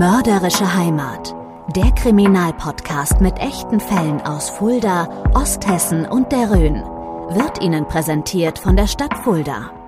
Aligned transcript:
Mörderische 0.00 0.74
Heimat. 0.74 1.34
Der 1.76 1.92
Kriminalpodcast 1.92 3.20
mit 3.20 3.36
echten 3.36 3.80
Fällen 3.80 4.22
aus 4.22 4.48
Fulda, 4.48 5.06
Osthessen 5.34 6.06
und 6.06 6.32
der 6.32 6.50
Rhön 6.50 6.76
wird 7.36 7.62
Ihnen 7.62 7.86
präsentiert 7.86 8.58
von 8.58 8.76
der 8.76 8.86
Stadt 8.86 9.12
Fulda. 9.18 9.79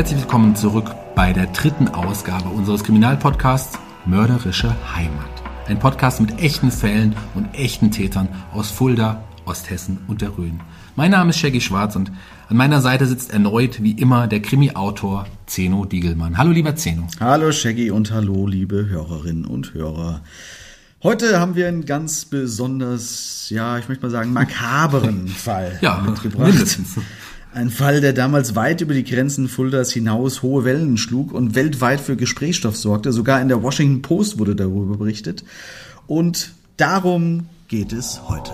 Herzlich 0.00 0.20
willkommen 0.20 0.56
zurück 0.56 0.94
bei 1.14 1.34
der 1.34 1.44
dritten 1.48 1.88
Ausgabe 1.88 2.48
unseres 2.48 2.84
Kriminalpodcasts 2.84 3.78
Mörderische 4.06 4.74
Heimat. 4.96 5.28
Ein 5.66 5.78
Podcast 5.78 6.22
mit 6.22 6.38
echten 6.38 6.70
Fällen 6.70 7.14
und 7.34 7.52
echten 7.52 7.90
Tätern 7.90 8.26
aus 8.50 8.70
Fulda, 8.70 9.22
Osthessen 9.44 9.98
und 10.08 10.22
der 10.22 10.38
Rhön. 10.38 10.58
Mein 10.96 11.10
Name 11.10 11.28
ist 11.28 11.38
Shaggy 11.38 11.60
Schwarz 11.60 11.96
und 11.96 12.10
an 12.48 12.56
meiner 12.56 12.80
Seite 12.80 13.04
sitzt 13.04 13.30
erneut 13.30 13.82
wie 13.82 13.92
immer 13.92 14.26
der 14.26 14.40
Krimi-Autor 14.40 15.26
Zeno 15.44 15.84
Diegelmann. 15.84 16.38
Hallo 16.38 16.52
lieber 16.52 16.76
Zeno. 16.76 17.06
Hallo 17.20 17.52
Shaggy 17.52 17.90
und 17.90 18.10
hallo 18.10 18.46
liebe 18.46 18.88
Hörerinnen 18.88 19.44
und 19.44 19.74
Hörer. 19.74 20.22
Heute 21.02 21.40
haben 21.40 21.56
wir 21.56 21.68
einen 21.68 21.84
ganz 21.84 22.24
besonders, 22.24 23.50
ja, 23.50 23.76
ich 23.76 23.88
möchte 23.88 24.04
mal 24.04 24.10
sagen, 24.10 24.32
makaberen 24.32 25.28
Fall 25.28 25.78
ja, 25.82 25.98
mitgebracht. 25.98 26.48
Mindestens. 26.48 26.96
Ein 27.52 27.70
Fall, 27.70 28.00
der 28.00 28.12
damals 28.12 28.54
weit 28.54 28.80
über 28.80 28.94
die 28.94 29.02
Grenzen 29.02 29.48
Fuldas 29.48 29.90
hinaus 29.90 30.42
hohe 30.42 30.64
Wellen 30.64 30.96
schlug 30.96 31.32
und 31.32 31.56
weltweit 31.56 32.00
für 32.00 32.14
Gesprächsstoff 32.14 32.76
sorgte. 32.76 33.12
Sogar 33.12 33.40
in 33.42 33.48
der 33.48 33.60
Washington 33.60 34.02
Post 34.02 34.38
wurde 34.38 34.54
darüber 34.54 34.96
berichtet. 34.96 35.42
Und 36.06 36.52
darum 36.76 37.48
geht 37.66 37.92
es 37.92 38.20
heute. 38.28 38.52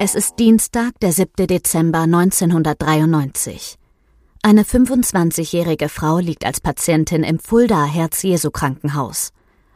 Es 0.00 0.14
ist 0.14 0.38
Dienstag, 0.38 1.00
der 1.00 1.12
7. 1.12 1.46
Dezember 1.46 2.00
1993. 2.00 3.78
Eine 4.42 4.64
25-jährige 4.64 5.88
Frau 5.88 6.18
liegt 6.18 6.44
als 6.44 6.60
Patientin 6.60 7.22
im 7.22 7.38
Fulda 7.38 7.86
Herz-Jesu-Krankenhaus. 7.86 9.32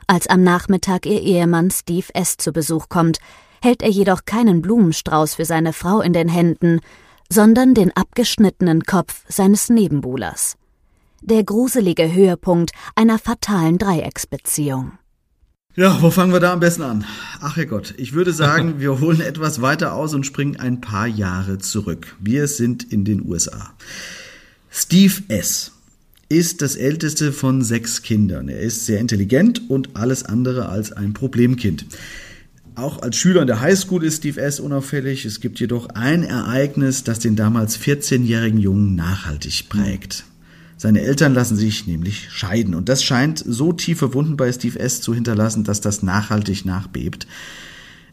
Als 0.06 0.26
am 0.26 0.42
Nachmittag 0.42 1.06
ihr 1.06 1.22
Ehemann 1.22 1.70
Steve 1.70 2.06
S. 2.12 2.36
zu 2.36 2.52
Besuch 2.52 2.88
kommt, 2.90 3.20
hält 3.62 3.82
er 3.82 3.90
jedoch 3.90 4.24
keinen 4.24 4.62
Blumenstrauß 4.62 5.34
für 5.34 5.44
seine 5.44 5.72
Frau 5.72 6.00
in 6.00 6.12
den 6.12 6.28
Händen, 6.28 6.80
sondern 7.30 7.74
den 7.74 7.94
abgeschnittenen 7.96 8.82
Kopf 8.84 9.24
seines 9.28 9.68
Nebenbuhlers. 9.68 10.56
Der 11.22 11.44
gruselige 11.44 12.12
Höhepunkt 12.12 12.70
einer 12.94 13.18
fatalen 13.18 13.78
Dreiecksbeziehung. 13.78 14.92
Ja, 15.74 16.00
wo 16.00 16.10
fangen 16.10 16.32
wir 16.32 16.40
da 16.40 16.54
am 16.54 16.60
besten 16.60 16.82
an? 16.82 17.04
Ach 17.40 17.56
Herrgott, 17.56 17.94
ich 17.98 18.14
würde 18.14 18.32
sagen, 18.32 18.76
wir 18.80 18.98
holen 19.00 19.20
etwas 19.20 19.60
weiter 19.60 19.92
aus 19.92 20.14
und 20.14 20.24
springen 20.24 20.56
ein 20.56 20.80
paar 20.80 21.06
Jahre 21.06 21.58
zurück. 21.58 22.16
Wir 22.18 22.48
sind 22.48 22.90
in 22.90 23.04
den 23.04 23.26
USA. 23.26 23.74
Steve 24.70 25.22
S. 25.28 25.72
ist 26.28 26.62
das 26.62 26.76
älteste 26.76 27.30
von 27.30 27.62
sechs 27.62 28.02
Kindern. 28.02 28.48
Er 28.48 28.60
ist 28.60 28.86
sehr 28.86 29.00
intelligent 29.00 29.68
und 29.68 29.96
alles 29.96 30.24
andere 30.24 30.68
als 30.70 30.92
ein 30.92 31.12
Problemkind. 31.12 31.84
Auch 32.76 33.00
als 33.00 33.16
Schüler 33.16 33.40
in 33.40 33.46
der 33.46 33.62
Highschool 33.62 34.04
ist 34.04 34.18
Steve 34.18 34.38
S. 34.38 34.60
unauffällig. 34.60 35.24
Es 35.24 35.40
gibt 35.40 35.58
jedoch 35.58 35.88
ein 35.94 36.22
Ereignis, 36.22 37.04
das 37.04 37.18
den 37.18 37.34
damals 37.34 37.80
14-jährigen 37.80 38.60
Jungen 38.60 38.94
nachhaltig 38.94 39.70
prägt. 39.70 40.24
Seine 40.76 41.00
Eltern 41.00 41.32
lassen 41.32 41.56
sich 41.56 41.86
nämlich 41.86 42.30
scheiden. 42.30 42.74
Und 42.74 42.90
das 42.90 43.02
scheint 43.02 43.42
so 43.46 43.72
tiefe 43.72 44.12
Wunden 44.12 44.36
bei 44.36 44.52
Steve 44.52 44.78
S. 44.78 45.00
zu 45.00 45.14
hinterlassen, 45.14 45.64
dass 45.64 45.80
das 45.80 46.02
nachhaltig 46.02 46.66
nachbebt. 46.66 47.26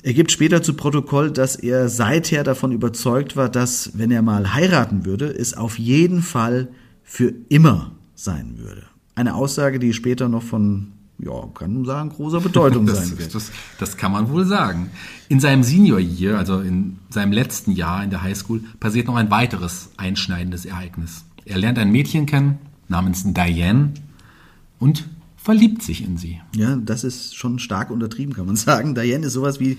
Er 0.02 0.14
gibt 0.14 0.32
später 0.32 0.64
zu 0.64 0.76
Protokoll, 0.76 1.32
dass 1.32 1.58
er 1.58 1.90
seither 1.90 2.46
davon 2.46 2.72
überzeugt 2.72 3.36
war, 3.36 3.50
dass, 3.50 3.92
wenn 3.96 4.12
er 4.12 4.22
mal 4.22 4.54
heiraten 4.54 5.04
würde, 5.06 5.26
es 5.26 5.54
auf 5.56 5.78
jeden 5.78 6.22
Fall 6.22 6.70
für 7.04 7.34
immer 7.50 7.92
sein 8.16 8.54
würde. 8.60 8.84
Eine 9.14 9.36
Aussage, 9.36 9.78
die 9.78 9.92
später 9.92 10.30
noch 10.30 10.44
von 10.44 10.94
ja, 11.20 11.48
kann 11.54 11.74
man 11.74 11.86
sagen, 11.86 12.10
großer 12.10 12.42
Bedeutung 12.42 12.86
das, 12.88 13.08
sein 13.08 13.18
wird. 13.18 13.34
Das, 13.34 13.52
das, 13.80 13.98
kann 13.98 14.12
man 14.12 14.30
wohl 14.30 14.46
sagen. 14.46 14.90
In 15.30 15.40
seinem 15.40 15.64
Senior 15.64 16.00
Year, 16.00 16.38
also 16.38 16.60
in 16.60 17.00
seinem 17.10 17.32
letzten 17.32 17.72
Jahr 17.72 18.04
in 18.04 18.10
der 18.10 18.24
Highschool, 18.24 18.62
passiert 18.80 19.08
noch 19.08 19.16
ein 19.16 19.32
weiteres 19.32 19.92
einschneidendes 19.98 20.66
Ereignis. 20.66 21.24
Er 21.46 21.58
lernt 21.58 21.78
ein 21.78 21.92
Mädchen 21.92 22.26
kennen 22.26 22.60
namens 22.88 23.24
Diane 23.26 23.94
und 24.80 25.08
verliebt 25.36 25.82
sich 25.82 26.04
in 26.04 26.18
sie. 26.18 26.40
Ja, 26.56 26.76
das 26.76 27.04
ist 27.04 27.36
schon 27.36 27.60
stark 27.60 27.92
untertrieben, 27.92 28.34
kann 28.34 28.46
man 28.46 28.56
sagen. 28.58 28.96
Diane 28.96 29.28
ist 29.28 29.34
sowas 29.34 29.60
wie 29.60 29.78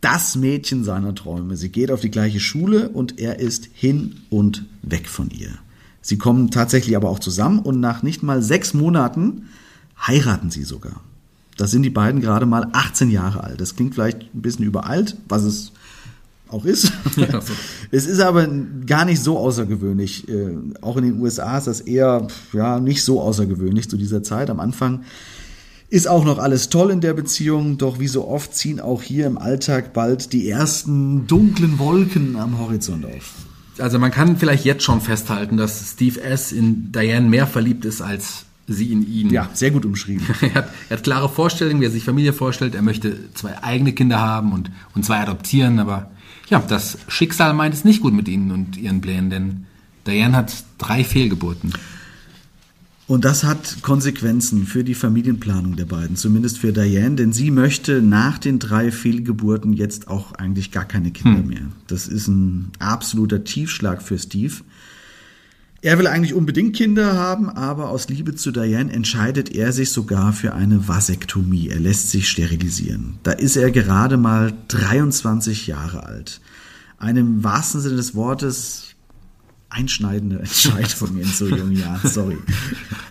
das 0.00 0.34
Mädchen 0.34 0.82
seiner 0.82 1.14
Träume. 1.14 1.56
Sie 1.56 1.68
geht 1.68 1.90
auf 1.90 2.00
die 2.00 2.10
gleiche 2.10 2.40
Schule 2.40 2.88
und 2.88 3.18
er 3.18 3.38
ist 3.38 3.68
hin 3.72 4.16
und 4.30 4.64
weg 4.82 5.08
von 5.08 5.30
ihr. 5.30 5.52
Sie 6.00 6.18
kommen 6.18 6.50
tatsächlich 6.50 6.96
aber 6.96 7.08
auch 7.08 7.20
zusammen 7.20 7.60
und 7.60 7.78
nach 7.78 8.02
nicht 8.02 8.22
mal 8.24 8.42
sechs 8.42 8.74
Monaten 8.74 9.48
heiraten 9.98 10.50
sie 10.50 10.64
sogar. 10.64 11.00
Da 11.56 11.66
sind 11.66 11.82
die 11.82 11.90
beiden 11.90 12.20
gerade 12.20 12.46
mal 12.46 12.68
18 12.72 13.10
Jahre 13.10 13.44
alt. 13.44 13.60
Das 13.60 13.76
klingt 13.76 13.94
vielleicht 13.94 14.34
ein 14.34 14.42
bisschen 14.42 14.64
überalt, 14.64 15.16
was 15.28 15.42
es 15.42 15.72
auch 16.48 16.64
ist. 16.64 16.92
Ja, 17.16 17.40
so. 17.40 17.52
Es 17.90 18.06
ist 18.06 18.20
aber 18.20 18.48
gar 18.86 19.04
nicht 19.04 19.22
so 19.22 19.38
außergewöhnlich. 19.38 20.28
Äh, 20.28 20.56
auch 20.80 20.96
in 20.96 21.04
den 21.04 21.20
USA 21.20 21.58
ist 21.58 21.66
das 21.66 21.80
eher 21.80 22.26
ja 22.52 22.80
nicht 22.80 23.04
so 23.04 23.20
außergewöhnlich 23.20 23.88
zu 23.90 23.96
dieser 23.96 24.22
Zeit. 24.22 24.50
Am 24.50 24.60
Anfang 24.60 25.02
ist 25.90 26.08
auch 26.08 26.24
noch 26.24 26.38
alles 26.38 26.70
toll 26.70 26.90
in 26.90 27.02
der 27.02 27.12
Beziehung, 27.12 27.76
doch 27.76 27.98
wie 27.98 28.08
so 28.08 28.26
oft 28.26 28.54
ziehen 28.54 28.80
auch 28.80 29.02
hier 29.02 29.26
im 29.26 29.36
Alltag 29.36 29.92
bald 29.92 30.32
die 30.32 30.48
ersten 30.48 31.26
dunklen 31.26 31.78
Wolken 31.78 32.36
am 32.36 32.58
Horizont 32.58 33.04
auf. 33.04 33.34
Also 33.78 33.98
man 33.98 34.10
kann 34.10 34.38
vielleicht 34.38 34.64
jetzt 34.64 34.84
schon 34.84 35.02
festhalten, 35.02 35.58
dass 35.58 35.92
Steve 35.92 36.22
S. 36.22 36.52
in 36.52 36.92
Diane 36.92 37.28
mehr 37.28 37.46
verliebt 37.46 37.84
ist 37.84 38.00
als 38.00 38.46
sie 38.66 38.92
in 38.92 39.06
ihn. 39.06 39.30
Ja, 39.30 39.48
sehr 39.52 39.70
gut 39.70 39.84
umschrieben. 39.84 40.26
er, 40.40 40.54
hat, 40.54 40.70
er 40.88 40.96
hat 40.96 41.04
klare 41.04 41.28
Vorstellungen, 41.28 41.80
wie 41.80 41.86
er 41.86 41.90
sich 41.90 42.04
Familie 42.04 42.32
vorstellt. 42.32 42.74
Er 42.74 42.82
möchte 42.82 43.32
zwei 43.34 43.62
eigene 43.62 43.92
Kinder 43.92 44.20
haben 44.20 44.52
und, 44.52 44.70
und 44.94 45.04
zwei 45.04 45.18
adoptieren, 45.18 45.78
aber 45.78 46.10
ja, 46.48 46.60
das 46.60 46.98
Schicksal 47.08 47.54
meint 47.54 47.74
es 47.74 47.84
nicht 47.84 48.02
gut 48.02 48.12
mit 48.12 48.28
ihnen 48.28 48.50
und 48.50 48.76
ihren 48.76 49.00
Plänen, 49.00 49.30
denn 49.30 49.66
Diane 50.06 50.36
hat 50.36 50.64
drei 50.78 51.04
Fehlgeburten. 51.04 51.72
Und 53.08 53.24
das 53.24 53.44
hat 53.44 53.82
Konsequenzen 53.82 54.64
für 54.64 54.84
die 54.84 54.94
Familienplanung 54.94 55.76
der 55.76 55.84
beiden, 55.84 56.16
zumindest 56.16 56.58
für 56.58 56.72
Diane, 56.72 57.16
denn 57.16 57.32
sie 57.32 57.50
möchte 57.50 58.00
nach 58.00 58.38
den 58.38 58.58
drei 58.58 58.90
Fehlgeburten 58.90 59.72
jetzt 59.72 60.08
auch 60.08 60.32
eigentlich 60.32 60.70
gar 60.70 60.84
keine 60.84 61.10
Kinder 61.10 61.40
hm. 61.40 61.46
mehr. 61.46 61.66
Das 61.88 62.06
ist 62.06 62.28
ein 62.28 62.70
absoluter 62.78 63.44
Tiefschlag 63.44 64.02
für 64.02 64.18
Steve. 64.18 64.54
Er 65.84 65.98
will 65.98 66.06
eigentlich 66.06 66.32
unbedingt 66.32 66.76
Kinder 66.76 67.14
haben, 67.14 67.50
aber 67.50 67.90
aus 67.90 68.08
Liebe 68.08 68.36
zu 68.36 68.52
Diane 68.52 68.92
entscheidet 68.92 69.50
er 69.52 69.72
sich 69.72 69.90
sogar 69.90 70.32
für 70.32 70.54
eine 70.54 70.86
Vasektomie. 70.86 71.70
Er 71.70 71.80
lässt 71.80 72.08
sich 72.08 72.28
sterilisieren. 72.28 73.18
Da 73.24 73.32
ist 73.32 73.56
er 73.56 73.72
gerade 73.72 74.16
mal 74.16 74.52
23 74.68 75.66
Jahre 75.66 76.06
alt. 76.06 76.40
Eine 76.98 77.20
im 77.20 77.42
wahrsten 77.42 77.80
Sinne 77.80 77.96
des 77.96 78.14
Wortes 78.14 78.94
einschneidende 79.70 80.38
Entscheidung 80.40 81.18
in 81.18 81.26
so 81.26 81.48
jungen 81.48 81.76
Jahren. 81.76 82.08
Sorry. 82.08 82.38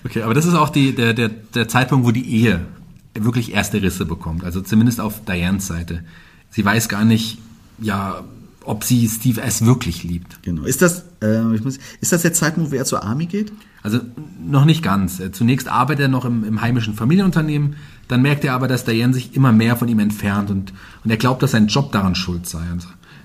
Okay, 0.03 0.23
aber 0.23 0.33
das 0.33 0.47
ist 0.47 0.55
auch 0.55 0.69
die, 0.69 0.95
der, 0.95 1.13
der, 1.13 1.29
der 1.29 1.67
Zeitpunkt, 1.67 2.07
wo 2.07 2.11
die 2.11 2.27
Ehe 2.27 2.65
wirklich 3.13 3.53
erste 3.53 3.83
Risse 3.83 4.03
bekommt. 4.03 4.43
Also 4.43 4.59
zumindest 4.61 4.99
auf 4.99 5.23
Dianes 5.25 5.67
Seite. 5.67 6.03
Sie 6.49 6.65
weiß 6.65 6.89
gar 6.89 7.05
nicht, 7.05 7.37
ja, 7.79 8.23
ob 8.63 8.83
sie 8.83 9.07
Steve 9.07 9.41
S. 9.41 9.63
wirklich 9.63 10.03
liebt. 10.03 10.41
Genau. 10.41 10.63
Ist 10.63 10.81
das, 10.81 11.05
äh, 11.21 11.41
muss, 11.41 11.79
ist 11.99 12.11
das 12.11 12.21
der 12.23 12.33
Zeitpunkt, 12.33 12.71
wo 12.71 12.75
er 12.75 12.85
zur 12.85 13.03
Army 13.03 13.25
geht? 13.25 13.51
Also 13.83 13.99
noch 14.43 14.65
nicht 14.65 14.83
ganz. 14.83 15.19
Äh, 15.19 15.31
zunächst 15.31 15.67
arbeitet 15.67 16.03
er 16.03 16.07
noch 16.07 16.25
im, 16.25 16.43
im 16.43 16.61
heimischen 16.61 16.93
Familienunternehmen, 16.93 17.75
dann 18.07 18.21
merkt 18.21 18.43
er 18.43 18.53
aber, 18.53 18.67
dass 18.67 18.85
Diane 18.85 19.13
sich 19.13 19.35
immer 19.35 19.51
mehr 19.51 19.77
von 19.77 19.87
ihm 19.87 19.99
entfernt 19.99 20.49
und, 20.49 20.73
und 21.03 21.11
er 21.11 21.17
glaubt, 21.17 21.41
dass 21.43 21.51
sein 21.51 21.67
Job 21.67 21.91
daran 21.91 22.15
schuld 22.15 22.47
sei. 22.47 22.63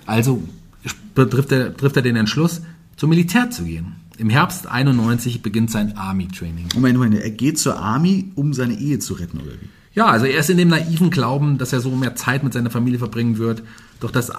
Also 0.07 0.43
trifft 1.15 1.53
er, 1.53 1.77
trifft 1.77 1.97
er 1.97 2.03
den 2.03 2.17
Entschluss, 2.17 2.63
zum 2.97 3.11
Militär 3.11 3.51
zu 3.51 3.65
gehen. 3.65 3.97
Im 4.19 4.31
Herbst 4.31 4.67
91 4.67 5.43
beginnt 5.43 5.71
sein 5.71 5.97
Army-Training. 5.97 6.69
Moment, 6.75 6.97
Moment, 6.97 7.15
er 7.17 7.31
geht 7.31 7.59
zur 7.59 7.79
Army, 7.79 8.33
um 8.35 8.55
seine 8.55 8.75
Ehe 8.75 8.99
zu 8.99 9.15
retten, 9.15 9.39
oder 9.39 9.53
wie? 9.53 9.69
Ja, 9.97 10.09
also 10.09 10.27
er 10.27 10.39
ist 10.39 10.51
in 10.51 10.59
dem 10.59 10.69
naiven 10.69 11.11
Glauben, 11.11 11.57
dass 11.57 11.73
er 11.73 11.81
so 11.81 11.91
mehr 11.91 12.15
Zeit 12.15 12.45
mit 12.45 12.53
seiner 12.53 12.69
Familie 12.69 12.99
verbringen 12.99 13.39
wird. 13.39 13.63
Doch 13.99 14.11
das, 14.11 14.31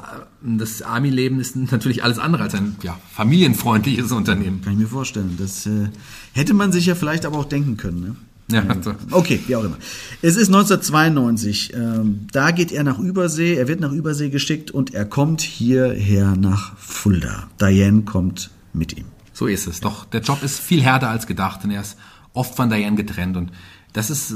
das 0.44 0.83
Army-Leben 0.83 1.39
ist 1.39 1.56
natürlich 1.56 2.04
alles 2.04 2.19
andere 2.19 2.44
als 2.44 2.54
ein 2.54 2.75
ja, 2.83 2.98
familienfreundliches 3.12 4.12
Unternehmen. 4.12 4.62
Kann 4.62 4.74
ich 4.74 4.80
mir 4.80 4.88
vorstellen. 4.88 5.36
Das 5.39 5.65
äh, 5.65 5.89
hätte 6.33 6.54
man 6.54 6.71
sich 6.71 6.86
ja 6.86 6.94
vielleicht 6.94 7.25
aber 7.25 7.39
auch 7.39 7.45
denken 7.45 7.75
können. 7.75 8.01
Ne? 8.01 8.15
Ja, 8.51 8.68
also. 8.68 8.94
Okay, 9.09 9.39
wie 9.48 9.56
auch 9.56 9.63
immer. 9.63 9.77
Es 10.21 10.36
ist 10.36 10.50
1992. 10.50 11.74
Ähm, 11.74 12.27
da 12.31 12.51
geht 12.51 12.71
er 12.71 12.83
nach 12.83 13.00
Übersee. 13.00 13.56
Er 13.56 13.68
wird 13.68 13.80
nach 13.80 13.92
Übersee 13.92 14.30
geschickt 14.30 14.69
und 14.69 14.94
er 14.94 15.06
kommt 15.06 15.42
hierher 15.42 16.36
nach 16.36 16.77
Fulda. 16.77 17.48
Diane 17.59 18.04
kommt 18.04 18.51
mit 18.74 18.95
ihm. 18.95 19.06
So 19.33 19.48
ist 19.48 19.65
es. 19.65 19.81
Doch 19.81 20.06
der 20.06 20.21
Job 20.21 20.44
ist 20.44 20.59
viel 20.59 20.83
härter 20.83 21.09
als 21.09 21.25
gedacht 21.25 21.63
und 21.63 21.71
er 21.71 21.81
ist 21.81 21.98
oft 22.33 22.56
von 22.56 22.69
Diane 22.69 22.95
getrennt 22.95 23.38
und 23.38 23.51
das 23.98 24.12
ist, 24.12 24.32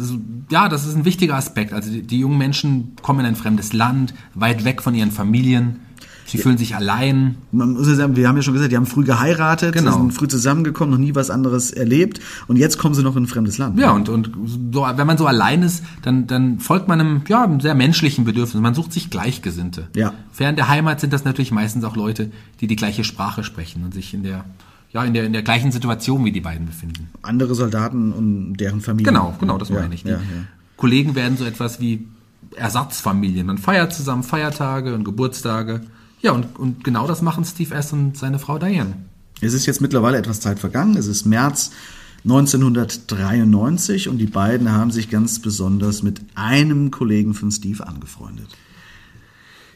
ja, 0.49 0.69
das 0.69 0.87
ist 0.87 0.95
ein 0.95 1.05
wichtiger 1.05 1.35
Aspekt. 1.35 1.71
Also 1.71 1.91
die, 1.91 2.01
die, 2.01 2.19
jungen 2.19 2.39
Menschen 2.39 2.95
kommen 3.03 3.19
in 3.19 3.27
ein 3.27 3.35
fremdes 3.35 3.73
Land, 3.73 4.15
weit 4.33 4.65
weg 4.65 4.81
von 4.81 4.95
ihren 4.95 5.11
Familien. 5.11 5.81
Sie 6.25 6.37
ja. 6.37 6.43
fühlen 6.43 6.57
sich 6.57 6.75
allein. 6.75 7.35
Man 7.51 7.73
muss 7.73 7.87
ja 7.87 7.93
sagen, 7.93 8.15
wir 8.15 8.27
haben 8.27 8.37
ja 8.37 8.41
schon 8.41 8.55
gesagt, 8.55 8.71
die 8.71 8.75
haben 8.75 8.87
früh 8.87 9.03
geheiratet, 9.03 9.73
genau. 9.73 9.97
sind 9.97 10.13
früh 10.13 10.27
zusammengekommen, 10.27 10.91
noch 10.91 10.97
nie 10.97 11.13
was 11.13 11.29
anderes 11.29 11.69
erlebt 11.69 12.21
und 12.47 12.57
jetzt 12.57 12.79
kommen 12.79 12.95
sie 12.95 13.03
noch 13.03 13.15
in 13.15 13.23
ein 13.23 13.27
fremdes 13.27 13.59
Land. 13.59 13.77
Ja, 13.77 13.91
und, 13.91 14.09
und 14.09 14.31
so, 14.71 14.87
wenn 14.95 15.07
man 15.07 15.17
so 15.19 15.27
allein 15.27 15.61
ist, 15.61 15.83
dann, 16.01 16.25
dann 16.25 16.59
folgt 16.59 16.87
man 16.87 16.99
einem, 16.99 17.21
ja, 17.27 17.43
einem 17.43 17.59
sehr 17.59 17.75
menschlichen 17.75 18.25
Bedürfnis. 18.25 18.61
Man 18.63 18.73
sucht 18.73 18.93
sich 18.93 19.11
Gleichgesinnte. 19.11 19.89
Ja. 19.95 20.13
Fern 20.31 20.55
der 20.55 20.69
Heimat 20.69 21.01
sind 21.01 21.13
das 21.13 21.23
natürlich 21.23 21.51
meistens 21.51 21.83
auch 21.83 21.95
Leute, 21.95 22.31
die 22.61 22.67
die 22.67 22.77
gleiche 22.77 23.03
Sprache 23.03 23.43
sprechen 23.43 23.83
und 23.83 23.93
sich 23.93 24.13
in 24.13 24.23
der 24.23 24.45
ja, 24.93 25.03
in 25.05 25.13
der, 25.13 25.25
in 25.25 25.33
der 25.33 25.41
gleichen 25.41 25.71
Situation 25.71 26.25
wie 26.25 26.31
die 26.31 26.41
beiden 26.41 26.65
befinden. 26.65 27.09
Andere 27.21 27.55
Soldaten 27.55 28.11
und 28.11 28.57
deren 28.57 28.81
Familien. 28.81 29.13
Genau, 29.13 29.35
genau, 29.39 29.57
das 29.57 29.69
meine 29.69 29.93
ich. 29.95 30.03
Die 30.03 30.09
ja, 30.09 30.15
ja. 30.15 30.45
Kollegen 30.75 31.15
werden 31.15 31.37
so 31.37 31.45
etwas 31.45 31.79
wie 31.79 32.07
Ersatzfamilien. 32.55 33.47
Man 33.47 33.57
feiert 33.57 33.93
zusammen 33.93 34.23
Feiertage 34.23 34.93
und 34.93 35.03
Geburtstage. 35.03 35.81
Ja, 36.21 36.31
und, 36.31 36.59
und 36.59 36.83
genau 36.83 37.07
das 37.07 37.21
machen 37.21 37.45
Steve 37.45 37.73
S. 37.73 37.93
und 37.93 38.17
seine 38.17 38.39
Frau 38.39 38.59
Diane. 38.59 38.97
Es 39.39 39.53
ist 39.53 39.65
jetzt 39.65 39.81
mittlerweile 39.81 40.17
etwas 40.17 40.39
Zeit 40.39 40.59
vergangen. 40.59 40.97
Es 40.97 41.07
ist 41.07 41.25
März 41.25 41.71
1993 42.23 44.09
und 44.09 44.19
die 44.19 44.27
beiden 44.27 44.71
haben 44.71 44.91
sich 44.91 45.09
ganz 45.09 45.39
besonders 45.39 46.03
mit 46.03 46.21
einem 46.35 46.91
Kollegen 46.91 47.33
von 47.33 47.49
Steve 47.49 47.87
angefreundet. 47.87 48.49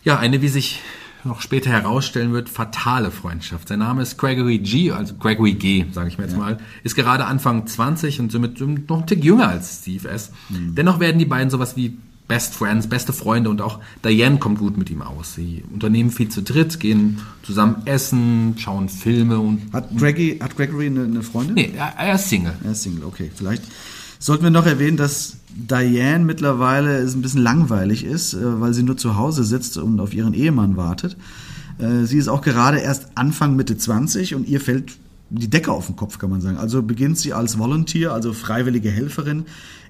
Ja, 0.04 0.20
eine, 0.20 0.42
wie 0.44 0.50
sich 0.50 0.82
noch 1.25 1.42
später 1.42 1.69
herausstellen 1.69 2.33
wird, 2.33 2.50
fatale 2.50 3.12
Freundschaft. 3.12 3.68
Sein 3.68 3.80
Name 3.80 4.01
ist 4.01 4.18
Gregory 4.18 4.60
G, 4.60 4.92
also 4.92 5.16
Gregory 5.16 5.54
G, 5.54 5.86
sage 5.92 6.10
ich 6.10 6.18
mir 6.18 6.25
jetzt 6.25 6.33
ja. 6.33 6.39
mal, 6.39 6.57
ist 6.83 6.95
gerade 6.95 7.25
Anfang 7.25 7.68
20 7.68 8.19
und 8.19 8.31
somit 8.31 8.60
noch 8.89 9.01
ein 9.01 9.07
Tick 9.07 9.24
jünger 9.24 9.50
als 9.50 9.80
Steve 9.81 10.10
S. 10.10 10.31
Mhm. 10.50 10.75
Dennoch 10.75 11.00
werden 11.00 11.19
die 11.19 11.25
beiden 11.25 11.50
sowas 11.50 11.75
wie 11.75 11.98
Best 12.27 12.56
Friends, 12.56 12.88
beste 12.88 13.13
Freunde 13.13 13.51
und 13.51 13.62
auch 13.62 13.80
Diane 14.04 14.38
kommt 14.38 14.57
gut 14.57 14.77
mit 14.77 14.89
ihm 14.89 15.04
aus. 15.04 15.36
Sie 15.36 15.63
unternehmen 15.72 16.10
viel 16.10 16.30
zu 16.30 16.42
dritt, 16.42 16.80
gehen 16.80 17.22
zusammen 17.44 17.83
essen, 17.86 18.56
schauen 18.57 18.89
Filme 18.89 19.39
und. 19.39 19.71
Hat 19.71 19.95
Gregory, 19.95 20.39
hat 20.42 20.57
Gregory 20.57 20.88
eine, 20.88 21.04
eine 21.04 21.21
Freundin? 21.21 21.54
Nee, 21.54 21.74
er, 21.78 21.94
er 21.98 22.16
ist 22.16 22.30
Single. 22.30 22.56
Er 22.63 22.71
ist 22.71 22.81
Single, 22.81 23.04
okay. 23.04 23.30
Vielleicht 23.33 23.63
sollten 24.20 24.44
wir 24.44 24.52
noch 24.52 24.66
erwähnen, 24.66 24.98
dass 24.98 25.38
Diane 25.56 26.26
mittlerweile 26.26 26.98
ein 26.98 27.22
bisschen 27.22 27.42
langweilig 27.42 28.04
ist, 28.04 28.34
äh, 28.34 28.62
weil 28.62 28.74
sie 28.74 28.84
nur 28.84 28.98
zu 28.98 29.16
Hause 29.16 29.44
sitzt 29.44 29.78
und 29.78 30.00
auf 30.00 30.14
ihren 30.14 30.34
Ehemann 30.34 30.78
wartet. 30.78 31.18
Äh, 31.78 32.06
sie 32.06 32.18
ist 32.18 32.28
auch 32.28 32.42
gerade 32.42 32.80
erst 32.80 33.10
Anfang 33.16 33.56
Mitte 33.56 33.78
20 33.78 34.36
und 34.36 34.48
ihr 34.48 34.60
fällt 34.60 34.98
die 35.30 35.50
Decke 35.50 35.72
auf 35.72 35.88
den 35.88 35.96
Kopf, 35.96 36.20
kann 36.20 36.30
man 36.30 36.42
sagen. 36.42 36.58
Also 36.58 36.82
beginnt 36.84 37.18
sie 37.18 37.34
als 37.34 37.58
Volunteer, 37.58 38.14
also 38.14 38.34
freiwillige 38.34 38.92
Helferin, 38.92 39.46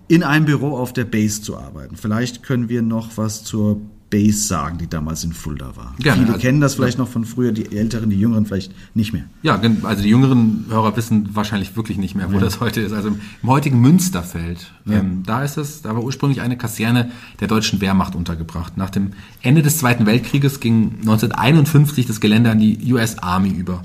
in 0.08 0.24
einem 0.24 0.46
Büro 0.46 0.78
auf 0.78 0.94
der 0.94 1.06
Base 1.06 1.42
zu 1.42 1.58
arbeiten. 1.58 1.96
Vielleicht 1.96 2.44
können 2.44 2.70
wir 2.70 2.82
noch 2.82 3.18
was 3.18 3.44
zur 3.44 3.82
Base 4.10 4.48
sagen, 4.48 4.78
die 4.78 4.88
damals 4.88 5.24
in 5.24 5.34
Fulda 5.34 5.76
war. 5.76 5.96
Gerne, 6.00 6.22
Viele 6.22 6.34
also, 6.34 6.42
kennen 6.42 6.62
das 6.62 6.76
vielleicht 6.76 6.98
ja. 6.98 7.04
noch 7.04 7.10
von 7.10 7.26
früher, 7.26 7.52
die 7.52 7.76
Älteren, 7.76 8.10
die 8.10 8.20
Jüngeren 8.20 8.46
vielleicht 8.46 8.72
nicht 8.94 9.14
mehr. 9.14 9.24
Ja, 9.42 9.60
also 9.84 10.04
die 10.04 10.10
jüngeren 10.10 10.66
Hörer 10.70 10.96
wissen 10.96 11.30
wahrscheinlich 11.34 11.76
wirklich 11.76 11.98
nicht 11.98 12.16
mehr, 12.16 12.32
wo 12.32 12.36
ja. 12.36 12.42
das 12.42 12.60
heute 12.60 12.82
ist. 12.82 12.94
Also 12.94 13.10
im 13.10 13.50
heutigen 13.50 13.82
Münsterfeld, 13.82 14.72
ja. 14.86 15.00
ähm, 15.00 15.24
da 15.26 15.44
ist 15.44 15.58
es, 15.58 15.82
da 15.82 15.96
war 15.96 16.04
ursprünglich 16.04 16.42
eine 16.42 16.58
Kaserne 16.58 17.12
der 17.40 17.48
deutschen 17.48 17.82
Wehrmacht 17.82 18.16
untergebracht. 18.16 18.78
Nach 18.78 18.92
dem 18.92 19.12
Ende 19.42 19.64
des 19.64 19.80
Zweiten 19.80 20.06
Weltkrieges 20.06 20.60
ging 20.60 20.98
1951 21.02 22.06
das 22.06 22.20
Gelände 22.20 22.52
an 22.52 22.60
die 22.60 22.94
US 22.94 23.18
Army 23.20 23.50
über 23.50 23.82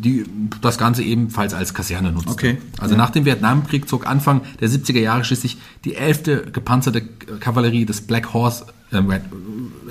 die 0.00 0.24
das 0.60 0.78
Ganze 0.78 1.02
ebenfalls 1.02 1.54
als 1.54 1.74
Kaserne 1.74 2.12
nutzte. 2.12 2.30
Okay. 2.30 2.58
Also 2.78 2.94
ja. 2.94 2.98
nach 2.98 3.10
dem 3.10 3.24
Vietnamkrieg 3.24 3.88
zog 3.88 4.06
Anfang 4.06 4.42
der 4.60 4.68
70er 4.68 5.00
Jahre 5.00 5.24
schließlich 5.24 5.58
die 5.84 5.94
11. 5.94 6.52
gepanzerte 6.52 7.02
Kavallerie 7.02 7.84
des 7.84 8.00
Black 8.02 8.32
Horse 8.32 8.66
äh, 8.92 9.02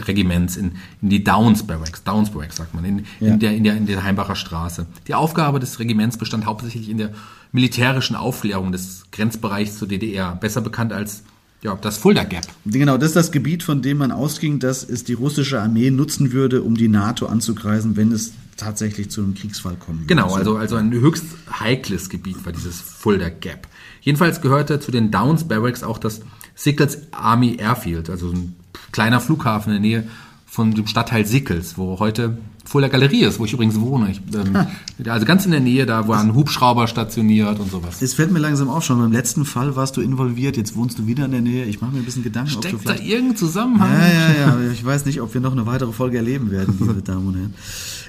Regiments 0.08 0.58
in, 0.58 0.74
in 1.02 1.10
die 1.10 1.24
Downs 1.24 1.64
Barracks, 1.64 2.04
Downs 2.04 2.32
Barracks 2.32 2.58
sagt 2.58 2.74
man, 2.74 2.86
in, 2.86 3.06
ja. 3.20 3.28
in, 3.28 3.40
der, 3.40 3.56
in, 3.56 3.64
der, 3.64 3.78
in 3.78 3.86
der 3.86 4.04
Heimbacher 4.04 4.36
Straße. 4.36 4.86
Die 5.08 5.16
Aufgabe 5.16 5.60
des 5.60 5.80
Regiments 5.80 6.18
bestand 6.18 6.46
hauptsächlich 6.46 6.90
in 6.90 6.98
der 6.98 7.12
militärischen 7.52 8.16
Aufklärung 8.16 8.72
des 8.72 9.06
Grenzbereichs 9.12 9.78
zur 9.78 9.88
DDR, 9.88 10.36
besser 10.36 10.62
bekannt 10.62 10.94
als 10.94 11.24
ja, 11.62 11.76
das 11.76 11.98
Fulda 11.98 12.24
Gap. 12.24 12.46
Genau, 12.66 12.98
das 12.98 13.10
ist 13.10 13.16
das 13.16 13.32
Gebiet, 13.32 13.64
von 13.64 13.82
dem 13.82 13.98
man 13.98 14.12
ausging, 14.12 14.60
dass 14.60 14.84
es 14.84 15.04
die 15.04 15.14
russische 15.14 15.62
Armee 15.62 15.92
nutzen 15.92 16.32
würde, 16.32 16.62
um 16.62 16.76
die 16.76 16.88
NATO 16.88 17.26
anzugreifen, 17.26 17.98
wenn 17.98 18.14
es 18.14 18.34
tatsächlich 18.60 19.10
zu 19.10 19.22
einem 19.22 19.34
Kriegsfall 19.34 19.76
kommen. 19.76 20.06
Genau, 20.08 20.34
also, 20.34 20.58
also 20.58 20.76
ein 20.76 20.92
höchst 20.92 21.26
heikles 21.60 22.10
Gebiet 22.10 22.46
war 22.46 22.54
dieses 22.54 22.80
Fulda 22.80 23.30
Gap. 23.30 23.68
Jedenfalls 24.02 24.42
gehörte 24.42 24.80
zu 24.80 24.92
den 24.92 25.12
Downs 25.12 25.48
Barracks 25.48 25.84
auch 25.84 25.98
das 25.98 26.22
Sickles 26.56 27.08
Army 27.12 27.56
Airfield, 27.58 28.10
also 28.10 28.32
ein 28.32 28.56
kleiner 28.92 29.22
Flughafen 29.22 29.74
in 29.74 29.82
der 29.82 29.90
Nähe 29.90 30.08
von 30.46 30.74
dem 30.74 30.88
Stadtteil 30.88 31.26
Sickels, 31.26 31.78
wo 31.78 32.00
heute 32.00 32.38
vor 32.70 32.82
der 32.82 32.90
Galerie 32.92 33.24
ist, 33.24 33.40
wo 33.40 33.46
ich 33.46 33.54
übrigens 33.54 33.80
wohne. 33.80 34.12
Ich, 34.12 34.22
ähm, 34.36 34.68
also 35.10 35.26
ganz 35.26 35.44
in 35.44 35.52
der 35.52 35.60
Nähe, 35.60 35.88
da 35.88 36.08
war 36.08 36.20
ein 36.20 36.36
Hubschrauber 36.36 36.88
stationiert 36.88 37.60
und 37.60 37.72
sowas. 37.72 38.00
Es 38.00 38.14
fällt 38.14 38.32
mir 38.32 38.38
langsam 38.38 38.70
auf, 38.70 38.84
schon 38.86 39.00
beim 39.00 39.12
letzten 39.12 39.44
Fall 39.44 39.76
warst 39.76 39.98
du 39.98 40.02
involviert, 40.02 40.56
jetzt 40.56 40.76
wohnst 40.76 41.00
du 41.00 41.08
wieder 41.08 41.26
in 41.26 41.32
der 41.32 41.42
Nähe. 41.42 41.66
Ich 41.66 41.82
mache 41.82 41.94
mir 41.94 41.98
ein 41.98 42.06
bisschen 42.06 42.24
Gedanken, 42.24 42.52
Steckt 42.52 42.66
ob 42.66 42.72
du 42.72 42.78
vielleicht... 42.78 43.02
da 43.02 43.04
irgendein 43.04 43.38
Zusammenhang? 43.38 43.92
Ja, 43.92 44.08
ja, 44.08 44.62
ja. 44.62 44.72
Ich 44.72 44.86
weiß 44.86 45.06
nicht, 45.06 45.20
ob 45.20 45.34
wir 45.34 45.42
noch 45.42 45.54
eine 45.54 45.66
weitere 45.66 45.92
Folge 45.92 46.18
erleben 46.18 46.52
werden, 46.52 46.76
liebe 46.80 47.02
Damen 47.02 47.28
und 47.28 47.36
Herren. 47.36 47.54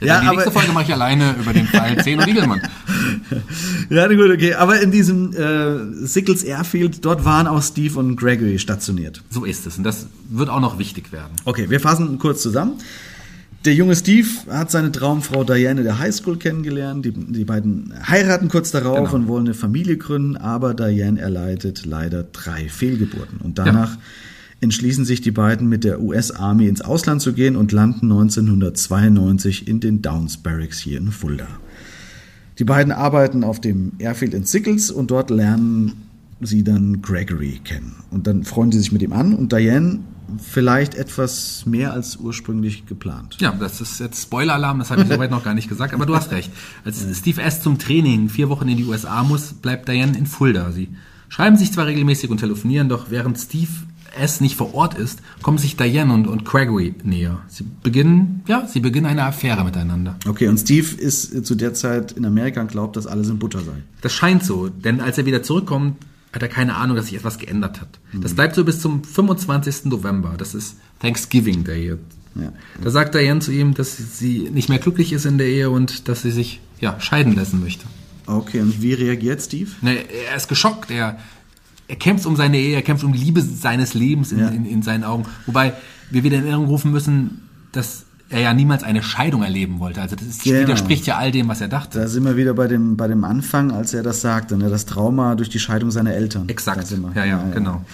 Ja, 0.03 0.21
die 0.21 0.27
aber, 0.27 0.37
nächste 0.37 0.53
Folge 0.53 0.73
mache 0.73 0.85
ich 0.85 0.93
alleine 0.93 1.37
über 1.41 1.55
den 1.55 1.67
Fall 1.67 1.97
Zehn 2.05 2.19
und 2.19 2.27
Riegelmann. 2.27 2.61
ja, 3.89 4.09
gut, 4.09 4.31
okay. 4.31 4.55
Aber 4.55 4.79
in 4.81 4.91
diesem 4.91 5.33
äh, 5.33 6.07
Sickles 6.07 6.43
Airfield, 6.43 7.03
dort 7.07 7.25
waren 7.25 7.47
auch 7.47 7.63
Steve 7.63 7.99
und 7.99 8.17
Gregory 8.17 8.59
stationiert. 8.59 9.23
So 9.31 9.47
ist 9.47 9.67
es. 9.67 9.79
Und 9.79 9.85
das 9.85 10.07
wird 10.29 10.51
auch 10.51 10.61
noch 10.61 10.79
wichtig 10.79 11.13
werden. 11.13 11.33
Okay, 11.47 11.71
wir 11.71 11.81
fassen 11.81 12.19
kurz 12.19 12.43
zusammen. 12.43 12.75
Der 13.67 13.75
junge 13.75 13.95
Steve 13.95 14.27
hat 14.49 14.71
seine 14.71 14.91
Traumfrau 14.91 15.45
Diane 15.45 15.83
der 15.83 15.99
Highschool 15.99 16.39
kennengelernt. 16.39 17.05
Die, 17.05 17.13
die 17.13 17.45
beiden 17.45 17.93
heiraten 18.09 18.49
kurz 18.49 18.71
darauf 18.71 19.11
genau. 19.11 19.15
und 19.15 19.29
wollen 19.29 19.47
eine 19.47 19.55
Familie 19.55 19.99
gründen, 19.99 20.39
aber 20.39 20.73
Diane 20.73 21.21
erleidet 21.21 21.85
leider 21.85 22.23
drei 22.23 22.71
Fehlgeburten. 22.71 23.39
Und 23.43 23.59
danach 23.59 23.97
ja. 23.97 24.01
entschließen 24.63 25.05
sich 25.05 25.21
die 25.21 25.31
beiden 25.31 25.69
mit 25.69 25.85
der 25.85 26.01
US 26.01 26.31
Army 26.31 26.69
ins 26.69 26.81
Ausland 26.81 27.21
zu 27.21 27.35
gehen 27.35 27.55
und 27.55 27.71
landen 27.71 28.11
1992 28.11 29.69
in 29.69 29.81
den 29.81 30.01
Downs 30.01 30.39
Barracks 30.39 30.79
hier 30.79 30.97
in 30.97 31.13
Fulda. 31.13 31.47
Die 32.59 32.65
beiden 32.65 32.93
arbeiten 32.93 33.45
auf 33.45 33.61
dem 33.61 33.93
Airfield 33.99 34.33
in 34.33 34.45
Sickles 34.45 34.91
und 34.91 35.11
dort 35.11 35.29
lernen 35.29 36.10
sie 36.41 36.65
dann 36.65 37.03
Gregory 37.03 37.61
kennen. 37.63 37.97
Und 38.11 38.27
dann 38.27 38.45
freuen 38.45 38.73
sie 38.73 38.79
sich 38.79 38.93
mit 38.93 39.03
ihm 39.03 39.13
an 39.13 39.35
und 39.35 39.53
Diane 39.53 40.01
vielleicht 40.39 40.95
etwas 40.95 41.65
mehr 41.67 41.93
als 41.93 42.17
ursprünglich 42.17 42.87
geplant. 42.87 43.37
Ja, 43.41 43.53
das 43.53 43.81
ist 43.81 44.01
jetzt 44.01 44.23
Spoiler-Alarm, 44.23 44.79
das 44.79 44.91
habe 44.91 45.03
ich 45.03 45.09
soweit 45.13 45.31
noch 45.31 45.45
gar 45.45 45.55
nicht 45.55 45.69
gesagt, 45.69 45.95
aber 45.95 46.07
du 46.07 46.15
hast 46.15 46.31
recht. 46.31 46.51
Als 46.85 47.05
Steve 47.19 47.43
S. 47.43 47.63
zum 47.63 47.79
Training 47.79 48.29
vier 48.29 48.49
Wochen 48.49 48.69
in 48.69 48.77
die 48.77 48.85
USA 48.85 49.23
muss, 49.23 49.53
bleibt 49.55 49.89
Diane 49.89 50.17
in 50.17 50.27
Fulda. 50.27 50.73
Sie 50.73 50.89
schreiben 51.29 51.57
sich 51.57 51.73
zwar 51.73 51.87
regelmäßig 51.87 52.31
und 52.31 52.39
telefonieren, 52.39 52.89
doch 52.89 53.11
während 53.11 53.39
Steve 53.39 53.71
S. 54.19 54.41
nicht 54.41 54.57
vor 54.57 54.75
Ort 54.75 54.95
ist, 54.95 55.21
kommen 55.43 55.59
sich 55.59 55.77
Diane 55.77 56.13
und, 56.13 56.27
und 56.27 56.45
Gregory 56.45 56.95
näher. 57.05 57.41
Sie 57.49 57.65
beginnen, 57.83 58.43
ja, 58.49 58.67
sie 58.67 58.81
beginnen 58.81 59.07
eine 59.07 59.25
Affäre 59.25 59.65
miteinander. 59.65 60.17
Okay, 60.27 60.49
und 60.49 60.59
Steve 60.59 60.97
ist 60.97 61.47
zu 61.47 61.55
der 61.55 61.75
Zeit 61.75 62.13
in 62.13 62.25
Amerika 62.25 62.61
und 62.61 62.71
glaubt, 62.71 62.97
dass 62.97 63.07
alles 63.07 63.29
in 63.29 63.39
Butter 63.39 63.61
sei. 63.61 63.83
Das 64.01 64.13
scheint 64.13 64.45
so, 64.45 64.69
denn 64.69 65.01
als 65.01 65.19
er 65.19 65.27
wieder 65.27 65.43
zurückkommt, 65.43 65.97
hat 66.33 66.43
er 66.43 66.49
keine 66.49 66.77
Ahnung, 66.77 66.97
dass 66.97 67.07
sich 67.07 67.17
etwas 67.17 67.39
geändert 67.39 67.81
hat. 67.81 67.99
Das 68.13 68.35
bleibt 68.35 68.55
so 68.55 68.65
bis 68.65 68.81
zum 68.81 69.03
25. 69.03 69.87
November. 69.87 70.35
Das 70.39 70.55
ist 70.55 70.77
Thanksgiving 71.01 71.65
Day. 71.65 71.97
Ja. 72.37 72.53
Da 72.83 72.91
sagt 72.91 73.15
Diane 73.15 73.41
zu 73.41 73.51
ihm, 73.53 73.75
dass 73.75 73.97
sie 73.97 74.49
nicht 74.51 74.69
mehr 74.69 74.79
glücklich 74.79 75.13
ist 75.13 75.25
in 75.27 75.39
der 75.39 75.49
Ehe 75.49 75.71
und 75.71 76.09
dass 76.09 76.23
sie 76.23 76.31
sich 76.31 76.61
ja, 76.79 76.99
scheiden 77.01 77.35
lassen 77.35 77.61
möchte. 77.61 77.85
Okay, 78.27 78.61
und 78.61 78.81
wie 78.81 78.93
reagiert 78.95 79.43
Steve? 79.43 79.71
Ne, 79.83 79.97
er 80.31 80.37
ist 80.37 80.47
geschockt. 80.49 80.91
Er, 80.93 81.19
er 81.89 81.97
kämpft 81.97 82.27
um 82.27 82.37
seine 82.37 82.59
Ehe, 82.59 82.77
er 82.77 82.83
kämpft 82.83 83.03
um 83.03 83.13
die 83.13 83.19
Liebe 83.19 83.43
seines 83.43 83.95
Lebens 83.95 84.31
in, 84.31 84.39
Ja. 84.39 84.49
in, 84.49 84.65
in 84.65 84.83
seinen 84.83 85.03
Augen. 85.03 85.25
Wobei 85.47 85.73
wir 86.11 86.23
wieder 86.23 86.37
in 86.37 86.43
Erinnerung 86.45 86.67
rufen 86.67 86.93
müssen, 86.93 87.49
dass 87.73 88.05
er 88.31 88.41
ja 88.41 88.55
niemals 88.55 88.83
eine 88.85 89.03
Scheidung 89.03 89.43
erleben 89.43 89.79
wollte. 89.81 90.01
Also 90.01 90.17
das 90.17 90.27
ist, 90.27 90.45
Genau. 90.45 90.61
widerspricht 90.61 91.07
ja 91.07 91.19
all 91.19 91.31
dem, 91.33 91.49
was 91.49 91.61
er 91.61 91.69
dachte. 91.69 91.99
Da 92.01 92.07
sind 92.09 92.25
wir 92.25 92.37
wieder 92.37 92.55
bei 92.55 92.67
dem, 92.69 92.97
bei 92.97 93.09
dem 93.09 93.25
Anfang, 93.25 93.71
als 93.73 93.93
er 93.93 94.03
das 94.03 94.21
sagte, 94.21 94.57
ne? 94.57 94.71
das 94.71 94.87
Trauma 94.87 95.35
durch 95.35 95.49
die 95.49 95.59
Scheidung 95.59 95.91
seiner 95.91 96.15
Eltern. 96.15 96.49
Exakt. 96.49 96.91
Wir. 96.91 97.13
Ja, 97.15 97.25
ja, 97.25 97.45
genau. 97.53 97.85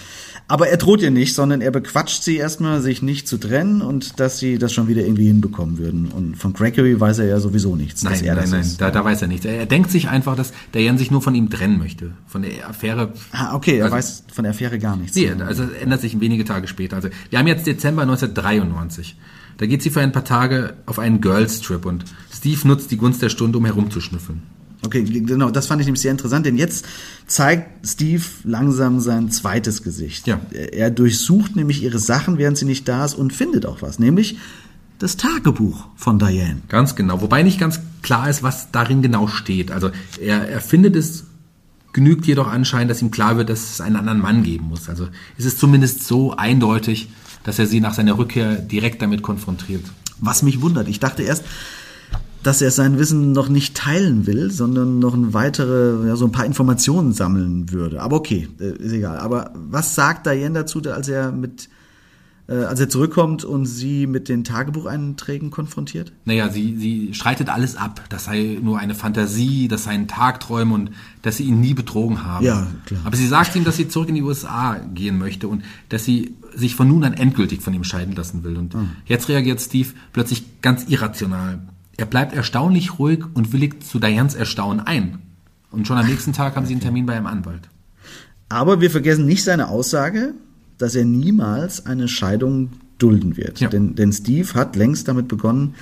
Aber 0.49 0.69
er 0.69 0.77
droht 0.77 1.01
ihr 1.01 1.11
nicht, 1.11 1.35
sondern 1.35 1.59
er 1.59 1.71
bequatscht 1.71 2.23
sie 2.23 2.37
erstmal, 2.37 2.79
sich 2.81 3.01
nicht 3.01 3.27
zu 3.27 3.37
trennen 3.37 3.81
und 3.81 4.17
dass 4.21 4.39
sie 4.39 4.57
das 4.57 4.71
schon 4.73 4.87
wieder 4.87 5.01
irgendwie 5.01 5.27
hinbekommen 5.27 5.77
würden. 5.77 6.07
Und 6.07 6.37
von 6.37 6.53
Gregory 6.53 6.97
weiß 6.97 7.19
er 7.19 7.25
ja 7.25 7.39
sowieso 7.41 7.75
nichts. 7.75 8.03
Nein, 8.03 8.23
er 8.23 8.35
nein, 8.35 8.49
nein, 8.51 8.61
ist. 8.61 8.79
da, 8.79 8.89
da 8.89 9.03
weiß 9.03 9.23
er 9.23 9.27
nichts. 9.27 9.45
Er, 9.45 9.57
er 9.57 9.65
denkt 9.65 9.91
sich 9.91 10.07
einfach, 10.07 10.37
dass 10.37 10.53
Diane 10.73 10.97
sich 10.97 11.11
nur 11.11 11.21
von 11.21 11.35
ihm 11.35 11.49
trennen 11.49 11.77
möchte. 11.77 12.11
Von 12.27 12.43
der 12.43 12.69
Affäre. 12.69 13.11
Ah, 13.33 13.55
okay, 13.55 13.79
er 13.79 13.85
Also- 13.85 13.95
weiß 13.97 14.23
von 14.31 14.43
der 14.45 14.51
Affäre 14.51 14.79
gar 14.79 14.95
nichts. 14.95 15.17
Nee, 15.17 15.31
also 15.31 15.63
es 15.63 15.71
ändert 15.81 15.99
sich 15.99 16.17
wenige 16.21 16.45
Tage 16.45 16.67
später. 16.69 16.95
Also 16.95 17.09
wir 17.29 17.39
haben 17.39 17.47
jetzt 17.47 17.67
Dezember 17.67 18.03
1993. 18.03 19.17
Da 19.57 19.65
geht 19.65 19.81
sie 19.81 19.89
für 19.89 20.01
ein 20.01 20.11
paar 20.11 20.23
Tage 20.23 20.75
auf 20.85 20.99
einen 20.99 21.19
Girls 21.19 21.61
Trip 21.61 21.85
und 21.85 22.05
Steve 22.31 22.67
nutzt 22.67 22.91
die 22.91 22.97
Gunst 22.97 23.21
der 23.21 23.29
Stunde, 23.29 23.57
um 23.57 23.65
herumzuschnüffeln. 23.65 24.43
Okay, 24.85 25.03
genau, 25.03 25.49
das 25.49 25.65
fand 25.65 25.81
ich 25.81 25.87
nämlich 25.87 26.01
sehr 26.01 26.11
interessant, 26.11 26.45
denn 26.45 26.55
jetzt 26.55 26.85
zeigt 27.25 27.85
Steve 27.85 28.23
langsam 28.43 28.99
sein 28.99 29.31
zweites 29.31 29.81
Gesicht. 29.81 30.27
Ja. 30.27 30.39
Er 30.51 30.73
er 30.73 30.91
durchsucht 30.91 31.55
nämlich 31.55 31.83
ihre 31.83 31.97
Sachen, 31.97 32.37
während 32.37 32.57
sie 32.57 32.65
nicht 32.65 32.87
da 32.87 33.03
ist 33.03 33.15
und 33.15 33.33
findet 33.33 33.65
auch 33.65 33.81
was, 33.81 33.97
nämlich 33.97 34.37
das 34.99 35.17
Tagebuch 35.17 35.87
von 35.95 36.19
Diane. 36.19 36.61
Ganz 36.69 36.95
genau. 36.95 37.21
Wobei 37.21 37.43
nicht 37.43 37.59
ganz 37.59 37.79
klar 38.01 38.29
ist, 38.29 38.43
was 38.43 38.71
darin 38.71 39.01
genau 39.01 39.27
steht. 39.27 39.71
Also 39.71 39.89
er, 40.21 40.47
er 40.47 40.61
findet 40.61 40.95
es, 40.95 41.25
genügt 41.93 42.25
jedoch 42.25 42.47
anscheinend, 42.47 42.91
dass 42.91 43.01
ihm 43.01 43.11
klar 43.11 43.37
wird, 43.37 43.49
dass 43.49 43.71
es 43.71 43.81
einen 43.81 43.95
anderen 43.95 44.19
Mann 44.19 44.43
geben 44.43 44.67
muss. 44.67 44.89
Also 44.89 45.07
es 45.37 45.45
ist 45.45 45.59
zumindest 45.59 46.05
so 46.05 46.35
eindeutig, 46.35 47.09
dass 47.43 47.59
er 47.59 47.67
sie 47.67 47.79
nach 47.79 47.93
seiner 47.93 48.17
Rückkehr 48.17 48.55
direkt 48.55 49.01
damit 49.01 49.21
konfrontiert. 49.21 49.83
Was 50.19 50.43
mich 50.43 50.61
wundert, 50.61 50.87
ich 50.87 50.99
dachte 50.99 51.23
erst, 51.23 51.43
dass 52.43 52.61
er 52.61 52.71
sein 52.71 52.97
Wissen 52.97 53.33
noch 53.33 53.49
nicht 53.49 53.75
teilen 53.75 54.25
will, 54.25 54.51
sondern 54.51 54.99
noch 54.99 55.13
ein 55.13 55.33
weitere, 55.33 56.07
ja, 56.07 56.15
so 56.15 56.25
ein 56.25 56.31
paar 56.31 56.45
Informationen 56.45 57.11
sammeln 57.11 57.71
würde. 57.71 58.01
Aber 58.01 58.15
okay, 58.15 58.47
äh, 58.59 58.71
ist 58.71 58.93
egal. 58.93 59.17
Aber 59.17 59.51
was 59.53 59.95
sagt 59.95 60.25
Diane 60.25 60.59
dazu, 60.59 60.81
als 60.83 61.09
er 61.09 61.33
mit, 61.33 61.67
äh, 62.47 62.53
als 62.53 62.79
er 62.79 62.87
zurückkommt 62.87 63.43
und 63.43 63.65
sie 63.65 64.07
mit 64.07 64.29
den 64.29 64.45
Tagebucheinträgen 64.45 65.51
konfrontiert? 65.51 66.13
Naja, 66.23 66.49
sie, 66.49 66.77
sie 66.77 67.13
streitet 67.13 67.49
alles 67.49 67.75
ab. 67.75 68.01
Das 68.09 68.25
sei 68.25 68.59
nur 68.61 68.79
eine 68.79 68.95
Fantasie, 68.95 69.67
das 69.67 69.83
seien 69.83 70.07
Tagträume 70.07 70.73
und 70.73 70.91
dass 71.23 71.37
sie 71.37 71.43
ihn 71.43 71.59
nie 71.59 71.73
betrogen 71.73 72.23
haben. 72.23 72.45
Ja, 72.45 72.67
klar. 72.85 73.01
Aber 73.03 73.17
sie 73.17 73.27
sagt 73.27 73.55
ihm, 73.57 73.65
dass 73.65 73.75
sie 73.75 73.89
zurück 73.89 74.07
in 74.07 74.15
die 74.15 74.23
USA 74.23 74.79
gehen 74.93 75.17
möchte 75.17 75.49
und 75.49 75.63
dass 75.89 76.05
sie 76.05 76.35
sich 76.57 76.75
von 76.75 76.87
nun 76.87 77.03
an 77.03 77.13
endgültig 77.13 77.61
von 77.61 77.73
ihm 77.73 77.83
scheiden 77.83 78.15
lassen 78.15 78.43
will. 78.43 78.57
Und 78.57 78.75
jetzt 79.05 79.29
reagiert 79.29 79.61
Steve 79.61 79.89
plötzlich 80.11 80.61
ganz 80.61 80.85
irrational. 80.87 81.59
Er 81.97 82.05
bleibt 82.05 82.33
erstaunlich 82.33 82.99
ruhig 82.99 83.23
und 83.33 83.53
willigt 83.53 83.83
zu 83.83 83.99
Dianes 83.99 84.35
Erstaunen 84.35 84.79
ein. 84.81 85.19
Und 85.71 85.87
schon 85.87 85.97
am 85.97 86.07
nächsten 86.07 86.33
Tag 86.33 86.55
haben 86.55 86.65
sie 86.65 86.73
einen 86.73 86.81
Termin 86.81 87.05
bei 87.05 87.15
einem 87.15 87.27
Anwalt. 87.27 87.69
Aber 88.49 88.81
wir 88.81 88.89
vergessen 88.89 89.25
nicht 89.25 89.43
seine 89.43 89.67
Aussage, 89.67 90.33
dass 90.77 90.95
er 90.95 91.05
niemals 91.05 91.85
eine 91.85 92.07
Scheidung 92.07 92.71
dulden 92.97 93.37
wird. 93.37 93.59
Ja. 93.59 93.69
Denn, 93.69 93.95
denn 93.95 94.13
Steve 94.13 94.53
hat 94.53 94.75
längst 94.75 95.07
damit 95.07 95.27
begonnen, 95.27 95.75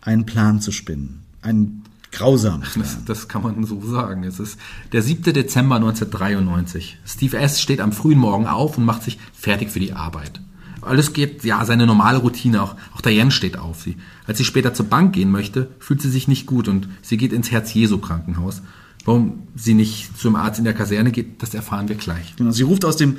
einen 0.00 0.26
Plan 0.26 0.60
zu 0.60 0.72
spinnen. 0.72 1.20
Einen 1.42 1.84
grausamen 2.18 2.62
Plan. 2.62 2.84
Das, 2.84 3.04
das 3.04 3.28
kann 3.28 3.42
man 3.42 3.64
so 3.64 3.80
sagen. 3.80 4.24
Es 4.24 4.40
ist 4.40 4.58
der 4.92 5.02
7. 5.02 5.32
Dezember 5.32 5.76
1993. 5.76 6.98
Steve 7.06 7.38
S. 7.38 7.60
steht 7.60 7.80
am 7.80 7.92
frühen 7.92 8.18
Morgen 8.18 8.46
auf 8.46 8.76
und 8.76 8.84
macht 8.84 9.04
sich 9.04 9.18
fertig 9.32 9.70
für 9.70 9.80
die 9.80 9.92
Arbeit. 9.92 10.40
Alles 10.82 11.12
geht, 11.12 11.44
ja, 11.44 11.64
seine 11.64 11.86
normale 11.86 12.18
Routine. 12.18 12.62
Auch, 12.62 12.74
auch 12.94 13.00
Diane 13.00 13.30
steht 13.30 13.58
auf. 13.58 13.82
Sie, 13.82 13.96
als 14.26 14.38
sie 14.38 14.44
später 14.44 14.74
zur 14.74 14.86
Bank 14.86 15.14
gehen 15.14 15.30
möchte, 15.30 15.68
fühlt 15.78 16.02
sie 16.02 16.10
sich 16.10 16.28
nicht 16.28 16.46
gut 16.46 16.68
und 16.68 16.88
sie 17.02 17.16
geht 17.16 17.32
ins 17.32 17.50
Herz-Jesu-Krankenhaus. 17.50 18.62
Warum 19.04 19.44
sie 19.54 19.74
nicht 19.74 20.18
zum 20.18 20.36
Arzt 20.36 20.58
in 20.58 20.64
der 20.64 20.74
Kaserne 20.74 21.12
geht, 21.12 21.42
das 21.42 21.54
erfahren 21.54 21.88
wir 21.88 21.96
gleich. 21.96 22.36
Genau, 22.36 22.50
sie 22.50 22.64
ruft 22.64 22.84
aus 22.84 22.96
dem 22.96 23.16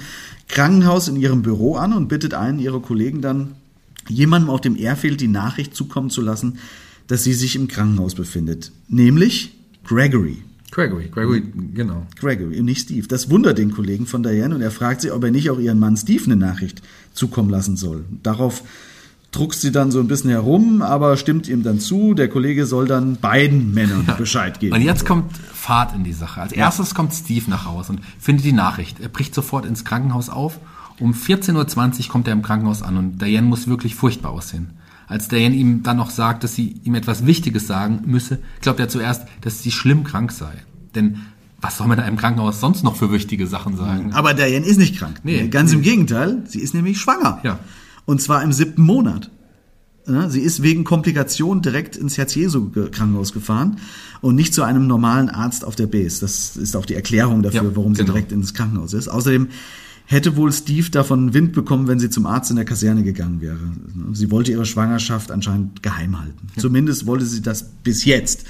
Krankenhaus 0.47 1.07
in 1.07 1.15
ihrem 1.15 1.41
Büro 1.41 1.77
an 1.77 1.93
und 1.93 2.09
bittet 2.09 2.33
einen 2.33 2.59
ihrer 2.59 2.81
Kollegen 2.81 3.21
dann, 3.21 3.55
jemandem 4.07 4.49
auf 4.49 4.61
dem 4.61 4.75
Airfield 4.75 5.21
die 5.21 5.27
Nachricht 5.27 5.75
zukommen 5.75 6.09
zu 6.09 6.21
lassen, 6.21 6.59
dass 7.09 7.23
sie 7.23 7.33
sich 7.33 7.55
im 7.55 7.67
Krankenhaus 7.67 8.15
befindet. 8.15 8.71
Nämlich 8.87 9.57
Gregory. 9.83 10.37
Gregory, 10.71 11.09
Gregory, 11.11 11.43
genau. 11.73 12.05
Gregory 12.15 12.59
und 12.59 12.65
nicht 12.65 12.81
Steve. 12.81 13.07
Das 13.07 13.31
wundert 13.31 13.57
den 13.57 13.71
Kollegen 13.73 14.05
von 14.05 14.21
Diane 14.21 14.53
und 14.53 14.61
er 14.61 14.69
fragt 14.69 15.01
sie, 15.01 15.11
ob 15.11 15.23
er 15.23 15.31
nicht 15.31 15.49
auch 15.49 15.57
ihren 15.57 15.79
Mann 15.79 15.97
Steve 15.97 16.23
eine 16.25 16.35
Nachricht 16.35 16.83
zukommen 17.13 17.49
lassen 17.49 17.75
soll. 17.75 18.05
Darauf 18.21 18.63
druckst 19.31 19.61
sie 19.61 19.71
dann 19.71 19.89
so 19.89 19.99
ein 19.99 20.07
bisschen 20.07 20.29
herum, 20.29 20.83
aber 20.83 21.17
stimmt 21.17 21.47
ihm 21.47 21.63
dann 21.63 21.79
zu. 21.79 22.13
Der 22.13 22.29
Kollege 22.29 22.67
soll 22.67 22.87
dann 22.87 23.15
beiden 23.15 23.73
Männern 23.73 24.07
Bescheid 24.19 24.59
geben. 24.59 24.75
Und 24.75 24.81
jetzt 24.81 25.05
kommt 25.05 25.35
Fahrt 25.35 25.95
in 25.95 26.03
die 26.03 26.13
Sache. 26.13 26.41
Als 26.41 26.51
erstes 26.51 26.93
kommt 26.93 27.13
Steve 27.15 27.49
nach 27.49 27.65
Hause 27.65 27.93
und 27.93 28.01
findet 28.19 28.45
die 28.45 28.53
Nachricht. 28.53 28.99
Er 28.99 29.09
bricht 29.09 29.33
sofort 29.33 29.65
ins 29.65 29.83
Krankenhaus 29.83 30.29
auf. 30.29 30.59
Um 30.99 31.13
14.20 31.13 31.55
Uhr 32.05 32.09
kommt 32.09 32.27
er 32.27 32.33
im 32.33 32.43
Krankenhaus 32.43 32.83
an 32.83 32.97
und 32.97 33.19
Diane 33.19 33.47
muss 33.47 33.67
wirklich 33.67 33.95
furchtbar 33.95 34.31
aussehen. 34.31 34.71
Als 35.09 35.27
Diane 35.27 35.55
ihm 35.55 35.83
dann 35.83 35.97
noch 35.97 36.11
sagt, 36.11 36.43
dass 36.45 36.55
sie 36.55 36.75
ihm 36.83 36.95
etwas 36.95 37.25
Wichtiges 37.25 37.67
sagen 37.67 38.03
müsse, 38.05 38.39
glaubt 38.61 38.79
er 38.79 38.87
zuerst, 38.87 39.23
dass 39.41 39.61
sie 39.61 39.71
schlimm 39.71 40.03
krank 40.05 40.31
sei. 40.31 40.53
Denn 40.95 41.17
was 41.59 41.77
soll 41.77 41.87
man 41.87 41.97
da 41.97 42.05
im 42.05 42.15
Krankenhaus 42.15 42.61
sonst 42.61 42.83
noch 42.83 42.95
für 42.95 43.11
wichtige 43.11 43.47
Sachen 43.47 43.75
sagen? 43.75 44.13
Aber 44.13 44.33
Diane 44.33 44.65
ist 44.65 44.77
nicht 44.77 44.97
krank. 44.97 45.19
Nee. 45.23 45.47
Ganz 45.49 45.73
im 45.73 45.81
Gegenteil, 45.81 46.43
sie 46.45 46.59
ist 46.59 46.73
nämlich 46.73 46.99
schwanger. 46.99 47.39
Ja. 47.43 47.59
Und 48.05 48.21
zwar 48.21 48.43
im 48.43 48.53
siebten 48.53 48.83
Monat. 48.83 49.29
Sie 50.29 50.39
ist 50.41 50.63
wegen 50.63 50.85
Komplikationen 50.85 51.61
direkt 51.61 51.95
ins 51.95 52.17
Herz-Jesu-Krankenhaus 52.17 53.31
gefahren 53.33 53.77
und 54.21 54.33
nicht 54.35 54.53
zu 54.55 54.63
einem 54.63 54.87
normalen 54.87 55.29
Arzt 55.29 55.63
auf 55.65 55.75
der 55.75 55.85
Base. 55.85 56.21
Das 56.21 56.55
ist 56.57 56.75
auch 56.75 56.85
die 56.85 56.95
Erklärung 56.95 57.43
dafür, 57.43 57.63
Ja, 57.63 57.75
warum 57.75 57.93
sie 57.93 58.01
genau. 58.01 58.13
direkt 58.13 58.31
ins 58.31 58.53
Krankenhaus 58.55 58.93
ist. 58.93 59.07
Außerdem 59.07 59.49
hätte 60.09 60.35
wohl 60.35 60.51
Steve 60.51 60.89
davon 60.89 61.35
Wind 61.35 61.53
bekommen, 61.53 61.87
wenn 61.87 61.99
sie 61.99 62.09
zum 62.09 62.25
Arzt 62.25 62.49
in 62.49 62.55
der 62.55 62.65
Kaserne 62.65 63.03
gegangen 63.03 63.41
wäre. 63.41 63.59
Sie 64.13 64.31
wollte 64.31 64.51
ihre 64.51 64.65
Schwangerschaft 64.65 65.29
anscheinend 65.29 65.83
geheim 65.83 66.19
halten. 66.19 66.47
Zumindest 66.57 67.05
wollte 67.05 67.25
sie 67.25 67.43
das 67.43 67.63
bis 67.83 68.05
jetzt. 68.05 68.45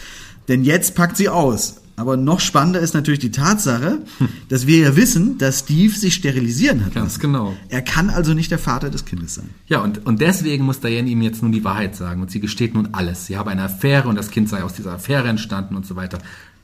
Denn 0.48 0.64
jetzt 0.64 0.96
packt 0.96 1.18
sie 1.18 1.28
aus. 1.28 1.82
Aber 1.98 2.16
noch 2.16 2.40
spannender 2.40 2.80
ist 2.80 2.94
natürlich 2.94 3.20
die 3.20 3.32
Tatsache, 3.32 4.00
dass 4.48 4.68
wir 4.68 4.78
ja 4.78 4.96
wissen, 4.96 5.38
dass 5.38 5.60
Steve 5.60 5.94
sich 5.94 6.14
sterilisieren 6.14 6.86
hat. 6.86 6.94
Ganz 6.94 7.16
lassen. 7.16 7.20
genau. 7.20 7.58
Er 7.68 7.82
kann 7.82 8.10
also 8.10 8.34
nicht 8.34 8.52
der 8.52 8.58
Vater 8.58 8.90
des 8.90 9.04
Kindes 9.04 9.36
sein. 9.36 9.50
Ja, 9.68 9.82
und, 9.82 10.06
und 10.06 10.22
deswegen 10.22 10.64
muss 10.64 10.80
Diane 10.80 11.10
ihm 11.10 11.22
jetzt 11.22 11.44
nun 11.44 11.52
die 11.52 11.66
Wahrheit 11.66 11.94
sagen. 11.94 12.22
Und 12.22 12.32
sie 12.32 12.40
gesteht 12.40 12.74
nun 12.74 12.94
alles. 12.94 13.26
Sie 13.26 13.36
habe 13.36 13.52
eine 13.52 13.64
Affäre 13.64 14.08
und 14.08 14.16
das 14.16 14.32
Kind 14.32 14.48
sei 14.48 14.64
aus 14.64 14.76
dieser 14.76 14.94
Affäre 14.94 15.28
entstanden 15.28 15.76
und 15.76 15.86
so 15.86 15.98
weiter. 15.98 16.20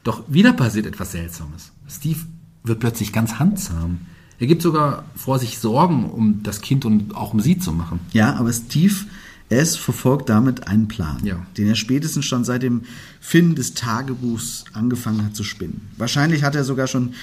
Doch 0.06 0.24
wieder 0.30 0.54
passiert 0.54 0.86
etwas 0.86 1.12
Seltsames. 1.12 1.74
Steve 1.90 2.20
wird 2.64 2.80
plötzlich 2.80 3.12
ganz 3.12 3.38
handsam. 3.40 4.00
Er 4.40 4.48
gibt 4.48 4.62
sogar 4.62 5.06
vor, 5.16 5.40
sich 5.40 5.60
Sorgen 5.60 6.10
um 6.10 6.44
das 6.44 6.62
Kind 6.62 6.86
und 6.86 7.16
auch 7.16 7.34
um 7.34 7.40
sie 7.40 7.58
zu 7.58 7.72
machen. 7.72 8.00
Ja, 8.12 8.36
aber 8.36 8.52
Steve 8.52 8.94
S. 9.50 9.76
verfolgt 9.78 10.28
damit 10.30 10.68
einen 10.68 10.88
Plan, 10.88 11.18
Ja. 11.24 11.46
den 11.58 11.68
er 11.68 11.76
spätestens 11.76 12.26
schon 12.26 12.44
seit 12.44 12.64
dem 12.64 12.82
Finden 13.22 13.56
des 13.56 13.74
Tagebuchs 13.76 14.66
angefangen 14.74 15.24
hat 15.24 15.36
zu 15.36 15.44
spinnen. 15.44 15.82
Wahrscheinlich 15.98 16.44
hat 16.44 16.56
er 16.56 16.64
sogar 16.64 16.88
schon 16.88 17.14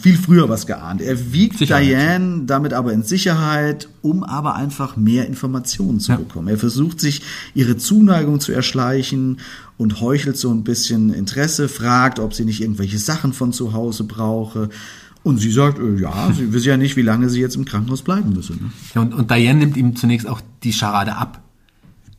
viel 0.00 0.16
früher 0.16 0.48
was 0.48 0.66
geahnt. 0.66 1.00
Er 1.00 1.32
wiegt 1.32 1.58
Sicherheit. 1.58 1.84
Diane 1.86 2.42
damit 2.44 2.72
aber 2.72 2.92
in 2.92 3.04
Sicherheit, 3.04 3.88
um 4.02 4.24
aber 4.24 4.56
einfach 4.56 4.96
mehr 4.96 5.28
Informationen 5.28 6.00
zu 6.00 6.10
Ja. 6.10 6.18
bekommen. 6.18 6.48
Er 6.48 6.58
versucht 6.58 6.98
sich 7.00 7.22
ihre 7.54 7.76
Zuneigung 7.76 8.40
zu 8.40 8.50
erschleichen 8.50 9.38
und 9.78 10.00
heuchelt 10.00 10.36
so 10.36 10.50
ein 10.50 10.64
bisschen 10.64 11.14
Interesse, 11.14 11.68
fragt, 11.68 12.18
ob 12.18 12.34
sie 12.34 12.44
nicht 12.44 12.60
irgendwelche 12.62 12.98
Sachen 12.98 13.32
von 13.32 13.52
zu 13.52 13.72
Hause 13.72 14.02
brauche. 14.02 14.70
Und 15.22 15.38
sie 15.38 15.50
sagt, 15.50 15.78
äh, 15.78 15.96
ja, 16.00 16.32
sie 16.32 16.52
wissen 16.52 16.68
ja 16.68 16.76
nicht, 16.76 16.96
wie 16.96 17.02
lange 17.02 17.28
sie 17.28 17.40
jetzt 17.40 17.56
im 17.56 17.64
Krankenhaus 17.64 18.02
bleiben 18.02 18.32
müsse. 18.32 18.54
Ne? 18.54 18.70
Ja, 18.94 19.02
und, 19.02 19.14
und 19.14 19.30
Diane 19.30 19.58
nimmt 19.58 19.76
ihm 19.76 19.96
zunächst 19.96 20.26
auch 20.26 20.40
die 20.62 20.72
Scharade 20.72 21.16
ab. 21.16 21.42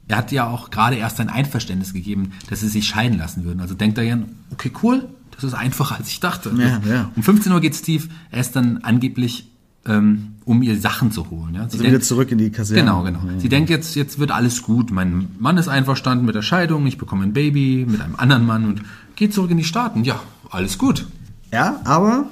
Er 0.07 0.17
hat 0.17 0.31
ja 0.31 0.47
auch 0.47 0.71
gerade 0.71 0.97
erst 0.97 1.17
sein 1.17 1.29
Einverständnis 1.29 1.93
gegeben, 1.93 2.33
dass 2.49 2.59
sie 2.59 2.67
sich 2.67 2.85
scheiden 2.85 3.17
lassen 3.17 3.45
würden. 3.45 3.61
Also 3.61 3.75
denkt 3.75 3.97
Diane, 3.97 4.25
okay, 4.51 4.71
cool, 4.83 5.07
das 5.31 5.43
ist 5.43 5.53
einfacher, 5.53 5.95
als 5.97 6.09
ich 6.09 6.19
dachte. 6.19 6.51
Ja, 6.57 6.81
ja. 6.87 7.11
Um 7.15 7.23
15 7.23 7.51
Uhr 7.51 7.61
geht 7.61 7.75
Steve, 7.75 8.03
er 8.29 8.41
ist 8.41 8.55
dann 8.55 8.79
angeblich, 8.79 9.49
ähm, 9.85 10.33
um 10.45 10.61
ihr 10.61 10.79
Sachen 10.79 11.11
zu 11.11 11.29
holen. 11.31 11.55
Ja. 11.55 11.61
Sie 11.69 11.77
Also 11.77 11.85
wieder 11.85 12.01
zurück 12.01 12.31
in 12.31 12.37
die 12.37 12.51
Kaserne. 12.51 12.81
Genau, 12.81 13.03
genau. 13.03 13.21
Sie 13.37 13.49
denkt 13.49 13.69
jetzt, 13.69 13.95
jetzt 13.95 14.19
wird 14.19 14.31
alles 14.31 14.61
gut. 14.61 14.91
Mein 14.91 15.29
Mann 15.39 15.57
ist 15.57 15.69
einverstanden 15.69 16.25
mit 16.25 16.35
der 16.35 16.41
Scheidung, 16.41 16.85
ich 16.85 16.97
bekomme 16.97 17.23
ein 17.23 17.33
Baby 17.33 17.87
mit 17.89 18.01
einem 18.01 18.15
anderen 18.17 18.45
Mann 18.45 18.65
und 18.65 18.83
geht 19.15 19.33
zurück 19.33 19.49
in 19.49 19.57
die 19.57 19.63
Staaten. 19.63 20.03
Ja, 20.03 20.19
alles 20.49 20.77
gut. 20.77 21.07
Ja, 21.51 21.79
aber 21.85 22.25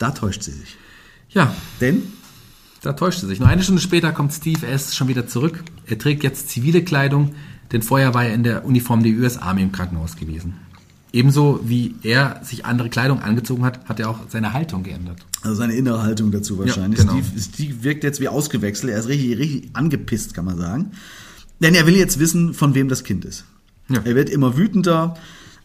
da 0.00 0.10
täuscht 0.10 0.42
sie 0.42 0.52
sich. 0.52 0.76
Ja, 1.28 1.54
Denn 1.80 2.02
Da 2.82 2.94
täuscht 2.94 3.22
er 3.22 3.28
sich. 3.28 3.38
Nur 3.38 3.48
eine 3.48 3.62
Stunde 3.62 3.80
später 3.82 4.10
kommt 4.10 4.32
Steve 4.32 4.66
S. 4.66 4.96
schon 4.96 5.06
wieder 5.06 5.26
zurück. 5.28 5.62
Er 5.86 5.98
trägt 5.98 6.24
jetzt 6.24 6.48
zivile 6.48 6.82
Kleidung, 6.82 7.34
denn 7.70 7.82
vorher 7.82 8.14
war 8.14 8.24
er 8.24 8.34
in 8.34 8.42
der 8.42 8.64
Uniform 8.64 9.02
der 9.02 9.12
US 9.12 9.36
Army 9.36 9.62
im 9.62 9.70
Krankenhaus 9.70 10.16
gewesen. 10.16 10.54
Ebenso 11.12 11.60
wie 11.64 11.94
er 12.02 12.40
sich 12.42 12.64
andere 12.64 12.88
Kleidung 12.88 13.20
angezogen 13.20 13.64
hat, 13.64 13.84
hat 13.88 14.00
er 14.00 14.08
auch 14.08 14.20
seine 14.28 14.52
Haltung 14.54 14.82
geändert. 14.84 15.18
Also 15.42 15.56
seine 15.56 15.74
innere 15.74 16.02
Haltung 16.02 16.30
dazu 16.30 16.58
wahrscheinlich. 16.58 17.00
genau. 17.00 17.12
Steve, 17.12 17.40
Steve 17.40 17.82
wirkt 17.84 18.04
jetzt 18.04 18.20
wie 18.20 18.28
ausgewechselt. 18.28 18.92
Er 18.92 18.98
ist 19.00 19.08
richtig, 19.08 19.36
richtig 19.38 19.70
angepisst, 19.74 20.34
kann 20.34 20.44
man 20.46 20.56
sagen. 20.56 20.92
Denn 21.60 21.74
er 21.74 21.86
will 21.86 21.96
jetzt 21.96 22.18
wissen, 22.18 22.54
von 22.54 22.74
wem 22.74 22.88
das 22.88 23.04
Kind 23.04 23.24
ist. 23.24 23.44
Ja. 23.88 24.00
Er 24.04 24.14
wird 24.14 24.30
immer 24.30 24.56
wütender. 24.56 25.16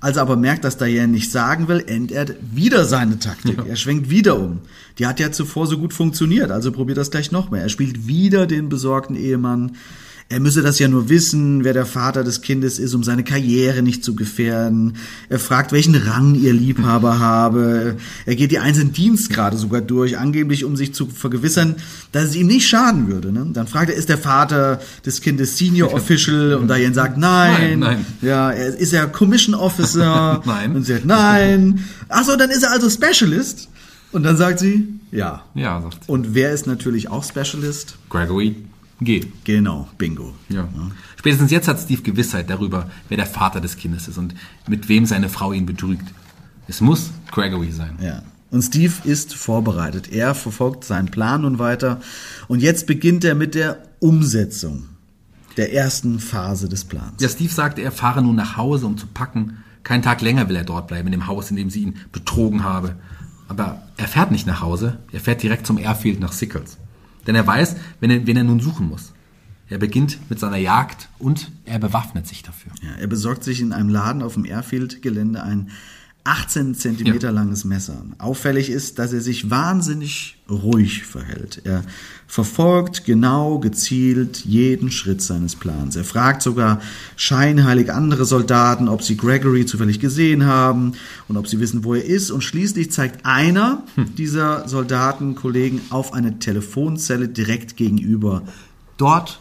Als 0.05 0.17
er 0.17 0.21
aber 0.21 0.35
merkt, 0.35 0.63
dass 0.63 0.77
Diane 0.77 1.07
nicht 1.07 1.31
sagen 1.31 1.67
will, 1.67 1.83
ändert 1.87 2.29
er 2.29 2.35
wieder 2.53 2.85
seine 2.85 3.17
Taktik. 3.17 3.57
Er 3.67 3.75
schwenkt 3.75 4.07
wieder 4.07 4.37
um. 4.37 4.59
Die 4.99 5.07
hat 5.07 5.19
ja 5.19 5.31
zuvor 5.31 5.65
so 5.65 5.79
gut 5.79 5.95
funktioniert, 5.95 6.51
also 6.51 6.71
probiert 6.71 6.99
das 6.99 7.09
gleich 7.09 7.31
noch 7.31 7.49
mehr. 7.49 7.63
Er 7.63 7.69
spielt 7.69 8.05
wieder 8.05 8.45
den 8.45 8.69
besorgten 8.69 9.15
Ehemann. 9.15 9.77
Er 10.27 10.39
müsse 10.39 10.63
das 10.63 10.79
ja 10.79 10.87
nur 10.87 11.07
wissen, 11.07 11.63
wer 11.63 11.73
der 11.73 11.85
Vater 11.85 12.23
des 12.23 12.41
Kindes 12.41 12.79
ist, 12.79 12.95
um 12.95 13.03
seine 13.03 13.23
Karriere 13.23 13.83
nicht 13.83 14.03
zu 14.03 14.15
gefährden. 14.15 14.97
Er 15.29 15.37
fragt, 15.37 15.71
welchen 15.71 15.93
Rang 15.93 16.33
ihr 16.33 16.51
Liebhaber 16.51 17.19
habe. 17.19 17.97
Er 18.25 18.35
geht 18.35 18.49
die 18.49 18.57
einzelnen 18.57 18.91
Dienstgrade 18.91 19.55
sogar 19.55 19.81
durch, 19.81 20.17
angeblich 20.17 20.65
um 20.65 20.75
sich 20.75 20.95
zu 20.95 21.05
vergewissern, 21.05 21.75
dass 22.11 22.23
es 22.23 22.35
ihm 22.35 22.47
nicht 22.47 22.67
schaden 22.67 23.07
würde. 23.07 23.31
Ne? 23.31 23.45
Dann 23.53 23.67
fragt 23.67 23.91
er, 23.91 23.95
ist 23.95 24.09
der 24.09 24.17
Vater 24.17 24.81
des 25.05 25.21
Kindes 25.21 25.59
Senior 25.59 25.93
Official? 25.93 26.55
Und 26.55 26.71
Diane 26.71 26.95
sagt, 26.95 27.19
nein. 27.19 27.77
Nein, 27.77 27.79
nein. 27.79 28.05
Ja, 28.23 28.49
ist 28.49 28.93
er 28.93 29.05
Commission 29.05 29.53
Officer? 29.53 30.41
Nein. 30.45 30.75
Und 30.75 30.85
sie 30.85 30.93
sagt, 30.93 31.05
nein. 31.05 31.85
Ach 32.09 32.23
so, 32.23 32.35
dann 32.35 32.49
ist 32.49 32.63
er 32.63 32.71
also 32.71 32.89
Specialist. 32.89 33.69
Und 34.11 34.23
dann 34.23 34.37
sagt 34.37 34.57
sie, 34.57 34.87
ja. 35.11 35.43
Ja, 35.53 35.81
sagt 35.81 36.05
sie. 36.05 36.11
Und 36.11 36.33
wer 36.33 36.51
ist 36.51 36.65
natürlich 36.65 37.09
auch 37.09 37.23
Specialist? 37.23 37.97
Gregory 38.09 38.55
G. 39.01 39.25
Genau, 39.43 39.89
bingo. 39.97 40.33
Ja. 40.49 40.67
Spätestens 41.17 41.51
jetzt 41.51 41.67
hat 41.67 41.79
Steve 41.79 42.01
Gewissheit 42.01 42.49
darüber, 42.49 42.89
wer 43.09 43.17
der 43.17 43.25
Vater 43.25 43.59
des 43.59 43.75
Kindes 43.75 44.07
ist 44.07 44.17
und 44.17 44.35
mit 44.67 44.87
wem 44.87 45.05
seine 45.05 45.29
Frau 45.29 45.51
ihn 45.51 45.65
betrügt. 45.65 46.07
Es 46.67 46.81
muss 46.81 47.11
Gregory 47.31 47.71
sein. 47.71 47.97
Ja. 48.01 48.23
Und 48.51 48.61
Steve 48.61 48.93
ist 49.03 49.35
vorbereitet. 49.35 50.11
Er 50.11 50.33
verfolgt 50.33 50.85
seinen 50.85 51.11
Plan 51.11 51.41
nun 51.41 51.59
weiter. 51.59 51.99
Und 52.47 52.61
jetzt 52.61 52.87
beginnt 52.87 53.25
er 53.25 53.35
mit 53.35 53.53
der 53.53 53.83
Umsetzung 53.99 54.85
der 55.57 55.73
ersten 55.73 56.19
Phase 56.19 56.69
des 56.69 56.85
Plans. 56.85 57.21
Ja, 57.21 57.29
Steve 57.29 57.53
sagte, 57.53 57.81
er 57.81 57.91
fahre 57.91 58.21
nun 58.21 58.35
nach 58.35 58.55
Hause, 58.57 58.85
um 58.85 58.97
zu 58.97 59.07
packen. 59.07 59.57
Keinen 59.83 60.03
Tag 60.03 60.21
länger 60.21 60.47
will 60.49 60.55
er 60.55 60.63
dort 60.63 60.87
bleiben, 60.87 61.07
in 61.07 61.11
dem 61.11 61.27
Haus, 61.27 61.49
in 61.49 61.57
dem 61.57 61.69
sie 61.69 61.81
ihn 61.81 61.95
betrogen 62.11 62.63
habe. 62.63 62.95
Aber 63.47 63.83
er 63.97 64.07
fährt 64.07 64.31
nicht 64.31 64.47
nach 64.47 64.61
Hause, 64.61 64.99
er 65.11 65.19
fährt 65.19 65.43
direkt 65.43 65.67
zum 65.67 65.77
Airfield 65.77 66.19
nach 66.19 66.31
Sickles. 66.31 66.77
Denn 67.27 67.35
er 67.35 67.47
weiß, 67.47 67.75
wen 67.99 68.09
er, 68.09 68.27
wen 68.27 68.37
er 68.37 68.43
nun 68.43 68.59
suchen 68.59 68.87
muss. 68.87 69.13
Er 69.67 69.79
beginnt 69.79 70.19
mit 70.29 70.39
seiner 70.39 70.57
Jagd 70.57 71.09
und 71.17 71.51
er 71.65 71.79
bewaffnet 71.79 72.27
sich 72.27 72.43
dafür. 72.43 72.71
Ja, 72.83 72.95
er 72.99 73.07
besorgt 73.07 73.43
sich 73.43 73.61
in 73.61 73.73
einem 73.73 73.89
Laden 73.89 74.21
auf 74.21 74.35
dem 74.35 74.45
Airfield-Gelände 74.45 75.41
ein 75.41 75.71
18 76.25 76.75
Zentimeter 76.75 77.27
Ja. 77.27 77.33
langes 77.33 77.65
Messer. 77.65 78.03
Auffällig 78.17 78.69
ist, 78.69 78.97
dass 78.99 79.13
er 79.13 79.21
sich 79.21 79.49
wahnsinnig 79.51 80.37
ruhig 80.49 81.03
verhält. 81.03 81.61
Er 81.63 81.83
verfolgt 82.27 83.05
genau 83.05 83.59
gezielt 83.59 84.43
jeden 84.43 84.91
Schritt 84.91 85.21
seines 85.21 85.55
Plans. 85.55 85.95
Er 85.95 86.03
fragt 86.03 86.41
sogar 86.41 86.81
scheinheilig 87.15 87.91
andere 87.93 88.25
Soldaten, 88.25 88.87
ob 88.87 89.03
sie 89.03 89.17
Gregory 89.17 89.65
zufällig 89.67 89.99
gesehen 89.99 90.45
haben 90.45 90.93
und 91.27 91.37
ob 91.37 91.47
sie 91.47 91.59
wissen, 91.59 91.83
wo 91.83 91.93
er 91.93 92.03
ist. 92.03 92.31
Und 92.31 92.43
schließlich 92.43 92.91
zeigt 92.91 93.25
einer 93.25 93.83
dieser 94.17 94.67
Soldatenkollegen 94.67 95.79
auf 95.91 96.13
eine 96.13 96.39
Telefonzelle 96.39 97.27
direkt 97.29 97.77
gegenüber. 97.77 98.41
Dort 98.97 99.39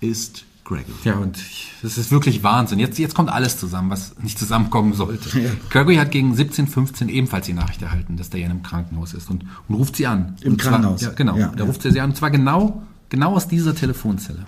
ist 0.00 0.44
Gregory. 0.64 0.84
Ja, 1.04 1.16
und 1.16 1.38
das 1.82 1.98
ist 1.98 2.10
wirklich 2.10 2.42
Wahnsinn. 2.42 2.78
Jetzt, 2.78 2.98
jetzt 2.98 3.14
kommt 3.14 3.30
alles 3.30 3.58
zusammen, 3.58 3.90
was 3.90 4.14
nicht 4.22 4.38
zusammenkommen 4.38 4.94
sollte. 4.94 5.28
Gregory 5.70 5.96
hat 5.96 6.10
gegen 6.10 6.34
17.15 6.34 7.08
ebenfalls 7.08 7.46
die 7.46 7.52
Nachricht 7.52 7.82
erhalten, 7.82 8.16
dass 8.16 8.30
Diane 8.30 8.54
im 8.54 8.62
Krankenhaus 8.62 9.12
ist 9.12 9.30
und, 9.30 9.44
und 9.68 9.74
ruft 9.74 9.96
sie 9.96 10.06
an. 10.06 10.36
Im 10.40 10.52
und 10.52 10.62
zwar, 10.62 10.72
Krankenhaus. 10.72 11.02
Ja, 11.02 11.10
genau. 11.10 11.36
Ja, 11.36 11.48
da 11.48 11.58
ja. 11.58 11.64
ruft 11.64 11.84
er 11.84 11.92
sie 11.92 12.00
an 12.00 12.10
und 12.10 12.16
zwar 12.16 12.30
genau, 12.30 12.82
genau 13.10 13.34
aus 13.34 13.46
dieser 13.46 13.74
Telefonzelle. 13.74 14.46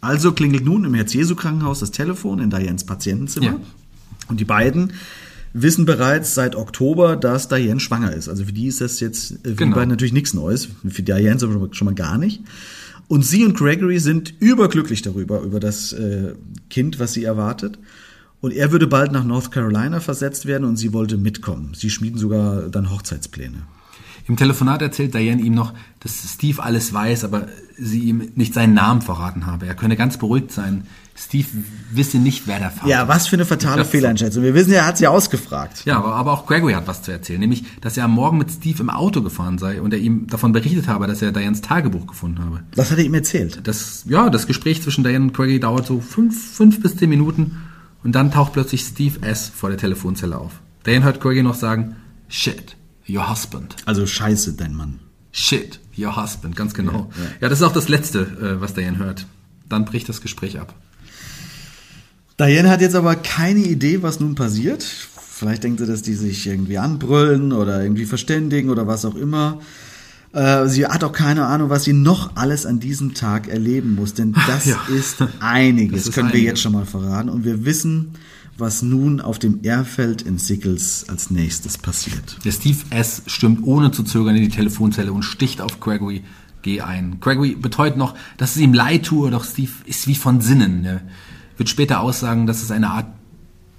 Also 0.00 0.32
klingelt 0.32 0.64
nun 0.64 0.84
im 0.84 0.94
Herz-Jesu-Krankenhaus 0.94 1.80
das 1.80 1.90
Telefon 1.90 2.38
in 2.38 2.50
Dianes 2.50 2.84
Patientenzimmer. 2.84 3.46
Ja. 3.46 3.56
Und 4.28 4.38
die 4.38 4.44
beiden 4.44 4.92
wissen 5.52 5.84
bereits 5.86 6.34
seit 6.34 6.54
Oktober, 6.54 7.16
dass 7.16 7.48
Diane 7.48 7.80
schwanger 7.80 8.12
ist. 8.12 8.28
Also 8.28 8.44
für 8.44 8.52
die 8.52 8.66
ist 8.66 8.80
das 8.80 9.00
jetzt 9.00 9.32
äh, 9.32 9.34
für 9.34 9.48
die 9.50 9.56
Genau. 9.56 9.76
beiden 9.76 9.90
natürlich 9.90 10.12
nichts 10.12 10.34
Neues. 10.34 10.68
Für 10.88 11.02
Diane 11.02 11.40
schon 11.72 11.84
mal 11.86 11.94
gar 11.94 12.18
nicht. 12.18 12.42
Und 13.08 13.22
sie 13.22 13.44
und 13.44 13.56
Gregory 13.56 13.98
sind 13.98 14.34
überglücklich 14.40 15.02
darüber, 15.02 15.40
über 15.40 15.60
das 15.60 15.92
äh, 15.92 16.34
Kind, 16.70 16.98
was 16.98 17.12
sie 17.12 17.24
erwartet. 17.24 17.78
Und 18.40 18.52
er 18.52 18.72
würde 18.72 18.86
bald 18.86 19.12
nach 19.12 19.24
North 19.24 19.50
Carolina 19.50 20.00
versetzt 20.00 20.46
werden 20.46 20.64
und 20.64 20.76
sie 20.76 20.92
wollte 20.92 21.16
mitkommen. 21.16 21.72
Sie 21.74 21.90
schmieden 21.90 22.18
sogar 22.18 22.68
dann 22.68 22.90
Hochzeitspläne. 22.90 23.62
Im 24.28 24.36
Telefonat 24.36 24.82
erzählt 24.82 25.14
Diane 25.14 25.40
ihm 25.40 25.54
noch, 25.54 25.72
dass 26.00 26.34
Steve 26.34 26.62
alles 26.62 26.92
weiß, 26.92 27.24
aber 27.24 27.46
sie 27.78 28.00
ihm 28.00 28.32
nicht 28.34 28.54
seinen 28.54 28.74
Namen 28.74 29.02
verraten 29.02 29.46
habe. 29.46 29.66
Er 29.66 29.74
könne 29.74 29.96
ganz 29.96 30.16
beruhigt 30.16 30.50
sein. 30.50 30.86
Steve 31.18 31.48
wisse 31.90 32.18
nicht, 32.18 32.46
wer 32.46 32.58
der 32.58 32.70
Vater 32.70 32.88
Ja, 32.88 33.08
was 33.08 33.26
für 33.26 33.36
eine 33.36 33.46
fatale 33.46 33.78
Ja. 33.78 33.84
Fehleinschätzung. 33.84 34.42
Wir 34.42 34.54
wissen 34.54 34.70
ja, 34.72 34.80
er 34.80 34.86
hat 34.86 34.98
sie 34.98 35.06
ausgefragt. 35.06 35.82
Ja, 35.86 36.02
aber, 36.02 36.32
auch 36.32 36.46
Gregory 36.46 36.74
hat 36.74 36.86
was 36.86 37.02
zu 37.02 37.10
erzählen, 37.10 37.40
nämlich, 37.40 37.64
dass 37.80 37.96
er 37.96 38.04
am 38.04 38.12
Morgen 38.12 38.36
mit 38.36 38.50
Steve 38.50 38.80
im 38.80 38.90
Auto 38.90 39.22
gefahren 39.22 39.56
sei 39.58 39.80
und 39.80 39.92
er 39.94 39.98
ihm 39.98 40.26
davon 40.26 40.52
berichtet 40.52 40.88
habe, 40.88 41.06
dass 41.06 41.22
er 41.22 41.32
Dianes 41.32 41.62
Tagebuch 41.62 42.06
gefunden 42.06 42.40
habe. 42.40 42.62
Was 42.74 42.90
hat 42.90 42.98
er 42.98 43.04
ihm 43.04 43.14
erzählt? 43.14 43.60
Das, 43.64 44.04
ja, 44.06 44.28
das 44.28 44.46
Gespräch 44.46 44.82
zwischen 44.82 45.04
Diane 45.04 45.24
und 45.24 45.32
Gregory 45.32 45.58
dauert 45.58 45.86
so 45.86 46.00
fünf, 46.00 46.54
fünf 46.54 46.82
bis 46.82 46.96
zehn 46.96 47.08
Minuten 47.08 47.62
und 48.04 48.12
dann 48.12 48.30
taucht 48.30 48.52
plötzlich 48.52 48.82
Steve 48.82 49.22
S. 49.26 49.50
vor 49.54 49.70
der 49.70 49.78
Telefonzelle 49.78 50.36
auf. 50.36 50.52
Diane 50.84 51.04
hört 51.04 51.20
Gregory 51.20 51.42
noch 51.42 51.54
sagen, 51.54 51.96
shit, 52.28 52.76
your 53.08 53.30
husband. 53.30 53.76
Also 53.86 54.06
scheiße, 54.06 54.52
dein 54.52 54.74
Mann. 54.74 55.00
Shit, 55.32 55.80
your 55.98 56.16
husband, 56.22 56.56
ganz 56.56 56.74
genau. 56.74 57.10
Ja, 57.16 57.24
ja. 57.40 57.48
das 57.48 57.60
ist 57.60 57.64
auch 57.64 57.72
das 57.72 57.88
Letzte, 57.88 58.20
äh, 58.20 58.60
was 58.60 58.74
Diane 58.74 58.98
hört. 58.98 59.26
Dann 59.68 59.84
bricht 59.84 60.08
das 60.08 60.20
Gespräch 60.20 60.60
ab. 60.60 60.74
Diane 62.38 62.68
hat 62.70 62.80
jetzt 62.80 62.94
aber 62.94 63.16
keine 63.16 63.60
Idee, 63.60 64.02
was 64.02 64.20
nun 64.20 64.34
passiert. 64.34 64.82
Vielleicht 64.82 65.64
denkt 65.64 65.80
sie, 65.80 65.86
dass 65.86 66.02
die 66.02 66.14
sich 66.14 66.46
irgendwie 66.46 66.78
anbrüllen 66.78 67.52
oder 67.52 67.82
irgendwie 67.82 68.04
verständigen 68.06 68.70
oder 68.70 68.86
was 68.86 69.04
auch 69.04 69.14
immer. 69.14 69.60
Äh, 70.32 70.66
Sie 70.68 70.86
hat 70.86 71.02
auch 71.04 71.12
keine 71.12 71.46
Ahnung, 71.46 71.70
was 71.70 71.84
sie 71.84 71.92
noch 71.92 72.36
alles 72.36 72.66
an 72.66 72.78
diesem 72.80 73.14
Tag 73.14 73.48
erleben 73.48 73.94
muss, 73.94 74.12
denn 74.14 74.34
das 74.46 74.66
Ja. 74.66 74.78
ist 74.94 75.16
einiges, 75.40 76.00
Das 76.00 76.08
ist 76.08 76.14
können 76.14 76.28
wir 76.28 76.34
einiges. 76.34 76.48
jetzt 76.52 76.60
schon 76.62 76.72
mal 76.72 76.84
verraten. 76.86 77.28
Und 77.30 77.44
wir 77.44 77.64
wissen, 77.64 78.10
was 78.58 78.82
nun 78.82 79.20
auf 79.20 79.38
dem 79.38 79.60
Airfeld 79.62 80.22
in 80.22 80.38
Sickles 80.38 81.06
als 81.08 81.30
nächstes 81.30 81.76
passiert. 81.78 82.38
Der 82.44 82.52
Steve 82.52 82.78
S. 82.90 83.22
stürmt 83.26 83.60
ohne 83.64 83.92
zu 83.92 84.02
zögern 84.02 84.36
in 84.36 84.42
die 84.42 84.48
Telefonzelle 84.54 85.12
und 85.12 85.22
sticht 85.22 85.60
auf 85.60 85.80
Gregory 85.80 86.22
G. 86.62 86.80
ein. 86.80 87.18
Gregory 87.20 87.54
beteuert 87.54 87.96
noch, 87.98 88.14
dass 88.38 88.56
es 88.56 88.62
ihm 88.62 88.72
leid 88.74 89.04
tue, 89.04 89.30
doch 89.30 89.44
Steve 89.44 89.70
ist 89.84 90.06
wie 90.06 90.14
von 90.14 90.40
Sinnen. 90.40 90.84
Er 90.84 91.02
wird 91.56 91.68
später 91.68 92.00
aussagen, 92.00 92.46
dass 92.46 92.62
es 92.62 92.70
eine 92.70 92.90
Art 92.90 93.06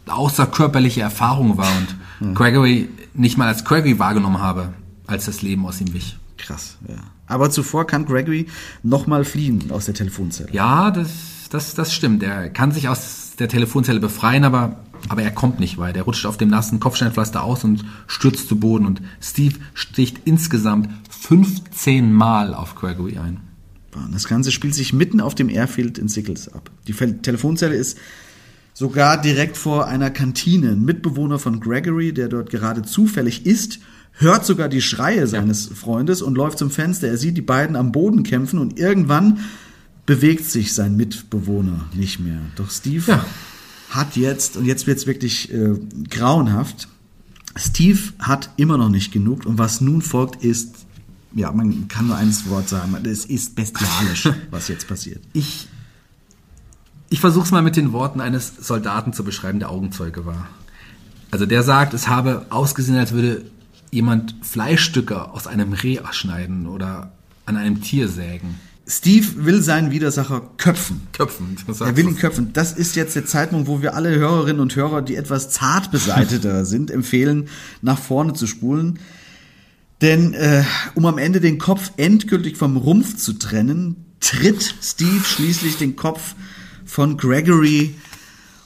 außerkörperliche 0.07 1.01
Erfahrung 1.01 1.57
war 1.57 1.69
und 1.77 2.35
Gregory 2.35 2.89
nicht 3.13 3.37
mal 3.37 3.47
als 3.47 3.65
Gregory 3.65 3.99
wahrgenommen 3.99 4.39
habe, 4.39 4.73
als 5.05 5.25
das 5.25 5.41
Leben 5.41 5.65
aus 5.65 5.81
ihm 5.81 5.93
wich. 5.93 6.17
Krass, 6.37 6.77
ja. 6.87 6.95
Aber 7.27 7.49
zuvor 7.49 7.85
kann 7.85 8.05
Gregory 8.05 8.47
nochmal 8.83 9.25
fliehen 9.25 9.71
aus 9.71 9.85
der 9.85 9.93
Telefonzelle. 9.93 10.49
Ja, 10.51 10.91
das, 10.91 11.49
das, 11.49 11.73
das 11.73 11.93
stimmt. 11.93 12.23
Er 12.23 12.49
kann 12.49 12.71
sich 12.71 12.87
aus 12.87 13.33
der 13.37 13.49
Telefonzelle 13.49 13.99
befreien, 13.99 14.45
aber, 14.45 14.77
aber 15.09 15.23
er 15.23 15.31
kommt 15.31 15.59
nicht 15.59 15.77
weit. 15.77 15.97
Er 15.97 16.03
rutscht 16.03 16.25
auf 16.25 16.37
dem 16.37 16.49
nassen 16.49 16.79
Kopfsteinpflaster 16.79 17.43
aus 17.43 17.63
und 17.63 17.83
stürzt 18.07 18.47
zu 18.47 18.59
Boden. 18.59 18.85
Und 18.85 19.01
Steve 19.19 19.55
sticht 19.73 20.21
insgesamt 20.25 20.89
15 21.09 22.13
Mal 22.13 22.53
auf 22.53 22.75
Gregory 22.75 23.17
ein. 23.17 23.41
Das 24.11 24.27
Ganze 24.27 24.51
spielt 24.51 24.75
sich 24.75 24.93
mitten 24.93 25.21
auf 25.21 25.35
dem 25.35 25.49
Airfield 25.49 25.97
in 25.97 26.07
Sickles 26.07 26.53
ab. 26.53 26.71
Die 26.87 26.93
Telefonzelle 26.93 27.75
ist 27.75 27.97
sogar 28.73 29.19
direkt 29.19 29.57
vor 29.57 29.87
einer 29.87 30.11
Kantine. 30.11 30.71
Ein 30.71 30.85
Mitbewohner 30.85 31.39
von 31.39 31.59
Gregory, 31.59 32.13
der 32.13 32.27
dort 32.27 32.49
gerade 32.49 32.83
zufällig 32.83 33.45
ist, 33.45 33.79
hört 34.13 34.45
sogar 34.45 34.69
die 34.69 34.81
Schreie 34.81 35.27
seines 35.27 35.67
Freundes 35.67 36.21
und 36.21 36.35
läuft 36.35 36.59
zum 36.59 36.71
Fenster. 36.71 37.07
Er 37.07 37.17
sieht 37.17 37.37
die 37.37 37.41
beiden 37.41 37.75
am 37.75 37.91
Boden 37.91 38.23
kämpfen 38.23 38.59
und 38.59 38.79
irgendwann 38.79 39.39
bewegt 40.05 40.45
sich 40.45 40.73
sein 40.73 40.95
Mitbewohner 40.95 41.85
nicht 41.93 42.19
mehr. 42.19 42.39
Doch 42.55 42.71
Steve 42.71 43.03
ja. 43.07 43.25
hat 43.89 44.15
jetzt, 44.15 44.57
und 44.57 44.65
jetzt 44.65 44.87
wird 44.87 44.99
es 44.99 45.07
wirklich 45.07 45.53
äh, 45.53 45.75
grauenhaft, 46.09 46.87
Steve 47.55 47.99
hat 48.19 48.51
immer 48.57 48.77
noch 48.77 48.89
nicht 48.89 49.11
genug 49.11 49.45
und 49.45 49.57
was 49.57 49.81
nun 49.81 50.01
folgt 50.01 50.43
ist, 50.43 50.86
ja, 51.37 51.51
man 51.51 51.87
kann 51.87 52.07
nur 52.07 52.17
eines 52.17 52.49
Wort 52.49 52.67
sagen, 52.67 52.95
es 53.05 53.25
ist 53.25 53.55
bestialisch, 53.55 54.29
was 54.51 54.67
jetzt 54.67 54.87
passiert. 54.87 55.21
Ich 55.33 55.67
ich 57.09 57.19
versuche 57.21 57.45
es 57.45 57.51
mal 57.51 57.61
mit 57.61 57.75
den 57.75 57.93
Worten 57.93 58.19
eines 58.19 58.53
Soldaten 58.59 59.13
zu 59.13 59.23
beschreiben, 59.23 59.59
der 59.59 59.69
Augenzeuge 59.69 60.25
war. 60.25 60.49
Also 61.31 61.45
der 61.45 61.63
sagt, 61.63 61.93
es 61.93 62.07
habe 62.07 62.45
ausgesehen, 62.49 62.97
als 62.97 63.11
würde 63.11 63.45
jemand 63.91 64.35
Fleischstücke 64.41 65.31
aus 65.31 65.47
einem 65.47 65.73
Reh 65.73 65.99
schneiden 66.11 66.67
oder 66.67 67.11
an 67.45 67.55
einem 67.55 67.81
Tier 67.81 68.09
sägen. 68.09 68.55
Steve 68.89 69.45
will 69.45 69.61
seinen 69.61 69.91
Widersacher 69.91 70.41
köpfen. 70.57 71.07
Köpfen. 71.11 71.57
Er 71.79 71.97
will 71.97 72.07
ihn 72.07 72.17
köpfen. 72.17 72.53
Das 72.53 72.71
ist 72.71 72.95
jetzt 72.95 73.15
der 73.17 73.25
Zeitpunkt, 73.25 73.67
wo 73.67 73.81
wir 73.81 73.95
alle 73.95 74.15
Hörerinnen 74.15 74.61
und 74.61 74.75
Hörer, 74.75 75.01
die 75.01 75.15
etwas 75.15 75.49
zart 75.49 75.91
beseiteter 75.91 76.65
sind, 76.65 76.89
empfehlen, 76.89 77.49
nach 77.81 77.99
vorne 77.99 78.33
zu 78.33 78.47
spulen. 78.47 78.99
Denn 80.01 80.33
äh, 80.33 80.63
um 80.93 81.05
am 81.05 81.17
Ende 81.17 81.41
den 81.41 81.57
Kopf 81.57 81.91
endgültig 81.97 82.57
vom 82.57 82.77
Rumpf 82.77 83.17
zu 83.17 83.33
trennen, 83.33 84.05
tritt 84.19 84.75
Steve 84.81 85.23
schließlich 85.23 85.77
den 85.77 85.95
Kopf 85.95 86.35
von 86.85 87.17
Gregory 87.17 87.95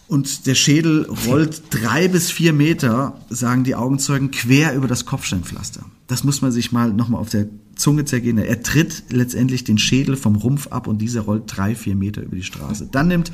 und 0.07 0.45
der 0.45 0.55
Schädel 0.55 1.07
rollt 1.25 1.63
drei 1.69 2.09
bis 2.09 2.29
vier 2.29 2.51
Meter, 2.51 3.17
sagen 3.29 3.63
die 3.63 3.75
Augenzeugen, 3.75 4.29
quer 4.31 4.75
über 4.75 4.87
das 4.87 5.05
Kopfsteinpflaster. 5.05 5.85
Das 6.07 6.25
muss 6.25 6.41
man 6.41 6.51
sich 6.51 6.73
mal 6.73 6.91
nochmal 6.91 7.21
auf 7.21 7.29
der 7.29 7.47
Zunge 7.77 8.03
zergehen. 8.03 8.37
Er 8.37 8.61
tritt 8.61 9.03
letztendlich 9.09 9.63
den 9.63 9.77
Schädel 9.77 10.17
vom 10.17 10.35
Rumpf 10.35 10.67
ab 10.67 10.87
und 10.87 10.97
dieser 10.97 11.21
rollt 11.21 11.43
drei, 11.47 11.75
vier 11.75 11.95
Meter 11.95 12.21
über 12.23 12.35
die 12.35 12.43
Straße. 12.43 12.89
Dann 12.91 13.07
nimmt 13.07 13.31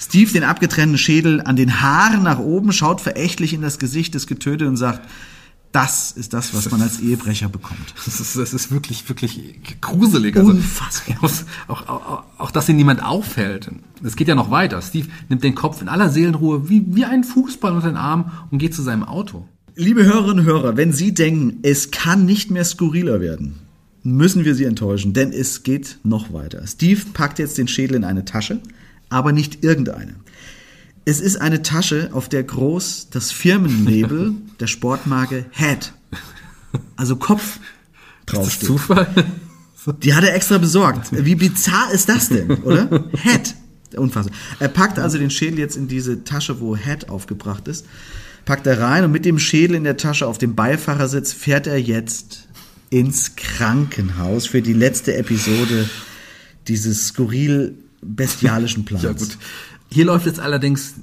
Steve 0.00 0.32
den 0.32 0.42
abgetrennten 0.42 0.98
Schädel 0.98 1.40
an 1.40 1.54
den 1.54 1.80
Haaren 1.80 2.24
nach 2.24 2.40
oben, 2.40 2.72
schaut 2.72 3.00
verächtlich 3.00 3.54
in 3.54 3.62
das 3.62 3.78
Gesicht 3.78 4.14
des 4.14 4.26
Getöteten 4.26 4.66
und 4.66 4.76
sagt, 4.76 5.08
das 5.76 6.10
ist 6.10 6.32
das, 6.32 6.54
was 6.54 6.70
man 6.70 6.80
als 6.80 7.00
Ehebrecher 7.00 7.50
bekommt. 7.50 7.94
Das 8.06 8.18
ist, 8.18 8.36
das 8.36 8.54
ist 8.54 8.70
wirklich, 8.70 9.06
wirklich 9.10 9.60
gruselig. 9.82 10.36
Also, 10.36 10.52
Unfassbar. 10.52 11.18
Auch, 11.68 11.88
auch, 11.88 12.24
auch, 12.38 12.50
dass 12.50 12.68
ihn 12.68 12.76
niemand 12.76 13.02
auffällt. 13.02 13.70
Es 14.02 14.16
geht 14.16 14.28
ja 14.28 14.34
noch 14.34 14.50
weiter. 14.50 14.80
Steve 14.80 15.08
nimmt 15.28 15.44
den 15.44 15.54
Kopf 15.54 15.82
in 15.82 15.88
aller 15.88 16.08
Seelenruhe 16.08 16.70
wie, 16.70 16.84
wie 16.94 17.04
ein 17.04 17.24
Fußball 17.24 17.74
unter 17.74 17.88
den 17.88 17.96
Arm 17.96 18.30
und 18.50 18.58
geht 18.58 18.74
zu 18.74 18.82
seinem 18.82 19.02
Auto. 19.02 19.46
Liebe 19.74 20.04
Hörerinnen 20.04 20.40
und 20.40 20.44
Hörer, 20.46 20.76
wenn 20.78 20.92
Sie 20.92 21.12
denken, 21.12 21.58
es 21.62 21.90
kann 21.90 22.24
nicht 22.24 22.50
mehr 22.50 22.64
skurriler 22.64 23.20
werden, 23.20 23.56
müssen 24.02 24.44
wir 24.44 24.54
Sie 24.54 24.64
enttäuschen, 24.64 25.12
denn 25.12 25.32
es 25.32 25.62
geht 25.62 25.98
noch 26.04 26.32
weiter. 26.32 26.66
Steve 26.66 27.02
packt 27.12 27.38
jetzt 27.38 27.58
den 27.58 27.68
Schädel 27.68 27.96
in 27.96 28.04
eine 28.04 28.24
Tasche, 28.24 28.60
aber 29.10 29.32
nicht 29.32 29.62
irgendeine. 29.62 30.14
Es 31.08 31.20
ist 31.20 31.36
eine 31.40 31.62
Tasche, 31.62 32.10
auf 32.12 32.28
der 32.28 32.42
groß 32.42 33.08
das 33.10 33.30
Firmenlabel 33.30 34.34
der 34.60 34.66
Sportmarke 34.66 35.46
Head, 35.52 35.92
also 36.96 37.14
Kopf, 37.14 37.60
draufsteht. 38.26 38.62
Ist 38.62 38.66
Zufall? 38.66 39.06
Die 40.02 40.14
hat 40.14 40.24
er 40.24 40.34
extra 40.34 40.58
besorgt. 40.58 41.10
Wie 41.12 41.36
bizarr 41.36 41.92
ist 41.92 42.08
das 42.08 42.28
denn, 42.28 42.50
oder? 42.50 43.04
Head. 43.22 43.54
Unfassbar. 43.94 44.36
Er 44.58 44.66
packt 44.66 44.98
also 44.98 45.16
den 45.16 45.30
Schädel 45.30 45.60
jetzt 45.60 45.76
in 45.76 45.86
diese 45.86 46.24
Tasche, 46.24 46.60
wo 46.60 46.76
Head 46.76 47.08
aufgebracht 47.08 47.68
ist, 47.68 47.86
packt 48.44 48.66
er 48.66 48.80
rein 48.80 49.04
und 49.04 49.12
mit 49.12 49.24
dem 49.24 49.38
Schädel 49.38 49.76
in 49.76 49.84
der 49.84 49.96
Tasche 49.96 50.26
auf 50.26 50.38
dem 50.38 50.56
Beifahrersitz 50.56 51.32
fährt 51.32 51.68
er 51.68 51.80
jetzt 51.80 52.48
ins 52.90 53.36
Krankenhaus 53.36 54.48
für 54.48 54.60
die 54.60 54.72
letzte 54.72 55.14
Episode 55.14 55.88
dieses 56.66 57.06
skurril 57.06 57.78
bestialischen 58.02 58.84
Plans. 58.84 59.04
Ja, 59.04 59.12
gut. 59.12 59.38
Hier 59.90 60.04
läuft 60.04 60.26
es 60.26 60.38
allerdings 60.38 60.94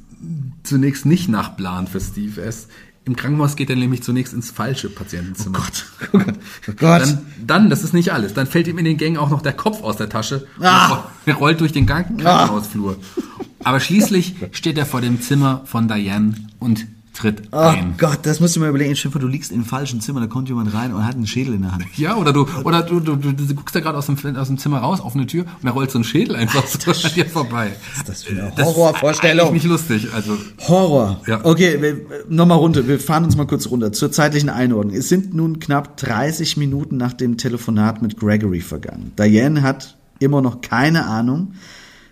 zunächst 0.63 1.05
nicht 1.05 1.29
nach 1.29 1.55
Plan 1.57 1.87
für 1.87 1.99
Steve 1.99 2.41
S. 2.41 2.67
Im 3.05 3.17
Krankenhaus 3.17 3.57
geht 3.57 3.69
er 3.69 3.75
nämlich 3.75 4.01
zunächst 4.01 4.33
ins 4.33 4.49
falsche 4.49 4.89
Patientenzimmer. 4.89 5.59
Oh 5.59 5.61
Gott. 5.61 5.85
Oh 6.13 6.17
Gott. 6.19 6.35
Oh 6.69 6.71
Gott. 6.77 7.01
Dann, 7.01 7.25
dann, 7.45 7.69
das 7.69 7.83
ist 7.83 7.93
nicht 7.93 8.13
alles, 8.13 8.33
dann 8.33 8.47
fällt 8.47 8.67
ihm 8.67 8.77
in 8.77 8.85
den 8.85 8.97
Gängen 8.97 9.17
auch 9.17 9.29
noch 9.29 9.41
der 9.41 9.53
Kopf 9.53 9.83
aus 9.83 9.97
der 9.97 10.07
Tasche 10.07 10.47
ah. 10.61 11.03
er 11.25 11.35
rollt 11.35 11.59
durch 11.59 11.73
den 11.73 11.85
Krankenhausflur. 11.85 12.97
Ah. 12.97 13.21
Aber 13.65 13.79
schließlich 13.79 14.35
steht 14.51 14.77
er 14.77 14.85
vor 14.85 15.01
dem 15.01 15.21
Zimmer 15.21 15.61
von 15.65 15.87
Diane 15.87 16.35
und 16.59 16.85
tritt 17.13 17.43
oh 17.51 17.57
ein. 17.57 17.95
Gott, 17.97 18.19
das 18.23 18.39
musst 18.39 18.55
du 18.55 18.59
mal 18.59 18.69
überlegen. 18.69 18.95
Stell 18.95 19.11
du 19.11 19.27
liegst 19.27 19.51
im 19.51 19.65
falschen 19.65 20.01
Zimmer, 20.01 20.19
da 20.19 20.27
kommt 20.27 20.49
jemand 20.49 20.73
rein 20.73 20.93
und 20.93 21.05
hat 21.05 21.15
einen 21.15 21.27
Schädel 21.27 21.53
in 21.53 21.61
der 21.61 21.71
Hand. 21.71 21.85
Ja, 21.95 22.15
oder 22.15 22.33
du, 22.33 22.47
oder 22.63 22.81
du, 22.81 22.99
du, 22.99 23.15
du, 23.15 23.31
du 23.31 23.55
guckst 23.55 23.75
da 23.75 23.79
gerade 23.79 23.97
aus 23.97 24.07
dem, 24.07 24.17
aus 24.35 24.47
dem 24.47 24.57
Zimmer 24.57 24.79
raus 24.79 24.99
auf 24.99 25.15
eine 25.15 25.27
Tür 25.27 25.43
und 25.43 25.65
da 25.65 25.71
rollt 25.71 25.91
so 25.91 25.99
ein 25.99 26.03
Schädel 26.03 26.35
einfach 26.35 26.65
so 26.65 26.91
an 26.91 27.13
dir 27.15 27.25
vorbei. 27.25 27.71
Was 27.91 27.97
ist 27.97 28.09
das 28.09 28.23
für 28.23 28.41
eine 28.41 28.55
Horrorvorstellung? 28.65 29.37
Das 29.37 29.47
ist 29.47 29.53
nicht 29.53 29.65
lustig, 29.65 30.07
also. 30.13 30.37
Horror. 30.67 31.21
Ja. 31.27 31.41
Okay, 31.43 31.95
nochmal 32.29 32.57
runter. 32.57 32.87
Wir 32.87 32.99
fahren 32.99 33.23
uns 33.23 33.35
mal 33.35 33.47
kurz 33.47 33.67
runter. 33.67 33.93
Zur 33.93 34.11
zeitlichen 34.11 34.49
Einordnung. 34.49 34.95
Es 34.95 35.09
sind 35.09 35.33
nun 35.33 35.59
knapp 35.59 35.97
30 35.97 36.57
Minuten 36.57 36.97
nach 36.97 37.13
dem 37.13 37.37
Telefonat 37.37 38.01
mit 38.01 38.17
Gregory 38.17 38.61
vergangen. 38.61 39.11
Diane 39.17 39.61
hat 39.61 39.97
immer 40.19 40.41
noch 40.41 40.61
keine 40.61 41.05
Ahnung, 41.05 41.53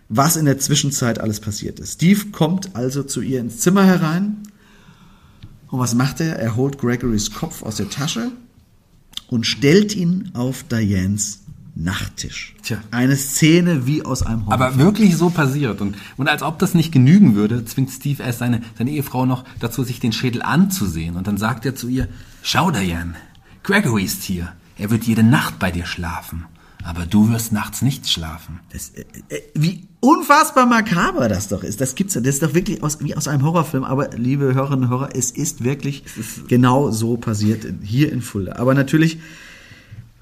was 0.09 0.35
in 0.35 0.45
der 0.45 0.59
Zwischenzeit 0.59 1.19
alles 1.19 1.39
passiert 1.39 1.79
ist. 1.79 1.93
Steve 1.93 2.27
kommt 2.31 2.75
also 2.75 3.03
zu 3.03 3.21
ihr 3.21 3.39
ins 3.39 3.59
Zimmer 3.59 3.85
herein, 3.85 4.43
und 5.71 5.79
was 5.79 5.95
macht 5.95 6.19
er? 6.19 6.37
Er 6.37 6.55
holt 6.55 6.77
Gregorys 6.77 7.33
Kopf 7.33 7.63
aus 7.63 7.77
der 7.77 7.89
Tasche 7.89 8.31
und 9.27 9.47
stellt 9.47 9.95
ihn 9.95 10.31
auf 10.33 10.63
Dianes 10.63 11.39
Nachttisch. 11.73 12.53
Tja. 12.63 12.79
Eine 12.91 13.15
Szene 13.15 13.87
wie 13.87 14.03
aus 14.03 14.23
einem 14.23 14.45
Horror. 14.45 14.53
Aber 14.53 14.77
wirklich 14.77 15.15
so 15.15 15.29
passiert. 15.29 15.79
Und, 15.79 15.95
und 16.17 16.27
als 16.27 16.43
ob 16.43 16.59
das 16.59 16.73
nicht 16.73 16.91
genügen 16.91 17.33
würde, 17.33 17.63
zwingt 17.63 17.89
Steve 17.89 18.21
erst 18.21 18.39
seine, 18.39 18.61
seine 18.77 18.91
Ehefrau 18.91 19.25
noch 19.25 19.45
dazu, 19.59 19.83
sich 19.83 20.01
den 20.01 20.11
Schädel 20.11 20.41
anzusehen. 20.41 21.15
Und 21.15 21.27
dann 21.27 21.37
sagt 21.37 21.65
er 21.65 21.73
zu 21.73 21.87
ihr, 21.87 22.09
schau 22.41 22.71
Diane, 22.71 23.15
Gregory 23.63 24.03
ist 24.03 24.23
hier. 24.23 24.51
Er 24.77 24.89
wird 24.91 25.05
jede 25.05 25.23
Nacht 25.23 25.59
bei 25.59 25.71
dir 25.71 25.85
schlafen. 25.85 26.45
Aber 26.83 27.05
du 27.05 27.29
wirst 27.29 27.51
nachts 27.51 27.81
nicht 27.81 28.09
schlafen. 28.09 28.59
Das, 28.71 28.89
äh, 28.89 29.05
äh, 29.29 29.41
wie 29.53 29.87
unfassbar 29.99 30.65
makaber 30.65 31.29
das 31.29 31.47
doch 31.47 31.63
ist. 31.63 31.79
Das 31.81 31.95
gibt's 31.95 32.15
ja. 32.15 32.21
Das 32.21 32.35
ist 32.35 32.43
doch 32.43 32.53
wirklich 32.53 32.81
aus, 32.83 32.99
wie 33.01 33.15
aus 33.15 33.27
einem 33.27 33.43
Horrorfilm. 33.43 33.83
Aber 33.83 34.09
liebe 34.09 34.53
Hörerinnen 34.53 34.85
und 34.85 34.89
Hörer, 34.89 35.09
es 35.15 35.31
ist 35.31 35.63
wirklich 35.63 36.03
genau 36.47 36.91
so 36.91 37.17
passiert 37.17 37.65
hier 37.81 38.11
in 38.11 38.21
Fulda. 38.21 38.55
Aber 38.57 38.73
natürlich 38.73 39.19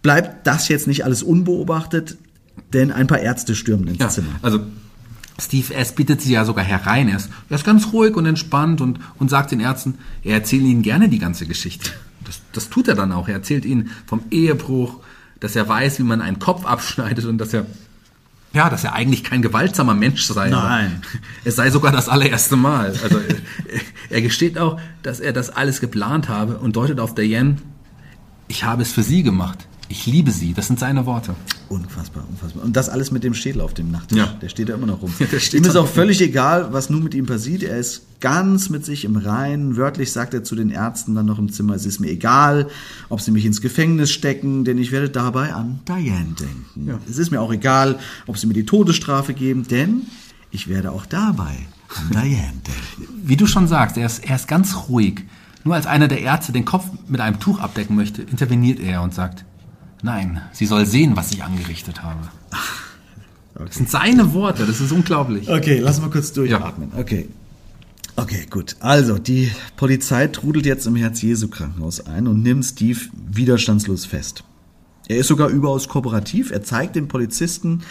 bleibt 0.01 0.47
das 0.47 0.67
jetzt 0.67 0.87
nicht 0.87 1.05
alles 1.05 1.23
unbeobachtet, 1.23 2.17
denn 2.73 2.91
ein 2.91 3.07
paar 3.07 3.19
Ärzte 3.19 3.55
stürmen 3.55 3.87
ins 3.87 3.99
ja, 3.99 4.09
Zimmer. 4.09 4.35
Also 4.41 4.59
Steve 5.39 5.73
S. 5.73 5.93
bittet 5.93 6.21
sie 6.21 6.33
ja 6.33 6.45
sogar 6.45 6.65
herein. 6.65 7.07
Er 7.07 7.17
ist, 7.17 7.29
er 7.49 7.55
ist 7.55 7.65
ganz 7.65 7.93
ruhig 7.93 8.15
und 8.15 8.25
entspannt 8.25 8.81
und, 8.81 8.99
und 9.17 9.29
sagt 9.29 9.51
den 9.51 9.59
Ärzten, 9.59 9.95
er 10.23 10.35
erzählt 10.35 10.63
ihnen 10.63 10.81
gerne 10.81 11.09
die 11.09 11.19
ganze 11.19 11.45
Geschichte. 11.45 11.91
Das, 12.25 12.41
das 12.51 12.69
tut 12.69 12.87
er 12.87 12.95
dann 12.95 13.11
auch. 13.11 13.27
Er 13.27 13.35
erzählt 13.35 13.65
ihnen 13.65 13.91
vom 14.05 14.21
Ehebruch, 14.29 14.99
dass 15.39 15.55
er 15.55 15.67
weiß, 15.67 15.99
wie 15.99 16.03
man 16.03 16.21
einen 16.21 16.39
Kopf 16.39 16.65
abschneidet 16.65 17.25
und 17.25 17.37
dass 17.37 17.53
er 17.53 17.65
ja, 18.51 18.69
dass 18.69 18.83
er 18.83 18.93
eigentlich 18.93 19.23
kein 19.23 19.43
gewaltsamer 19.43 19.93
Mensch 19.93 20.23
sei. 20.23 20.49
Nein. 20.49 21.03
Es 21.45 21.55
sei 21.55 21.69
sogar 21.69 21.91
das 21.91 22.09
allererste 22.09 22.55
Mal. 22.55 22.95
Also 23.03 23.19
er 24.09 24.21
gesteht 24.21 24.57
auch, 24.57 24.79
dass 25.03 25.19
er 25.19 25.33
das 25.33 25.51
alles 25.51 25.81
geplant 25.81 26.29
habe 26.29 26.57
und 26.57 26.75
deutet 26.75 26.99
auf 26.99 27.13
Diane, 27.13 27.57
ich 28.47 28.63
habe 28.63 28.81
es 28.81 28.91
für 28.91 29.03
sie 29.03 29.21
gemacht. 29.21 29.67
Ich 29.87 30.07
liebe 30.07 30.31
sie. 30.31 30.53
Das 30.53 30.65
sind 30.65 30.79
seine 30.79 31.05
Worte. 31.05 31.35
Unfassbar, 31.69 32.25
unfassbar. 32.27 32.63
Und 32.63 32.75
das 32.75 32.89
alles 32.89 33.11
mit 33.11 33.23
dem 33.23 33.35
Schädel 33.35 33.61
auf 33.61 33.75
dem 33.75 33.91
Nachttisch. 33.91 34.17
Ja. 34.17 34.25
Der 34.41 34.49
steht 34.49 34.69
da 34.69 34.73
immer 34.73 34.87
noch 34.87 35.01
rum. 35.01 35.13
Ja, 35.19 35.27
ihm 35.27 35.63
ist 35.63 35.75
auch 35.75 35.87
völlig 35.87 36.19
egal, 36.21 36.73
was 36.73 36.89
nun 36.89 37.03
mit 37.03 37.13
ihm 37.13 37.27
passiert. 37.27 37.61
Er 37.61 37.77
ist 37.77 38.01
ganz 38.19 38.69
mit 38.69 38.85
sich 38.85 39.05
im 39.05 39.15
Reinen. 39.15 39.77
Wörtlich 39.77 40.11
sagt 40.11 40.33
er 40.33 40.43
zu 40.43 40.55
den 40.55 40.71
Ärzten 40.71 41.13
dann 41.13 41.27
noch 41.27 41.37
im 41.37 41.51
Zimmer, 41.51 41.75
es 41.75 41.85
ist 41.85 41.99
mir 41.99 42.09
egal, 42.09 42.67
ob 43.09 43.21
sie 43.21 43.31
mich 43.31 43.45
ins 43.45 43.61
Gefängnis 43.61 44.11
stecken, 44.11 44.65
denn 44.65 44.77
ich 44.79 44.91
werde 44.91 45.09
dabei 45.09 45.53
an 45.53 45.79
Diane 45.87 46.35
denken. 46.39 46.87
Ja. 46.87 46.99
Es 47.07 47.17
ist 47.19 47.29
mir 47.31 47.39
auch 47.39 47.53
egal, 47.53 47.99
ob 48.25 48.37
sie 48.37 48.47
mir 48.47 48.53
die 48.53 48.65
Todesstrafe 48.65 49.33
geben, 49.33 49.67
denn 49.67 50.03
ich 50.51 50.67
werde 50.67 50.91
auch 50.91 51.05
dabei 51.05 51.55
an 51.95 52.09
Diane 52.11 52.61
denken. 52.65 53.13
Wie 53.23 53.37
du 53.37 53.45
schon 53.45 53.67
sagst, 53.67 53.95
er 53.97 54.07
ist, 54.07 54.25
er 54.25 54.35
ist 54.35 54.47
ganz 54.47 54.75
ruhig. 54.89 55.21
Nur 55.63 55.75
als 55.75 55.85
einer 55.85 56.07
der 56.07 56.21
Ärzte 56.21 56.51
den 56.51 56.65
Kopf 56.65 56.85
mit 57.07 57.21
einem 57.21 57.39
Tuch 57.39 57.59
abdecken 57.59 57.95
möchte, 57.95 58.21
interveniert 58.21 58.79
er 58.79 59.01
und 59.01 59.13
sagt, 59.13 59.45
Nein, 60.01 60.41
sie 60.53 60.65
soll 60.65 60.85
sehen, 60.85 61.15
was 61.15 61.31
ich 61.31 61.43
angerichtet 61.43 62.03
habe. 62.03 62.19
Okay. 63.55 63.65
Das 63.65 63.75
sind 63.75 63.89
seine 63.89 64.33
Worte, 64.33 64.65
das 64.65 64.79
ist 64.79 64.91
unglaublich. 64.91 65.49
Okay, 65.49 65.79
lass 65.79 65.99
mal 65.99 66.09
kurz 66.09 66.31
durchatmen. 66.31 66.91
Ja. 66.93 67.01
Okay. 67.01 67.27
Okay, 68.15 68.45
gut. 68.49 68.75
Also, 68.79 69.17
die 69.17 69.51
Polizei 69.77 70.27
trudelt 70.27 70.65
jetzt 70.65 70.85
im 70.87 70.95
Herz-Jesu-Krankenhaus 70.95 72.05
ein 72.05 72.27
und 72.27 72.43
nimmt 72.43 72.65
Steve 72.65 72.99
widerstandslos 73.13 74.05
fest. 74.05 74.43
Er 75.07 75.17
ist 75.17 75.27
sogar 75.27 75.49
überaus 75.49 75.87
kooperativ. 75.87 76.51
Er 76.51 76.61
zeigt 76.63 76.95
den 76.95 77.07
Polizisten 77.07 77.81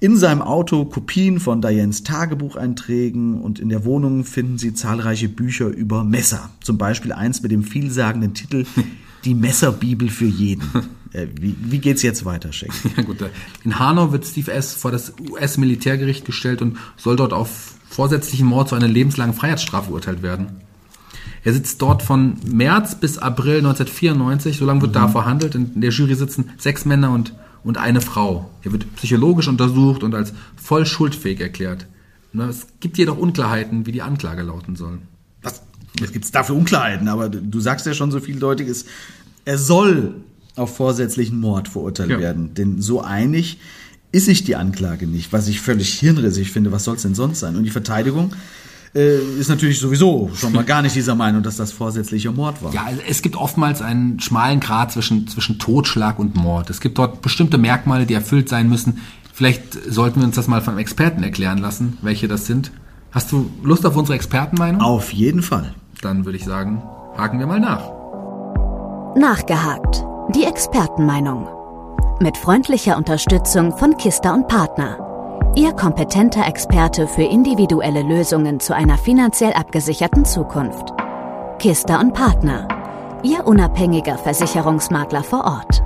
in 0.00 0.16
seinem 0.16 0.40
Auto 0.40 0.86
Kopien 0.86 1.40
von 1.40 1.60
Dianes 1.60 2.02
Tagebucheinträgen 2.02 3.40
und 3.40 3.58
in 3.58 3.68
der 3.68 3.84
Wohnung 3.84 4.24
finden 4.24 4.56
sie 4.56 4.72
zahlreiche 4.72 5.28
Bücher 5.28 5.68
über 5.68 6.04
Messer. 6.04 6.50
Zum 6.62 6.78
Beispiel 6.78 7.12
eins 7.12 7.42
mit 7.42 7.52
dem 7.52 7.62
vielsagenden 7.62 8.34
Titel 8.34 8.64
Die 9.24 9.34
Messerbibel 9.34 10.08
für 10.08 10.24
jeden. 10.24 10.66
Äh, 11.12 11.26
wie, 11.34 11.56
wie 11.58 11.78
geht's 11.78 12.02
jetzt 12.02 12.24
weiter, 12.24 12.52
Schenk? 12.52 12.72
Ja, 12.96 13.02
gut. 13.02 13.18
In 13.64 13.78
Hanau 13.78 14.12
wird 14.12 14.24
Steve 14.24 14.52
S. 14.52 14.74
vor 14.74 14.90
das 14.90 15.14
US-Militärgericht 15.30 16.24
gestellt 16.24 16.62
und 16.62 16.78
soll 16.96 17.16
dort 17.16 17.32
auf 17.32 17.74
vorsätzlichen 17.88 18.46
Mord 18.46 18.68
zu 18.68 18.74
einer 18.74 18.88
lebenslangen 18.88 19.34
Freiheitsstrafe 19.34 19.86
verurteilt 19.86 20.22
werden. 20.22 20.60
Er 21.42 21.52
sitzt 21.52 21.80
dort 21.82 22.02
von 22.02 22.36
März 22.44 22.94
bis 22.94 23.18
April 23.18 23.58
1994, 23.58 24.58
so 24.58 24.66
lange 24.66 24.82
wird 24.82 24.92
mhm. 24.92 24.94
da 24.94 25.08
verhandelt. 25.08 25.54
In 25.54 25.80
der 25.80 25.90
Jury 25.90 26.14
sitzen 26.14 26.50
sechs 26.58 26.84
Männer 26.84 27.10
und, 27.10 27.34
und 27.64 27.78
eine 27.78 28.00
Frau. 28.00 28.50
Er 28.62 28.72
wird 28.72 28.94
psychologisch 28.96 29.48
untersucht 29.48 30.02
und 30.02 30.14
als 30.14 30.32
voll 30.56 30.86
schuldfähig 30.86 31.40
erklärt. 31.40 31.86
Es 32.32 32.68
gibt 32.78 32.98
jedoch 32.98 33.18
Unklarheiten, 33.18 33.86
wie 33.86 33.92
die 33.92 34.02
Anklage 34.02 34.42
lauten 34.42 34.76
soll. 34.76 34.98
Was? 35.42 35.62
Was 35.98 36.12
gibt's 36.12 36.30
da 36.30 36.44
für 36.44 36.54
Unklarheiten? 36.54 37.08
Aber 37.08 37.28
du 37.28 37.60
sagst 37.60 37.86
ja 37.86 37.94
schon 37.94 38.12
so 38.12 38.20
vieldeutiges. 38.20 38.84
Er 39.44 39.58
soll 39.58 40.14
auf 40.56 40.76
vorsätzlichen 40.76 41.38
Mord 41.38 41.68
verurteilt 41.68 42.10
ja. 42.10 42.18
werden. 42.18 42.54
Denn 42.54 42.80
so 42.80 43.00
einig 43.00 43.58
ist 44.12 44.26
sich 44.26 44.44
die 44.44 44.56
Anklage 44.56 45.06
nicht, 45.06 45.32
was 45.32 45.48
ich 45.48 45.60
völlig 45.60 45.98
hirnrissig 45.98 46.50
finde. 46.50 46.72
Was 46.72 46.84
soll 46.84 46.96
es 46.96 47.02
denn 47.02 47.14
sonst 47.14 47.40
sein? 47.40 47.56
Und 47.56 47.64
die 47.64 47.70
Verteidigung 47.70 48.32
äh, 48.94 49.18
ist 49.38 49.48
natürlich 49.48 49.78
sowieso 49.78 50.30
schon 50.34 50.52
mal 50.52 50.64
gar 50.64 50.82
nicht 50.82 50.96
dieser 50.96 51.14
Meinung, 51.14 51.42
dass 51.42 51.56
das 51.56 51.70
vorsätzlicher 51.70 52.32
Mord 52.32 52.62
war. 52.62 52.74
Ja, 52.74 52.84
also 52.84 53.00
es 53.08 53.22
gibt 53.22 53.36
oftmals 53.36 53.82
einen 53.82 54.18
schmalen 54.18 54.58
Grad 54.58 54.92
zwischen, 54.92 55.28
zwischen 55.28 55.58
Totschlag 55.58 56.18
und 56.18 56.34
Mord. 56.34 56.70
Es 56.70 56.80
gibt 56.80 56.98
dort 56.98 57.22
bestimmte 57.22 57.56
Merkmale, 57.56 58.06
die 58.06 58.14
erfüllt 58.14 58.48
sein 58.48 58.68
müssen. 58.68 58.98
Vielleicht 59.32 59.62
sollten 59.90 60.20
wir 60.20 60.26
uns 60.26 60.34
das 60.34 60.48
mal 60.48 60.60
von 60.60 60.72
einem 60.72 60.80
Experten 60.80 61.22
erklären 61.22 61.58
lassen, 61.58 61.98
welche 62.02 62.26
das 62.26 62.46
sind. 62.46 62.72
Hast 63.12 63.32
du 63.32 63.50
Lust 63.62 63.86
auf 63.86 63.96
unsere 63.96 64.16
Expertenmeinung? 64.16 64.80
Auf 64.80 65.12
jeden 65.12 65.42
Fall. 65.42 65.74
Dann 66.02 66.24
würde 66.24 66.38
ich 66.38 66.44
sagen, 66.44 66.82
haken 67.16 67.38
wir 67.38 67.46
mal 67.46 67.60
nach. 67.60 67.90
Nachgehakt. 69.16 70.09
Die 70.34 70.44
Expertenmeinung. 70.44 71.48
Mit 72.20 72.36
freundlicher 72.36 72.96
Unterstützung 72.96 73.76
von 73.76 73.96
Kista 73.96 74.32
und 74.32 74.46
Partner. 74.46 75.52
Ihr 75.56 75.72
kompetenter 75.72 76.46
Experte 76.46 77.08
für 77.08 77.24
individuelle 77.24 78.02
Lösungen 78.02 78.60
zu 78.60 78.72
einer 78.72 78.96
finanziell 78.96 79.52
abgesicherten 79.52 80.24
Zukunft. 80.24 80.90
Kista 81.58 82.00
und 82.00 82.14
Partner. 82.14 82.68
Ihr 83.24 83.44
unabhängiger 83.44 84.18
Versicherungsmakler 84.18 85.24
vor 85.24 85.44
Ort. 85.46 85.82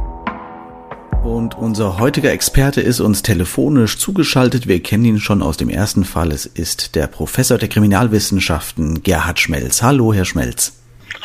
Und 1.24 1.56
unser 1.56 1.98
heutiger 1.98 2.30
Experte 2.30 2.82
ist 2.82 3.00
uns 3.00 3.22
telefonisch 3.22 3.98
zugeschaltet. 3.98 4.68
Wir 4.68 4.82
kennen 4.82 5.06
ihn 5.06 5.20
schon 5.20 5.40
aus 5.40 5.56
dem 5.56 5.70
ersten 5.70 6.04
Fall. 6.04 6.32
Es 6.32 6.44
ist 6.44 6.96
der 6.96 7.06
Professor 7.06 7.56
der 7.56 7.70
Kriminalwissenschaften 7.70 9.02
Gerhard 9.02 9.40
Schmelz. 9.40 9.80
Hallo, 9.80 10.12
Herr 10.12 10.26
Schmelz. 10.26 10.74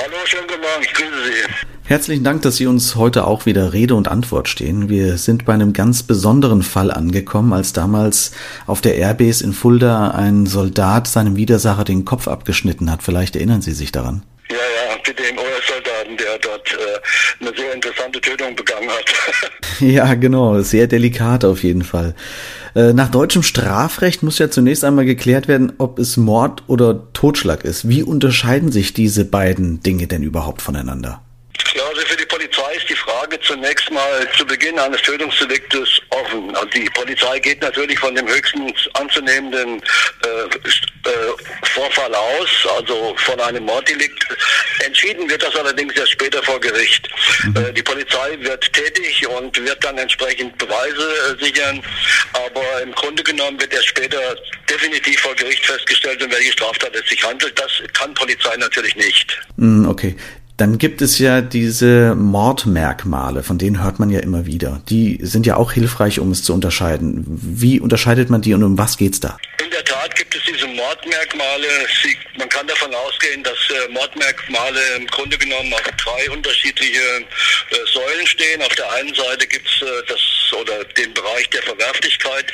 Hallo, 0.02 0.16
schönen 0.24 0.48
guten 0.48 0.62
Morgen, 0.62 0.84
ich 0.84 0.94
grüße 0.94 1.10
Sie. 1.26 1.69
Herzlichen 1.90 2.24
Dank, 2.24 2.44
dass 2.44 2.58
Sie 2.58 2.68
uns 2.68 2.98
heute 2.98 3.26
auch 3.26 3.48
wieder 3.48 3.74
Rede 3.74 3.96
und 3.96 4.10
Antwort 4.10 4.48
stehen. 4.48 4.90
Wir 4.90 5.18
sind 5.18 5.46
bei 5.46 5.56
einem 5.56 5.74
ganz 5.74 6.04
besonderen 6.04 6.62
Fall 6.62 6.92
angekommen, 6.92 7.52
als 7.52 7.74
damals 7.74 8.32
auf 8.68 8.80
der 8.82 8.96
Airbase 8.96 9.44
in 9.44 9.54
Fulda 9.54 10.12
ein 10.12 10.46
Soldat 10.46 11.08
seinem 11.08 11.36
Widersacher 11.36 11.86
den 11.86 12.06
Kopf 12.06 12.28
abgeschnitten 12.28 12.92
hat. 12.92 13.02
Vielleicht 13.02 13.36
erinnern 13.36 13.64
Sie 13.64 13.72
sich 13.72 13.92
daran. 13.92 14.22
Ja, 14.52 14.58
ja, 14.58 14.98
mit 14.98 15.18
dem 15.18 15.36
US-Soldaten, 15.36 16.16
der 16.16 16.38
dort 16.38 16.72
äh, 16.74 17.44
eine 17.48 17.58
sehr 17.58 17.74
interessante 17.74 18.22
Tötung 18.22 18.56
begangen 18.56 18.90
hat. 18.92 19.80
ja, 19.80 20.14
genau, 20.14 20.62
sehr 20.62 20.86
delikat 20.86 21.44
auf 21.44 21.64
jeden 21.64 21.84
Fall. 21.84 22.14
Äh, 22.76 22.94
nach 22.94 23.10
deutschem 23.10 23.42
Strafrecht 23.42 24.22
muss 24.22 24.38
ja 24.38 24.52
zunächst 24.52 24.84
einmal 24.84 25.06
geklärt 25.06 25.48
werden, 25.48 25.74
ob 25.80 25.98
es 25.98 26.18
Mord 26.18 26.62
oder 26.68 27.12
Totschlag 27.14 27.66
ist. 27.66 27.90
Wie 27.90 28.04
unterscheiden 28.04 28.72
sich 28.72 28.94
diese 28.94 29.26
beiden 29.26 29.82
Dinge 29.82 30.06
denn 30.06 30.22
überhaupt 30.22 30.62
voneinander? 30.62 31.24
Also 32.00 32.12
für 32.12 32.18
die 32.18 32.26
Polizei 32.28 32.76
ist 32.78 32.90
die 32.90 32.96
Frage 32.96 33.38
zunächst 33.42 33.92
mal 33.92 34.26
zu 34.38 34.46
Beginn 34.46 34.80
eines 34.80 35.02
Tötungsdeliktes 35.02 36.00
offen. 36.12 36.56
Also 36.56 36.70
die 36.70 36.90
Polizei 36.92 37.40
geht 37.40 37.62
natürlich 37.62 38.00
von 38.00 38.16
dem 38.16 38.26
höchstens 38.26 38.88
anzunehmenden 38.94 39.82
äh, 40.24 41.10
äh, 41.10 41.10
Vorfall 41.74 42.16
aus, 42.16 42.48
also 42.78 43.14
von 43.18 43.38
einem 43.42 43.66
Morddelikt. 43.66 44.26
Entschieden 44.86 45.30
wird 45.30 45.44
das 45.44 45.54
allerdings 45.58 45.94
erst 45.98 46.12
später 46.12 46.42
vor 46.44 46.62
Gericht. 46.62 47.10
Mhm. 47.44 47.58
Äh, 47.58 47.74
die 47.74 47.84
Polizei 47.84 48.38
wird 48.40 48.72
tätig 48.72 49.28
und 49.28 49.62
wird 49.62 49.84
dann 49.84 49.98
entsprechend 49.98 50.58
Beweise 50.58 51.38
äh, 51.38 51.44
sichern, 51.44 51.84
aber 52.32 52.82
im 52.82 52.94
Grunde 52.94 53.24
genommen 53.24 53.60
wird 53.60 53.74
erst 53.74 53.88
später 53.88 54.38
definitiv 54.70 55.20
vor 55.20 55.36
Gericht 55.36 55.66
festgestellt, 55.66 56.24
um 56.24 56.32
welche 56.32 56.54
Straftat 56.54 56.96
es 56.96 57.10
sich 57.10 57.22
handelt. 57.22 57.60
Das 57.60 57.72
kann 57.92 58.14
Polizei 58.14 58.56
natürlich 58.56 58.96
nicht. 58.96 59.38
Mhm, 59.58 59.90
okay. 59.90 60.16
Dann 60.60 60.78
gibt 60.78 61.02
es 61.02 61.20
ja 61.20 61.40
diese 61.40 62.16
Mordmerkmale, 62.16 63.44
von 63.44 63.58
denen 63.58 63.82
hört 63.82 63.98
man 63.98 64.10
ja 64.10 64.20
immer 64.20 64.46
wieder. 64.46 64.82
Die 64.90 65.18
sind 65.22 65.46
ja 65.46 65.56
auch 65.56 65.72
hilfreich, 65.72 66.20
um 66.20 66.32
es 66.32 66.44
zu 66.44 66.54
unterscheiden. 66.54 67.24
Wie 67.28 67.80
unterscheidet 67.80 68.30
man 68.30 68.42
die 68.42 68.54
und 68.54 68.64
um 68.64 68.78
was 68.78 68.98
geht's 68.98 69.22
da? 69.22 69.38
In 69.64 69.72
der 69.72 69.86
Tat 69.86 70.14
gibt 70.18 70.36
es 70.36 70.42
diese 70.44 70.68
Mordmerkmale. 70.68 71.66
Sie, 72.04 72.18
man 72.38 72.50
kann 72.50 72.68
davon 72.68 72.94
ausgehen, 72.94 73.42
dass 73.42 73.56
äh, 73.70 73.94
Mordmerkmale 73.94 74.82
im 74.98 75.08
Grunde 75.08 75.38
genommen 75.38 75.74
auf 75.74 75.82
drei 75.82 76.30
unterschiedliche 76.30 77.00
äh, 77.00 77.76
Säulen 77.94 78.28
stehen. 78.28 78.62
Auf 78.62 78.76
der 78.76 78.92
einen 78.92 79.16
Seite 79.16 79.48
gibt 79.48 79.66
es 79.66 79.88
äh, 79.88 80.04
das 80.10 80.20
oder 80.54 80.84
den 80.86 81.14
Bereich 81.14 81.50
der 81.50 81.64
Verwerflichkeit, 81.64 82.46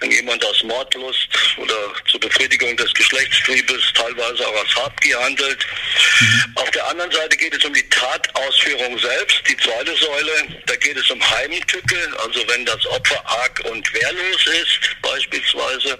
wenn 0.00 0.10
jemand 0.10 0.44
aus 0.44 0.62
Mordlust 0.62 1.28
oder 1.56 1.92
zur 2.10 2.20
Befriedigung 2.20 2.76
des 2.76 2.92
Geschlechtstriebes 2.94 3.92
teilweise 3.94 4.46
auch 4.46 4.56
als 4.60 4.76
Habgier 4.76 5.18
handelt. 5.20 5.66
Mhm. 6.20 6.52
Auf 6.56 6.70
der 6.70 6.86
anderen 6.88 7.10
Seite 7.10 7.36
geht 7.36 7.54
es 7.54 7.64
um 7.64 7.72
die 7.72 7.88
Tatausführung 7.88 8.98
selbst, 8.98 9.42
die 9.48 9.56
zweite 9.58 9.96
Säule. 9.96 10.32
Da 10.66 10.76
geht 10.76 10.96
es 10.96 11.10
um 11.10 11.30
Heimtücke, 11.30 11.96
also 12.24 12.46
wenn 12.48 12.64
das 12.64 12.84
Opfer 12.86 13.22
arg 13.26 13.60
und 13.70 13.92
wehrlos 13.94 14.46
ist 14.46 14.80
beispielsweise. 15.02 15.98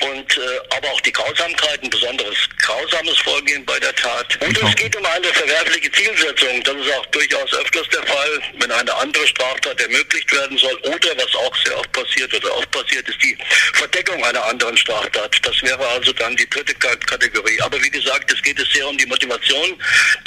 Und 0.00 0.36
äh, 0.36 0.76
aber 0.76 0.88
auch 0.90 1.00
die 1.02 1.12
Grausamkeit, 1.12 1.82
ein 1.82 1.90
besonderes 1.90 2.36
grausames 2.62 3.18
Vorgehen 3.18 3.64
bei 3.64 3.78
der 3.78 3.94
Tat. 3.94 4.38
Und 4.40 4.56
es 4.62 4.74
geht 4.76 4.96
um 4.96 5.04
eine 5.04 5.26
verwerfliche 5.26 5.90
Zielsetzung. 5.92 6.62
Das 6.62 6.74
ist 6.76 6.92
auch 6.92 7.06
durchaus 7.06 7.52
öfters 7.54 7.88
der 7.88 8.06
Fall, 8.06 8.42
wenn 8.58 8.70
eine 8.70 8.94
andere 8.94 9.26
Straftat 9.26 9.80
ermöglicht 9.80 10.32
werden 10.32 10.56
soll 10.58 10.79
oder 10.82 11.16
was 11.16 11.34
auch 11.34 11.56
sehr 11.64 11.78
oft 11.78 11.92
passiert 11.92 12.34
oder 12.34 12.56
oft 12.56 12.70
passiert 12.70 13.08
ist, 13.08 13.22
die 13.22 13.36
Verdeckung 13.74 14.22
einer 14.24 14.44
anderen 14.44 14.76
Straftat. 14.76 15.36
Das 15.42 15.62
wäre 15.62 15.86
also 15.88 16.12
dann 16.12 16.36
die 16.36 16.48
dritte 16.48 16.74
Kategorie. 16.74 17.60
Aber 17.60 17.82
wie 17.82 17.90
gesagt, 17.90 18.32
es 18.32 18.42
geht 18.42 18.58
es 18.58 18.70
sehr 18.72 18.88
um 18.88 18.96
die 18.96 19.06
Motivation 19.06 19.76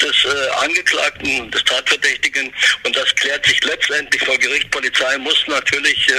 des 0.01 0.25
äh, 0.25 0.49
Angeklagten, 0.63 1.51
des 1.51 1.63
Tatverdächtigen 1.63 2.53
und 2.83 2.95
das 2.95 3.13
klärt 3.15 3.45
sich 3.45 3.63
letztendlich 3.63 4.23
vor 4.23 4.37
Gericht. 4.37 4.69
Polizei 4.71 5.17
muss 5.17 5.43
natürlich 5.47 6.09
äh, 6.09 6.13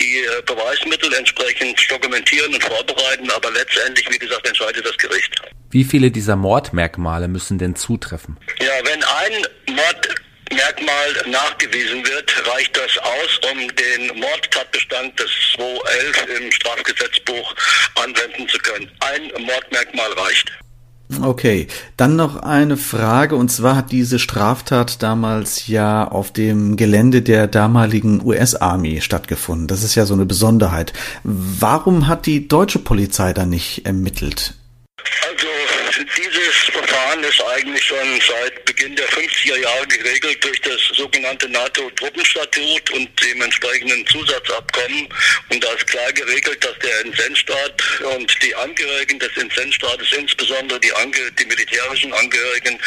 die 0.00 0.18
äh, 0.18 0.42
Beweismittel 0.46 1.12
entsprechend 1.14 1.78
dokumentieren 1.90 2.54
und 2.54 2.62
vorbereiten, 2.62 3.30
aber 3.30 3.50
letztendlich, 3.50 4.08
wie 4.10 4.18
gesagt, 4.18 4.46
entscheidet 4.46 4.84
das 4.84 4.96
Gericht. 4.98 5.34
Wie 5.70 5.84
viele 5.84 6.10
dieser 6.10 6.36
Mordmerkmale 6.36 7.28
müssen 7.28 7.58
denn 7.58 7.76
zutreffen? 7.76 8.38
Ja, 8.60 8.72
wenn 8.84 9.02
ein 9.02 9.74
Mord 9.74 10.08
Merkmal 10.50 11.30
nachgewiesen 11.30 12.04
wird, 12.04 12.48
reicht 12.48 12.76
das 12.76 12.98
aus, 12.98 13.40
um 13.52 13.58
den 13.76 14.20
Mordtatbestand 14.20 15.18
des 15.18 15.30
211 15.54 16.40
im 16.40 16.52
Strafgesetzbuch 16.52 17.54
anwenden 17.96 18.48
zu 18.48 18.58
können. 18.58 18.90
Ein 19.00 19.44
Mordmerkmal 19.44 20.12
reicht. 20.12 20.52
Okay, 21.22 21.68
dann 21.96 22.16
noch 22.16 22.42
eine 22.42 22.76
Frage 22.76 23.34
und 23.34 23.48
zwar 23.48 23.76
hat 23.76 23.92
diese 23.92 24.18
Straftat 24.18 25.02
damals 25.02 25.66
ja 25.66 26.06
auf 26.06 26.32
dem 26.32 26.76
Gelände 26.76 27.22
der 27.22 27.46
damaligen 27.46 28.24
US-Army 28.24 29.00
stattgefunden. 29.00 29.68
Das 29.68 29.82
ist 29.82 29.94
ja 29.94 30.04
so 30.04 30.12
eine 30.12 30.26
Besonderheit. 30.26 30.92
Warum 31.24 32.08
hat 32.08 32.26
die 32.26 32.46
deutsche 32.46 32.78
Polizei 32.78 33.32
da 33.32 33.46
nicht 33.46 33.86
ermittelt? 33.86 34.54
Also 34.98 35.46
dieses 35.96 36.54
Verfahren 36.70 37.22
ist 37.24 37.42
eigentlich 37.42 37.84
schon 37.84 38.20
seit 38.20 38.64
Beginn 38.64 38.94
der 38.96 39.08
50er 39.08 39.56
Jahre 39.56 39.86
geregelt 39.86 40.44
durch 40.44 40.60
das 40.60 40.80
sogenannte 40.94 41.48
NATO-Truppenstatut 41.48 42.90
und 42.92 43.08
dem 43.22 43.42
entsprechenden 43.42 44.06
Zusatzabkommen. 44.06 45.08
Und 45.48 45.64
da 45.64 45.72
ist 45.72 45.86
klar 45.86 46.12
geregelt, 46.12 46.62
dass 46.64 46.78
der 46.80 47.00
Inzentstaat 47.04 47.82
und 48.14 48.42
die 48.42 48.54
Angehörigen 48.54 49.18
des 49.18 49.36
Inzentstaates, 49.36 50.12
insbesondere 50.12 50.78
die, 50.80 50.92
Ange 50.92 51.32
die 51.38 51.46
militärischen 51.46 52.12
Angehörigen, 52.12 52.78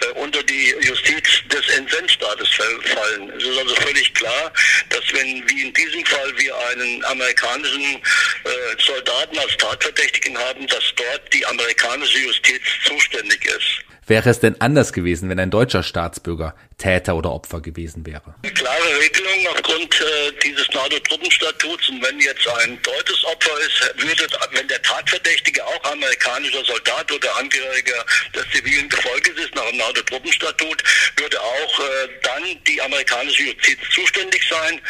äh, 0.00 0.06
unter 0.18 0.42
die 0.44 0.74
Justiz 0.80 1.42
des 1.46 1.76
Inzentstaates 1.76 2.48
fallen. 2.48 3.30
Es 3.36 3.44
ist 3.44 3.58
also 3.58 3.74
völlig 3.76 4.14
klar, 4.14 4.52
dass 4.90 5.02
wenn, 5.12 5.42
wie 5.48 5.62
in 5.62 5.72
diesem 5.74 6.04
Fall, 6.06 6.32
wir 6.36 6.56
einen 6.68 7.04
amerikanischen 7.04 7.96
äh, 8.44 8.48
Soldaten 8.78 9.38
als 9.38 9.56
Tatverdächtigen 9.56 10.38
haben, 10.38 10.66
dass 10.68 10.84
dort 10.96 11.32
die 11.32 11.44
amerikanische 11.46 12.18
Justiz 12.18 12.43
zuständig 12.84 13.44
ist. 13.44 13.84
Wäre 14.06 14.28
es 14.28 14.40
denn 14.40 14.60
anders 14.60 14.92
gewesen, 14.92 15.30
wenn 15.30 15.40
ein 15.40 15.50
deutscher 15.50 15.82
Staatsbürger 15.82 16.54
Täter 16.76 17.16
oder 17.16 17.32
Opfer 17.32 17.62
gewesen 17.62 18.04
wäre? 18.04 18.34
Eine 18.42 18.52
klare 18.52 18.98
Regelung 19.00 19.46
aufgrund 19.48 20.00
äh, 20.00 20.32
dieses 20.44 20.68
NATO-Truppenstatuts. 20.72 21.88
Und 21.88 22.02
wenn 22.04 22.20
jetzt 22.20 22.46
ein 22.60 22.78
deutsches 22.82 23.24
Opfer 23.24 23.52
ist, 23.60 23.94
würde, 24.02 24.26
wenn 24.52 24.68
der 24.68 24.82
Tatverdächtige 24.82 25.64
auch 25.64 25.84
amerikanischer 25.84 26.62
Soldat 26.64 27.10
oder 27.12 27.34
Angehöriger 27.36 28.04
des 28.34 28.44
zivilen 28.52 28.88
Gefolges 28.90 29.38
ist, 29.38 29.54
nach 29.54 29.66
dem 29.70 29.78
NATO-Truppenstatut, 29.78 30.82
würde 31.16 31.40
auch 31.40 31.80
äh, 31.80 32.08
dann 32.22 32.42
die 32.66 32.82
amerikanische 32.82 33.44
Justiz 33.44 33.78
zuständig 33.94 34.46
sein. 34.50 34.80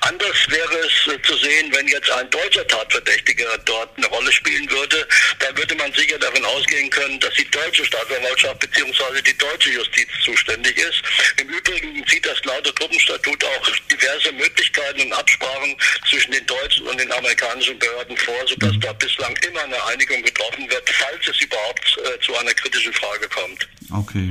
Anders 0.00 0.36
wäre 0.48 0.78
es 0.78 1.12
äh, 1.12 1.20
zu 1.22 1.36
sehen, 1.36 1.70
wenn 1.74 1.88
jetzt 1.88 2.10
ein 2.10 2.30
deutscher 2.30 2.66
Tatverdächtiger 2.66 3.58
dort 3.66 3.90
eine 3.98 4.06
Rolle 4.06 4.32
spielen 4.32 4.70
würde 4.70 5.06
man 5.82 5.92
sicher 5.92 6.18
davon 6.18 6.44
ausgehen 6.44 6.88
können, 6.90 7.18
dass 7.18 7.34
die 7.34 7.48
deutsche 7.50 7.84
Staatsanwaltschaft 7.84 8.60
bzw. 8.60 9.22
die 9.26 9.36
deutsche 9.36 9.70
Justiz 9.70 10.08
zuständig 10.24 10.76
ist. 10.78 11.02
Im 11.40 11.48
Übrigen 11.48 12.04
sieht 12.06 12.24
das 12.24 12.38
laute 12.44 12.72
Truppenstatut 12.74 13.44
auch 13.44 13.66
diverse 13.90 14.32
Möglichkeiten 14.32 15.02
und 15.02 15.12
Absprachen 15.12 15.76
zwischen 16.08 16.32
den 16.32 16.46
deutschen 16.46 16.86
und 16.86 16.98
den 17.00 17.10
amerikanischen 17.10 17.78
Behörden 17.78 18.16
vor, 18.16 18.40
sodass 18.46 18.78
da 18.80 18.92
bislang 18.92 19.34
immer 19.48 19.62
eine 19.62 19.84
Einigung 19.86 20.22
getroffen 20.22 20.70
wird, 20.70 20.88
falls 20.90 21.28
es 21.28 21.40
überhaupt 21.40 21.98
äh, 21.98 22.20
zu 22.20 22.36
einer 22.36 22.54
kritischen 22.54 22.92
Frage 22.92 23.28
kommt. 23.28 23.68
Okay. 23.90 24.30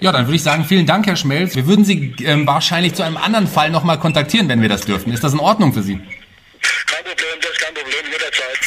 Ja, 0.00 0.12
dann 0.12 0.26
würde 0.26 0.36
ich 0.36 0.42
sagen, 0.42 0.64
vielen 0.64 0.86
Dank, 0.86 1.06
Herr 1.06 1.16
Schmelz. 1.16 1.54
Wir 1.54 1.66
würden 1.66 1.84
Sie 1.84 2.14
ähm, 2.24 2.46
wahrscheinlich 2.46 2.94
zu 2.94 3.02
einem 3.02 3.18
anderen 3.18 3.46
Fall 3.46 3.70
nochmal 3.70 4.00
kontaktieren, 4.00 4.48
wenn 4.48 4.62
wir 4.62 4.68
das 4.70 4.80
dürfen. 4.80 5.12
Ist 5.12 5.22
das 5.22 5.34
in 5.34 5.40
Ordnung 5.40 5.74
für 5.74 5.82
Sie? 5.82 6.00
Kein 6.86 7.04
Problem. 7.04 7.40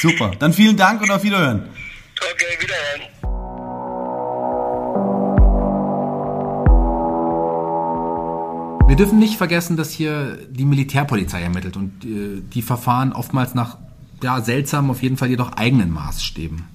Super. 0.04 0.32
Dann 0.38 0.52
vielen 0.52 0.76
Dank 0.76 1.02
und 1.02 1.10
auf 1.12 1.24
Wiederhören. 1.24 1.64
Okay, 2.18 2.58
wiederhören. 2.60 3.14
Wir 8.90 8.98
dürfen 8.98 9.18
nicht 9.18 9.38
vergessen, 9.38 9.78
dass 9.78 9.92
hier 9.92 10.38
die 10.50 10.66
Militärpolizei 10.66 11.42
ermittelt 11.42 11.78
und 11.78 12.04
äh, 12.04 12.42
die 12.54 12.62
Verfahren 12.62 13.14
oftmals 13.14 13.56
nach 13.56 13.78
ja, 14.22 14.42
seltsamen, 14.42 14.92
auf 14.92 15.02
jeden 15.02 15.16
Fall 15.16 15.30
jedoch 15.30 15.54
eigenen 15.54 15.90
Maßstäben. 15.92 16.66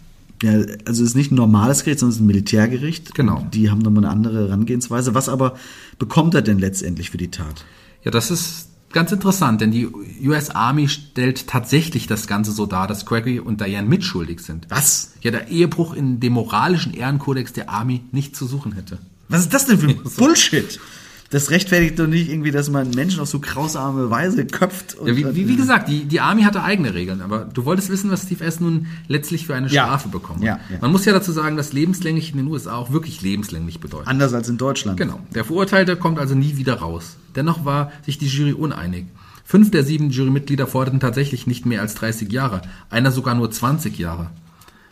Ja, 0.42 0.52
also 0.52 1.02
es 1.02 1.10
ist 1.10 1.14
nicht 1.14 1.30
ein 1.30 1.34
normales 1.34 1.84
Gericht, 1.84 2.00
sondern 2.00 2.12
es 2.12 2.16
ist 2.16 2.22
ein 2.22 2.26
Militärgericht. 2.28 3.14
Genau. 3.14 3.46
Die 3.52 3.70
haben 3.70 3.80
nochmal 3.80 4.04
eine 4.06 4.12
andere 4.12 4.48
Herangehensweise. 4.48 5.14
Was 5.14 5.28
aber 5.28 5.54
bekommt 5.98 6.34
er 6.34 6.40
denn 6.40 6.58
letztendlich 6.58 7.10
für 7.10 7.18
die 7.18 7.30
Tat? 7.30 7.66
Ja, 8.04 8.10
das 8.10 8.30
ist 8.30 8.67
ganz 8.92 9.12
interessant, 9.12 9.61
denn 9.61 9.70
die 9.70 9.88
US 10.22 10.51
Army 10.51 10.88
stellt 10.88 11.46
tatsächlich 11.46 12.07
das 12.07 12.27
Ganze 12.27 12.53
so 12.53 12.66
dar, 12.66 12.87
dass 12.87 13.07
Gregory 13.07 13.40
und 13.40 13.61
Diane 13.61 13.88
mitschuldig 13.88 14.40
sind. 14.40 14.66
Was? 14.68 15.12
Ja, 15.22 15.31
der 15.31 15.48
Ehebruch 15.48 15.94
in 15.94 16.20
dem 16.20 16.35
moralischen 16.35 16.94
Ehrenkodex 16.94 17.53
der 17.53 17.70
Army 17.70 18.03
nicht 18.12 18.37
zu 18.37 18.46
suchen 18.46 18.72
hätte. 18.72 18.98
Was 19.29 19.40
ist 19.40 19.55
das 19.55 19.66
denn 19.66 19.79
für 19.79 19.88
ein 19.88 20.01
Bullshit? 20.16 20.81
Das 21.30 21.50
rechtfertigt 21.50 21.98
doch 21.98 22.06
nicht 22.06 22.30
irgendwie, 22.30 22.50
dass 22.50 22.70
man 22.70 22.90
Menschen 22.90 23.20
auf 23.20 23.28
so 23.28 23.38
grausame 23.38 24.08
Weise 24.08 24.46
köpft. 24.46 24.94
Und 24.94 25.08
Ja, 25.08 25.16
wie, 25.16 25.34
wie, 25.34 25.48
wie 25.48 25.56
gesagt, 25.56 25.88
die, 25.88 26.06
die 26.06 26.20
Army 26.20 26.42
hatte 26.42 26.62
eigene 26.62 26.94
Regeln, 26.94 27.20
aber 27.20 27.40
du 27.40 27.66
wolltest 27.66 27.90
wissen, 27.90 28.10
was 28.10 28.22
Steve 28.22 28.42
S. 28.44 28.60
nun 28.60 28.86
letztlich 29.08 29.46
für 29.46 29.54
eine 29.54 29.68
Ja. 29.68 29.84
Strafe 29.84 30.08
bekommt. 30.08 30.42
Ja, 30.42 30.58
ja. 30.70 30.78
Man 30.80 30.90
muss 30.90 31.04
ja 31.04 31.12
dazu 31.12 31.30
sagen, 31.32 31.58
dass 31.58 31.74
lebenslänglich 31.74 32.30
in 32.30 32.38
den 32.38 32.46
USA 32.46 32.76
auch 32.76 32.92
wirklich 32.92 33.20
lebenslänglich 33.20 33.78
bedeutet. 33.78 34.08
Anders 34.08 34.32
als 34.32 34.48
in 34.48 34.56
Deutschland. 34.56 34.98
Genau. 34.98 35.20
Der 35.34 35.44
Verurteilte 35.44 35.96
kommt 35.96 36.18
also 36.18 36.34
nie 36.34 36.56
wieder 36.56 36.74
raus. 36.74 37.16
Dennoch 37.36 37.66
war 37.66 37.92
sich 38.06 38.16
die 38.16 38.26
Jury 38.26 38.54
uneinig. 38.54 39.04
Fünf 39.44 39.70
der 39.70 39.84
sieben 39.84 40.10
Jurymitglieder 40.10 40.66
forderten 40.66 41.00
tatsächlich 41.00 41.46
nicht 41.46 41.66
mehr 41.66 41.82
als 41.82 41.94
30 41.94 42.32
Jahre, 42.32 42.62
einer 42.88 43.12
sogar 43.12 43.34
nur 43.34 43.50
20 43.50 43.98
Jahre. 43.98 44.30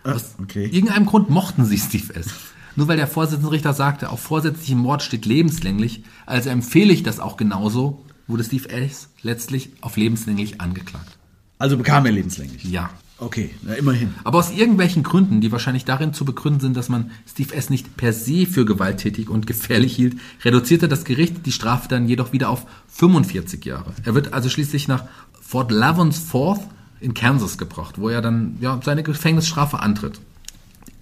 Aus 0.05 0.35
okay. 0.43 0.67
irgendeinem 0.67 1.07
Grund 1.07 1.31
mochten 1.31 1.65
sie 1.65 1.79
Steve 1.79 2.15
S. 2.15 2.29
Nur 2.77 2.89
weil 2.89 2.99
der 2.99 3.07
Vorsitzende 3.07 3.51
Richter 3.51 3.73
sagte, 3.73 4.11
auf 4.11 4.21
vorsätzlichem 4.21 4.79
Mord 4.79 5.03
steht 5.03 5.27
lebenslänglich, 5.27 6.05
also 6.27 6.51
empfehle 6.51 6.93
ich 6.93 7.03
das 7.03 7.21
auch 7.21 7.37
genauso, 7.37 8.05
wurde 8.27 8.45
Steve 8.45 8.69
S. 8.69 9.09
letztlich 9.23 9.71
auf 9.81 9.97
lebenslänglich 9.97 10.61
angeklagt. 10.61 11.19
Also 11.59 11.79
bekam 11.79 12.05
er 12.07 12.13
lebenslänglich. 12.13 12.65
Ja. 12.65 12.91
Okay, 13.19 13.51
na, 13.63 13.73
immerhin. 13.73 14.15
Aber 14.25 14.39
aus 14.39 14.51
irgendwelchen 14.51 15.03
Gründen, 15.03 15.41
die 15.41 15.51
wahrscheinlich 15.51 15.87
darin 15.87 16.13
zu 16.13 16.27
begründen 16.27 16.61
sind, 16.61 16.77
dass 16.77 16.91
man 16.91 17.11
Steve 17.27 17.55
S. 17.55 17.71
nicht 17.71 17.97
per 17.97 18.13
se 18.13 18.45
für 18.45 18.67
gewalttätig 18.67 19.31
und 19.31 19.47
gefährlich 19.47 19.97
hielt, 19.97 20.19
reduzierte 20.45 20.87
das 20.87 21.07
Gericht 21.07 21.47
die 21.47 21.53
Strafe 21.53 21.89
dann 21.89 22.09
jedoch 22.09 22.35
wieder 22.35 22.51
auf 22.51 22.67
45 22.89 23.65
Jahre. 23.65 23.95
Er 24.05 24.15
wird 24.15 24.35
also 24.35 24.51
schließlich 24.51 24.87
nach 24.87 25.05
Fort 25.41 25.71
Lavons 25.71 26.19
Fourth 26.19 26.61
in 27.01 27.15
Kansas 27.15 27.57
gebracht, 27.57 27.99
wo 27.99 28.11
er 28.11 28.21
dann 28.21 28.59
ja, 28.61 28.79
seine 28.85 29.03
Gefängnisstrafe 29.03 29.81
antritt. 29.81 30.21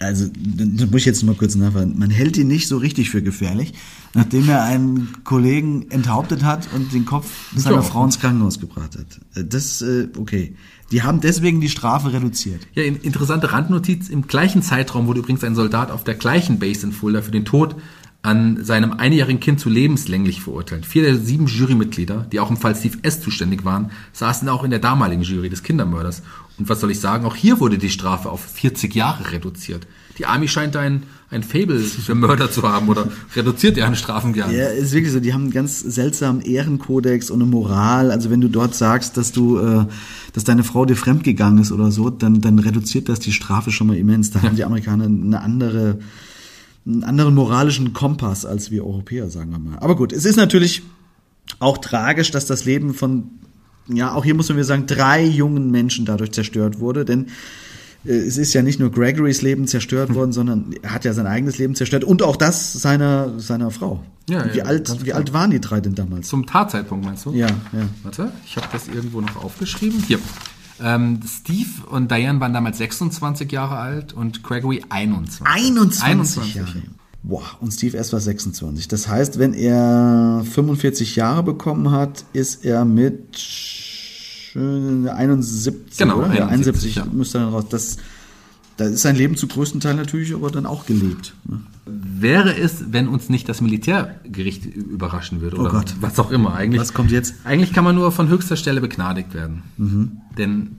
Also, 0.01 0.27
das 0.35 0.91
muss 0.91 1.01
ich 1.01 1.05
jetzt 1.07 1.23
mal 1.23 1.35
kurz 1.35 1.55
nachfragen. 1.55 1.99
Man 1.99 2.11
hält 2.11 2.37
ihn 2.37 2.49
nicht 2.49 2.69
so 2.69 2.77
richtig 2.77 3.11
für 3.11 3.23
gefährlich, 3.23 3.73
nachdem 4.13 4.49
er 4.49 4.63
einen 4.65 5.09
Kollegen 5.25 5.87
enthauptet 5.91 6.43
hat 6.43 6.69
und 6.75 6.93
den 6.93 7.05
Kopf 7.07 7.27
seiner 7.57 7.77
Ja. 7.77 7.83
Frau 7.83 8.05
ins 8.05 8.19
Krankenhaus 8.19 8.61
gebracht 8.61 8.99
hat. 8.99 9.21
Das, 9.53 9.81
äh, 9.83 10.09
okay. 10.19 10.57
Die 10.91 11.03
haben 11.03 11.21
deswegen 11.21 11.61
die 11.61 11.69
Strafe 11.71 12.13
reduziert. 12.13 12.67
Ja, 12.75 12.83
in- 12.83 12.97
interessante 12.97 13.53
Randnotiz. 13.53 14.09
Im 14.09 14.27
gleichen 14.27 14.63
Zeitraum 14.63 15.07
wurde 15.07 15.21
übrigens 15.21 15.43
ein 15.45 15.55
Soldat 15.55 15.91
auf 15.91 16.05
der 16.05 16.15
gleichen 16.15 16.59
Base 16.59 16.85
in 16.87 16.93
Fulda 16.93 17.23
für 17.23 17.31
den 17.31 17.45
Tod 17.45 17.77
an 18.23 18.65
seinem 18.65 18.93
einjährigen 18.93 19.39
Kind 19.39 19.61
zu 19.61 19.69
lebenslänglich 19.69 20.41
verurteilt. 20.41 20.87
Vier 20.87 21.03
der 21.03 21.17
sieben 21.19 21.47
Jurymitglieder, 21.47 22.27
die 22.33 22.41
auch 22.41 22.51
im 22.51 22.57
Fall 22.57 22.75
Steve 22.75 22.97
S. 23.03 23.21
zuständig 23.21 23.65
waren, 23.67 23.91
saßen 24.15 24.49
auch 24.49 24.65
in 24.65 24.71
der 24.71 24.79
damaligen 24.81 25.23
Jury 25.23 25.51
des 25.51 25.63
Kindermörders. 25.63 26.23
Und 26.57 26.69
was 26.69 26.81
soll 26.81 26.91
ich 26.91 27.01
sagen, 27.01 27.25
auch 27.27 27.35
hier 27.35 27.59
wurde 27.59 27.79
die 27.79 27.91
Strafe 27.91 28.31
auf 28.31 28.41
40 28.41 28.95
Jahre 28.95 29.33
reduziert. 29.33 29.87
Die 30.19 30.27
Army 30.27 30.47
scheint 30.47 30.77
ein, 30.77 31.03
ein 31.31 31.43
Fable 31.43 31.81
für 31.81 32.15
Mörder 32.15 32.51
zu 32.51 32.63
haben 32.63 32.89
oder 32.89 33.09
reduziert 33.35 33.77
deren 33.77 33.97
Strafen 33.97 34.33
gerne. 34.33 34.57
Ja, 34.57 34.69
ist 34.69 34.93
wirklich 34.93 35.13
so. 35.13 35.19
Die 35.19 35.35
haben 35.35 35.43
einen 35.43 35.51
ganz 35.51 35.81
seltsamen 35.81 36.41
Ehrenkodex 36.43 37.31
und 37.31 37.43
eine 37.43 37.51
Moral. 37.51 38.13
Also 38.13 38.31
wenn 38.31 38.41
du 38.41 38.49
dort 38.49 38.77
sagst, 38.77 39.17
dass 39.17 39.33
du, 39.33 39.59
äh, 39.59 39.87
dass 40.33 40.45
deine 40.45 40.63
Frau 40.63 40.85
dir 40.85 40.95
fremdgegangen 40.97 41.61
ist 41.61 41.73
oder 41.73 41.91
so, 41.91 42.11
dann, 42.11 42.41
dann 42.41 42.61
reduziert 42.61 43.09
das 43.09 43.19
die 43.19 43.33
Strafe 43.33 43.73
schon 43.73 43.89
mal 43.89 43.97
immens. 43.97 44.31
Da 44.31 44.43
haben 44.43 44.55
die 44.55 44.65
Amerikaner 44.65 45.07
eine 45.07 45.41
andere, 45.41 45.99
einen 46.87 47.03
anderen 47.03 47.35
moralischen 47.35 47.93
Kompass 47.93 48.47
als 48.47 48.71
wir 48.71 48.87
Europäer, 48.87 49.29
sagen 49.29 49.51
wir 49.51 49.59
mal. 49.59 49.79
Aber 49.81 49.97
gut, 49.97 50.13
es 50.13 50.25
ist 50.25 50.37
natürlich 50.37 50.83
auch 51.59 51.79
tragisch, 51.79 52.31
dass 52.31 52.47
das 52.47 52.65
Leben 52.65 52.95
von, 52.95 53.31
ja, 53.89 54.15
auch 54.15 54.25
hier 54.25 54.35
muss 54.35 54.49
man 54.49 54.57
wieder 54.57 54.65
sagen, 54.65 54.87
drei 54.87 55.25
jungen 55.25 55.71
Menschen 55.71 56.05
dadurch 56.07 56.33
zerstört 56.33 56.81
wurde, 56.81 57.05
denn 57.05 57.27
äh, 58.05 58.13
es 58.13 58.37
ist 58.37 58.55
ja 58.55 58.63
nicht 58.63 58.81
nur 58.81 58.91
Gregorys 58.91 59.43
Leben 59.43 59.67
zerstört 59.67 60.15
worden, 60.15 60.33
sondern 60.33 60.75
er 60.83 60.93
hat 60.93 61.05
ja 61.05 61.13
sein 61.13 61.27
eigenes 61.27 61.59
Leben 61.59 61.75
zerstört 61.75 62.05
und 62.05 62.23
auch 62.23 62.37
das 62.37 62.73
seiner, 62.73 63.39
seiner 63.39 63.71
Frau. 63.71 64.03
Ja, 64.29 64.53
wie 64.53 64.59
ja, 64.59 64.65
alt, 64.65 65.05
wie 65.05 65.13
alt 65.13 65.35
waren 65.35 65.51
die 65.51 65.61
drei 65.61 65.81
denn 65.81 65.95
damals? 65.95 66.29
Zum 66.29 66.47
Tatzeitpunkt 66.47 67.05
meinst 67.05 67.27
du? 67.27 67.33
Ja, 67.33 67.49
ja. 67.49 67.89
Warte, 68.03 68.33
ich 68.47 68.57
habe 68.57 68.69
das 68.73 68.89
irgendwo 68.89 69.21
noch 69.21 69.37
aufgeschrieben. 69.45 70.03
Hier. 70.07 70.19
Ähm, 70.81 71.21
Steve 71.27 71.87
und 71.91 72.11
Diane 72.11 72.41
waren 72.41 72.53
damals 72.53 72.79
26 72.79 73.53
Jahre 73.53 73.77
alt 73.77 74.13
und 74.13 74.43
Gregory 74.43 74.83
21. 74.89 75.47
21, 75.47 76.03
21 76.03 76.55
Jahre. 76.55 76.83
Boah, 77.27 77.43
und 77.61 77.73
Steve 77.73 77.97
S. 77.97 78.13
war 78.13 78.21
26. 78.21 78.87
Das 78.87 79.09
heißt, 79.09 79.39
wenn 79.39 79.55
er 79.55 80.45
45 80.53 81.17
Jahre 81.17 81.43
bekommen 81.43 81.91
hat, 81.91 82.25
ist 82.35 82.67
er 82.67 82.85
mit 82.85 83.39
äh, 84.55 85.09
71. 85.09 85.97
Genau, 85.99 86.19
oder? 86.19 86.35
Ja, 86.35 86.47
71, 86.49 86.49
71 86.49 86.97
ja. 86.97 87.07
müsste 87.07 87.39
dann 87.39 87.49
raus. 87.49 87.65
Das, 87.71 87.97
da 88.77 88.85
ist 88.85 89.01
sein 89.03 89.17
Leben 89.17 89.37
zu 89.37 89.47
größten 89.49 89.81
Teil 89.81 89.95
natürlich 89.95 90.35
aber 90.35 90.51
dann 90.51 90.67
auch 90.67 90.85
gelebt. 90.85 91.35
ne? 91.49 91.61
Wäre 91.87 92.57
es, 92.59 92.93
wenn 92.93 93.09
uns 93.09 93.29
nicht 93.31 93.49
das 93.49 93.61
Militärgericht 93.63 94.67
überraschen 94.67 95.41
würde 95.41 95.57
oder 95.57 95.69
Oh 95.71 95.73
Gott. 95.73 95.95
was 96.01 96.19
auch 96.19 96.31
immer. 96.31 96.55
Eigentlich, 96.55 96.81
Was 96.81 96.93
kommt 96.93 97.11
jetzt? 97.11 97.35
Eigentlich 97.45 97.73
kann 97.73 97.85
man 97.85 97.95
nur 97.95 98.13
von 98.13 98.29
höchster 98.29 98.57
Stelle 98.57 98.81
begnadigt 98.81 99.33
werden. 99.35 99.63
Mhm. 99.79 100.13
Denn, 100.37 100.79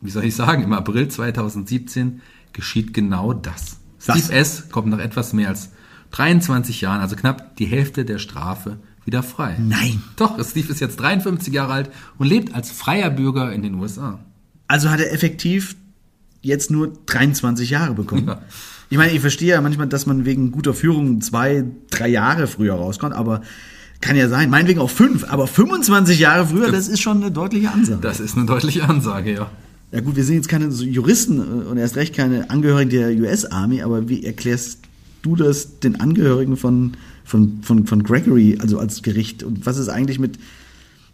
wie 0.00 0.10
soll 0.10 0.24
ich 0.24 0.34
sagen, 0.36 0.62
im 0.62 0.72
April 0.72 1.08
2017 1.08 2.20
geschieht 2.52 2.92
genau 2.94 3.32
das. 3.32 3.78
Was? 4.06 4.18
Steve 4.18 4.34
S. 4.34 4.68
kommt 4.70 4.88
nach 4.88 4.98
etwas 4.98 5.32
mehr 5.32 5.48
als 5.48 5.70
23 6.12 6.80
Jahren, 6.80 7.00
also 7.00 7.16
knapp 7.16 7.56
die 7.56 7.66
Hälfte 7.66 8.04
der 8.04 8.18
Strafe, 8.18 8.78
wieder 9.04 9.22
frei. 9.22 9.56
Nein. 9.58 10.02
Doch, 10.16 10.38
Steve 10.44 10.70
ist 10.70 10.80
jetzt 10.80 11.00
53 11.00 11.52
Jahre 11.52 11.72
alt 11.72 11.90
und 12.18 12.26
lebt 12.26 12.54
als 12.54 12.70
freier 12.70 13.10
Bürger 13.10 13.52
in 13.52 13.62
den 13.62 13.74
USA. 13.74 14.20
Also 14.68 14.90
hat 14.90 15.00
er 15.00 15.12
effektiv 15.12 15.76
jetzt 16.40 16.70
nur 16.70 16.92
23 17.06 17.70
Jahre 17.70 17.94
bekommen. 17.94 18.28
Ja. 18.28 18.42
Ich 18.90 18.98
meine, 18.98 19.12
ich 19.12 19.20
verstehe 19.20 19.50
ja 19.50 19.60
manchmal, 19.60 19.86
dass 19.86 20.06
man 20.06 20.24
wegen 20.24 20.52
guter 20.52 20.74
Führung 20.74 21.20
zwei, 21.20 21.64
drei 21.90 22.08
Jahre 22.08 22.46
früher 22.46 22.74
rauskommt, 22.74 23.14
aber 23.14 23.40
kann 24.00 24.16
ja 24.16 24.28
sein, 24.28 24.50
meinetwegen 24.50 24.80
auch 24.80 24.90
fünf, 24.90 25.24
aber 25.30 25.46
25 25.46 26.18
Jahre 26.18 26.46
früher, 26.46 26.70
das 26.70 26.88
ist 26.88 27.00
schon 27.00 27.18
eine 27.18 27.30
deutliche 27.30 27.70
Ansage. 27.70 28.00
Das 28.00 28.20
ist 28.20 28.36
eine 28.36 28.46
deutliche 28.46 28.88
Ansage, 28.88 29.32
ja. 29.32 29.50
Ja 29.92 30.00
gut, 30.00 30.16
wir 30.16 30.24
sind 30.24 30.36
jetzt 30.36 30.48
keine 30.48 30.68
Juristen 30.68 31.38
äh, 31.38 31.68
und 31.68 31.76
erst 31.76 31.96
recht 31.96 32.14
keine 32.14 32.48
Angehörigen 32.50 32.90
der 32.90 33.10
US 33.10 33.44
Army, 33.44 33.82
aber 33.82 34.08
wie 34.08 34.24
erklärst 34.24 34.78
du 35.20 35.36
das 35.36 35.78
den 35.80 36.00
Angehörigen 36.00 36.56
von, 36.56 36.94
von, 37.24 37.60
von, 37.62 37.86
von 37.86 38.02
Gregory, 38.02 38.58
also 38.60 38.78
als 38.78 39.02
Gericht? 39.02 39.42
Und 39.42 39.66
was 39.66 39.76
ist 39.76 39.88
eigentlich 39.88 40.18
mit, 40.18 40.38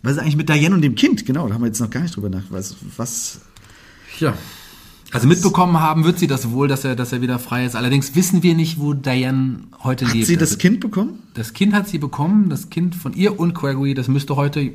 was 0.02 0.12
ist 0.12 0.18
eigentlich 0.20 0.36
mit 0.36 0.48
Diane 0.48 0.74
und 0.74 0.82
dem 0.82 0.94
Kind? 0.94 1.26
Genau, 1.26 1.48
da 1.48 1.54
haben 1.54 1.62
wir 1.62 1.66
jetzt 1.66 1.80
noch 1.80 1.90
gar 1.90 2.02
nicht 2.02 2.14
drüber 2.14 2.30
nach. 2.30 2.44
Was, 2.50 2.76
was, 2.96 3.40
Ja. 4.20 4.34
Also 5.10 5.26
mitbekommen 5.26 5.80
haben 5.80 6.04
wird 6.04 6.18
sie 6.18 6.26
das 6.26 6.50
wohl, 6.50 6.68
dass 6.68 6.84
er, 6.84 6.94
dass 6.94 7.12
er 7.12 7.22
wieder 7.22 7.38
frei 7.38 7.64
ist. 7.64 7.74
Allerdings 7.74 8.14
wissen 8.14 8.42
wir 8.42 8.54
nicht, 8.54 8.78
wo 8.78 8.92
Diane 8.92 9.60
heute 9.82 10.06
Hat 10.06 10.14
lebt. 10.14 10.26
sie 10.26 10.36
das 10.36 10.50
also, 10.50 10.58
Kind 10.58 10.80
bekommen? 10.80 11.20
das 11.32 11.54
Kind 11.54 11.72
hat 11.72 11.88
sie 11.88 11.96
bekommen, 11.98 12.50
das 12.50 12.68
Kind 12.68 12.94
von 12.94 13.14
ihr 13.14 13.40
und 13.40 13.54
Gregory, 13.54 13.94
das 13.94 14.08
müsste 14.08 14.36
heute 14.36 14.70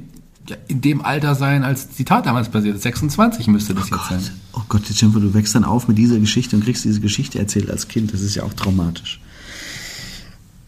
ja, 0.49 0.57
in 0.67 0.81
dem 0.81 1.01
Alter 1.03 1.35
sein, 1.35 1.63
als 1.63 1.89
die 1.89 2.05
Tat 2.05 2.25
damals 2.25 2.49
passiert 2.49 2.75
ist. 2.75 2.83
26 2.83 3.47
müsste 3.47 3.73
das 3.73 3.89
jetzt 3.89 4.09
sein. 4.09 4.21
Oh 4.53 4.61
Gott, 4.69 4.81
Jennifer, 4.89 5.19
du 5.19 5.33
wächst 5.33 5.55
dann 5.55 5.63
auf 5.63 5.87
mit 5.87 5.97
dieser 5.97 6.19
Geschichte 6.19 6.55
und 6.55 6.63
kriegst 6.65 6.83
diese 6.83 6.99
Geschichte 6.99 7.39
erzählt 7.39 7.69
als 7.71 7.87
Kind. 7.87 8.13
Das 8.13 8.21
ist 8.21 8.35
ja 8.35 8.43
auch 8.43 8.53
traumatisch. 8.53 9.19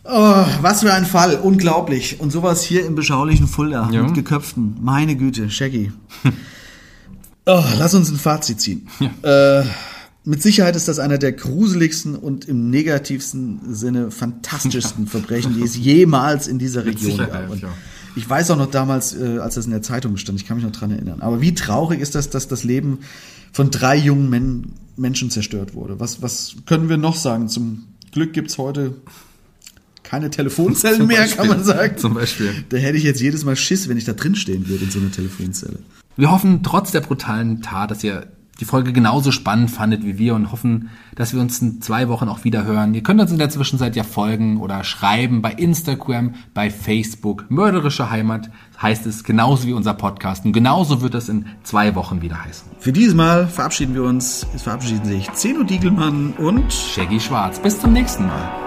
Oh, 0.04 0.46
was 0.62 0.82
für 0.82 0.94
ein 0.94 1.06
Fall. 1.06 1.36
Unglaublich. 1.36 2.20
Und 2.20 2.32
sowas 2.32 2.64
hier 2.64 2.86
im 2.86 2.96
beschaulichen 2.96 3.48
Fulda 3.48 3.90
Ja. 3.92 4.04
mit 4.04 4.14
geköpften. 4.14 4.76
Meine 4.82 5.16
Güte, 5.16 5.50
Shaggy. 5.50 5.92
oh, 7.46 7.64
lass 7.78 7.94
uns 7.96 8.10
ein 8.12 8.18
Fazit 8.18 8.62
ziehen. 8.62 8.88
Äh, 9.24 9.64
mit 10.24 10.42
Sicherheit 10.42 10.76
ist 10.76 10.88
das 10.88 11.00
einer 11.00 11.18
der 11.18 11.32
gruseligsten 11.32 12.16
und 12.16 12.46
im 12.46 12.70
negativsten 12.70 13.74
Sinne 13.74 14.12
fantastischsten 14.12 15.08
Verbrechen, 15.08 15.56
die 15.56 15.64
es 15.64 15.76
jemals 15.76 16.48
in 16.48 16.60
dieser 16.60 16.86
Region 16.86 17.18
gab. 17.18 17.50
Und 17.50 17.62
ja. 17.64 17.70
Ich 18.16 18.30
weiß 18.30 18.52
auch 18.52 18.58
noch 18.58 18.72
damals, 18.72 19.16
äh, 19.16 19.40
als 19.40 19.56
das 19.56 19.66
in 19.66 19.72
der 19.72 19.82
Zeitung 19.82 20.18
stand, 20.18 20.40
ich 20.40 20.48
kann 20.48 20.58
mich 20.58 20.66
noch 20.66 20.72
dran 20.72 20.92
erinnern. 20.92 21.22
Aber 21.22 21.42
wie 21.42 21.54
traurig 21.54 22.00
ist 22.00 22.16
das, 22.16 22.30
dass 22.30 22.48
das 22.48 22.64
Leben 22.64 23.00
von 23.52 23.72
drei 23.72 23.96
jungen 23.98 24.30
Men 24.30 24.74
Menschen 24.98 25.30
zerstört 25.30 25.74
wurde? 25.74 26.00
Was, 26.00 26.22
was 26.22 26.56
können 26.66 26.90
wir 26.90 26.98
noch 26.98 27.16
sagen? 27.16 27.50
Zum 27.50 27.86
Glück 28.12 28.34
gibt's 28.34 28.58
heute 28.58 28.96
keine 30.04 30.30
Telefonzellen 30.30 31.08
mehr, 31.08 31.22
Beispiel. 31.22 31.38
kann 31.38 31.48
man 31.48 31.64
sagen. 31.64 31.98
Zum 31.98 32.14
Beispiel. 32.14 32.54
Da 32.70 32.78
hätte 32.78 32.98
ich 32.98 33.04
jetzt 33.04 33.22
jedes 33.22 33.44
Mal 33.44 33.56
Schiss, 33.56 33.90
wenn 33.90 33.98
ich 33.98 34.06
da 34.06 34.14
drin 34.14 34.36
stehen 34.36 34.70
würde 34.70 34.86
in 34.86 34.92
so 34.92 35.00
einer 35.00 35.12
Telefonzelle. 35.12 35.80
Wir 36.16 36.32
hoffen 36.32 36.64
trotz 36.64 36.92
der 36.92 37.02
brutalen 37.02 37.62
Tat, 37.62 37.92
dass 37.92 38.04
ihr 38.04 38.28
die 38.60 38.66
Folge 38.66 38.94
genauso 38.94 39.32
spannend 39.32 39.72
fandet 39.72 40.04
wie 40.04 40.18
wir 40.18 40.36
und 40.36 40.52
hoffen, 40.52 40.90
dass 41.16 41.34
wir 41.34 41.42
uns 41.42 41.62
in 41.62 41.82
zwei 41.82 42.08
Wochen 42.08 42.30
auch 42.30 42.44
wieder 42.44 42.64
hören. 42.64 42.94
Ihr 42.94 43.04
könnt 43.04 43.20
uns 43.20 43.32
in 43.32 43.38
der 43.38 43.50
Zwischenzeit 43.50 43.96
ja 43.96 44.04
folgen 44.04 44.58
oder 44.62 44.84
schreiben 44.84 45.42
bei 45.42 45.52
Instagram, 45.52 46.36
bei 46.54 46.70
Facebook. 46.70 47.46
Mörderische 47.50 48.10
Heimat 48.10 48.50
heißt 48.82 49.06
es 49.06 49.24
genauso 49.24 49.68
wie 49.68 49.74
unser 49.74 49.94
Podcast 49.94 50.46
und 50.46 50.54
genauso 50.54 51.02
wird 51.02 51.16
es 51.16 51.30
in 51.30 51.46
zwei 51.64 51.96
Wochen 51.96 52.22
wieder 52.22 52.44
heißen. 52.44 52.68
Für 52.80 52.92
dieses 52.92 53.14
Mal 53.14 53.48
verabschieden 53.48 53.94
wir 53.94 54.04
uns. 54.04 54.46
Es 54.54 54.64
verabschieden 54.64 55.06
sich 55.06 55.32
Zeno 55.34 55.64
Diegelmann 55.64 56.34
und 56.34 56.72
Shaggy 56.72 57.20
Schwarz. 57.20 57.60
Bis 57.60 57.80
zum 57.80 57.94
nächsten 57.94 58.26
Mal. 58.26 58.65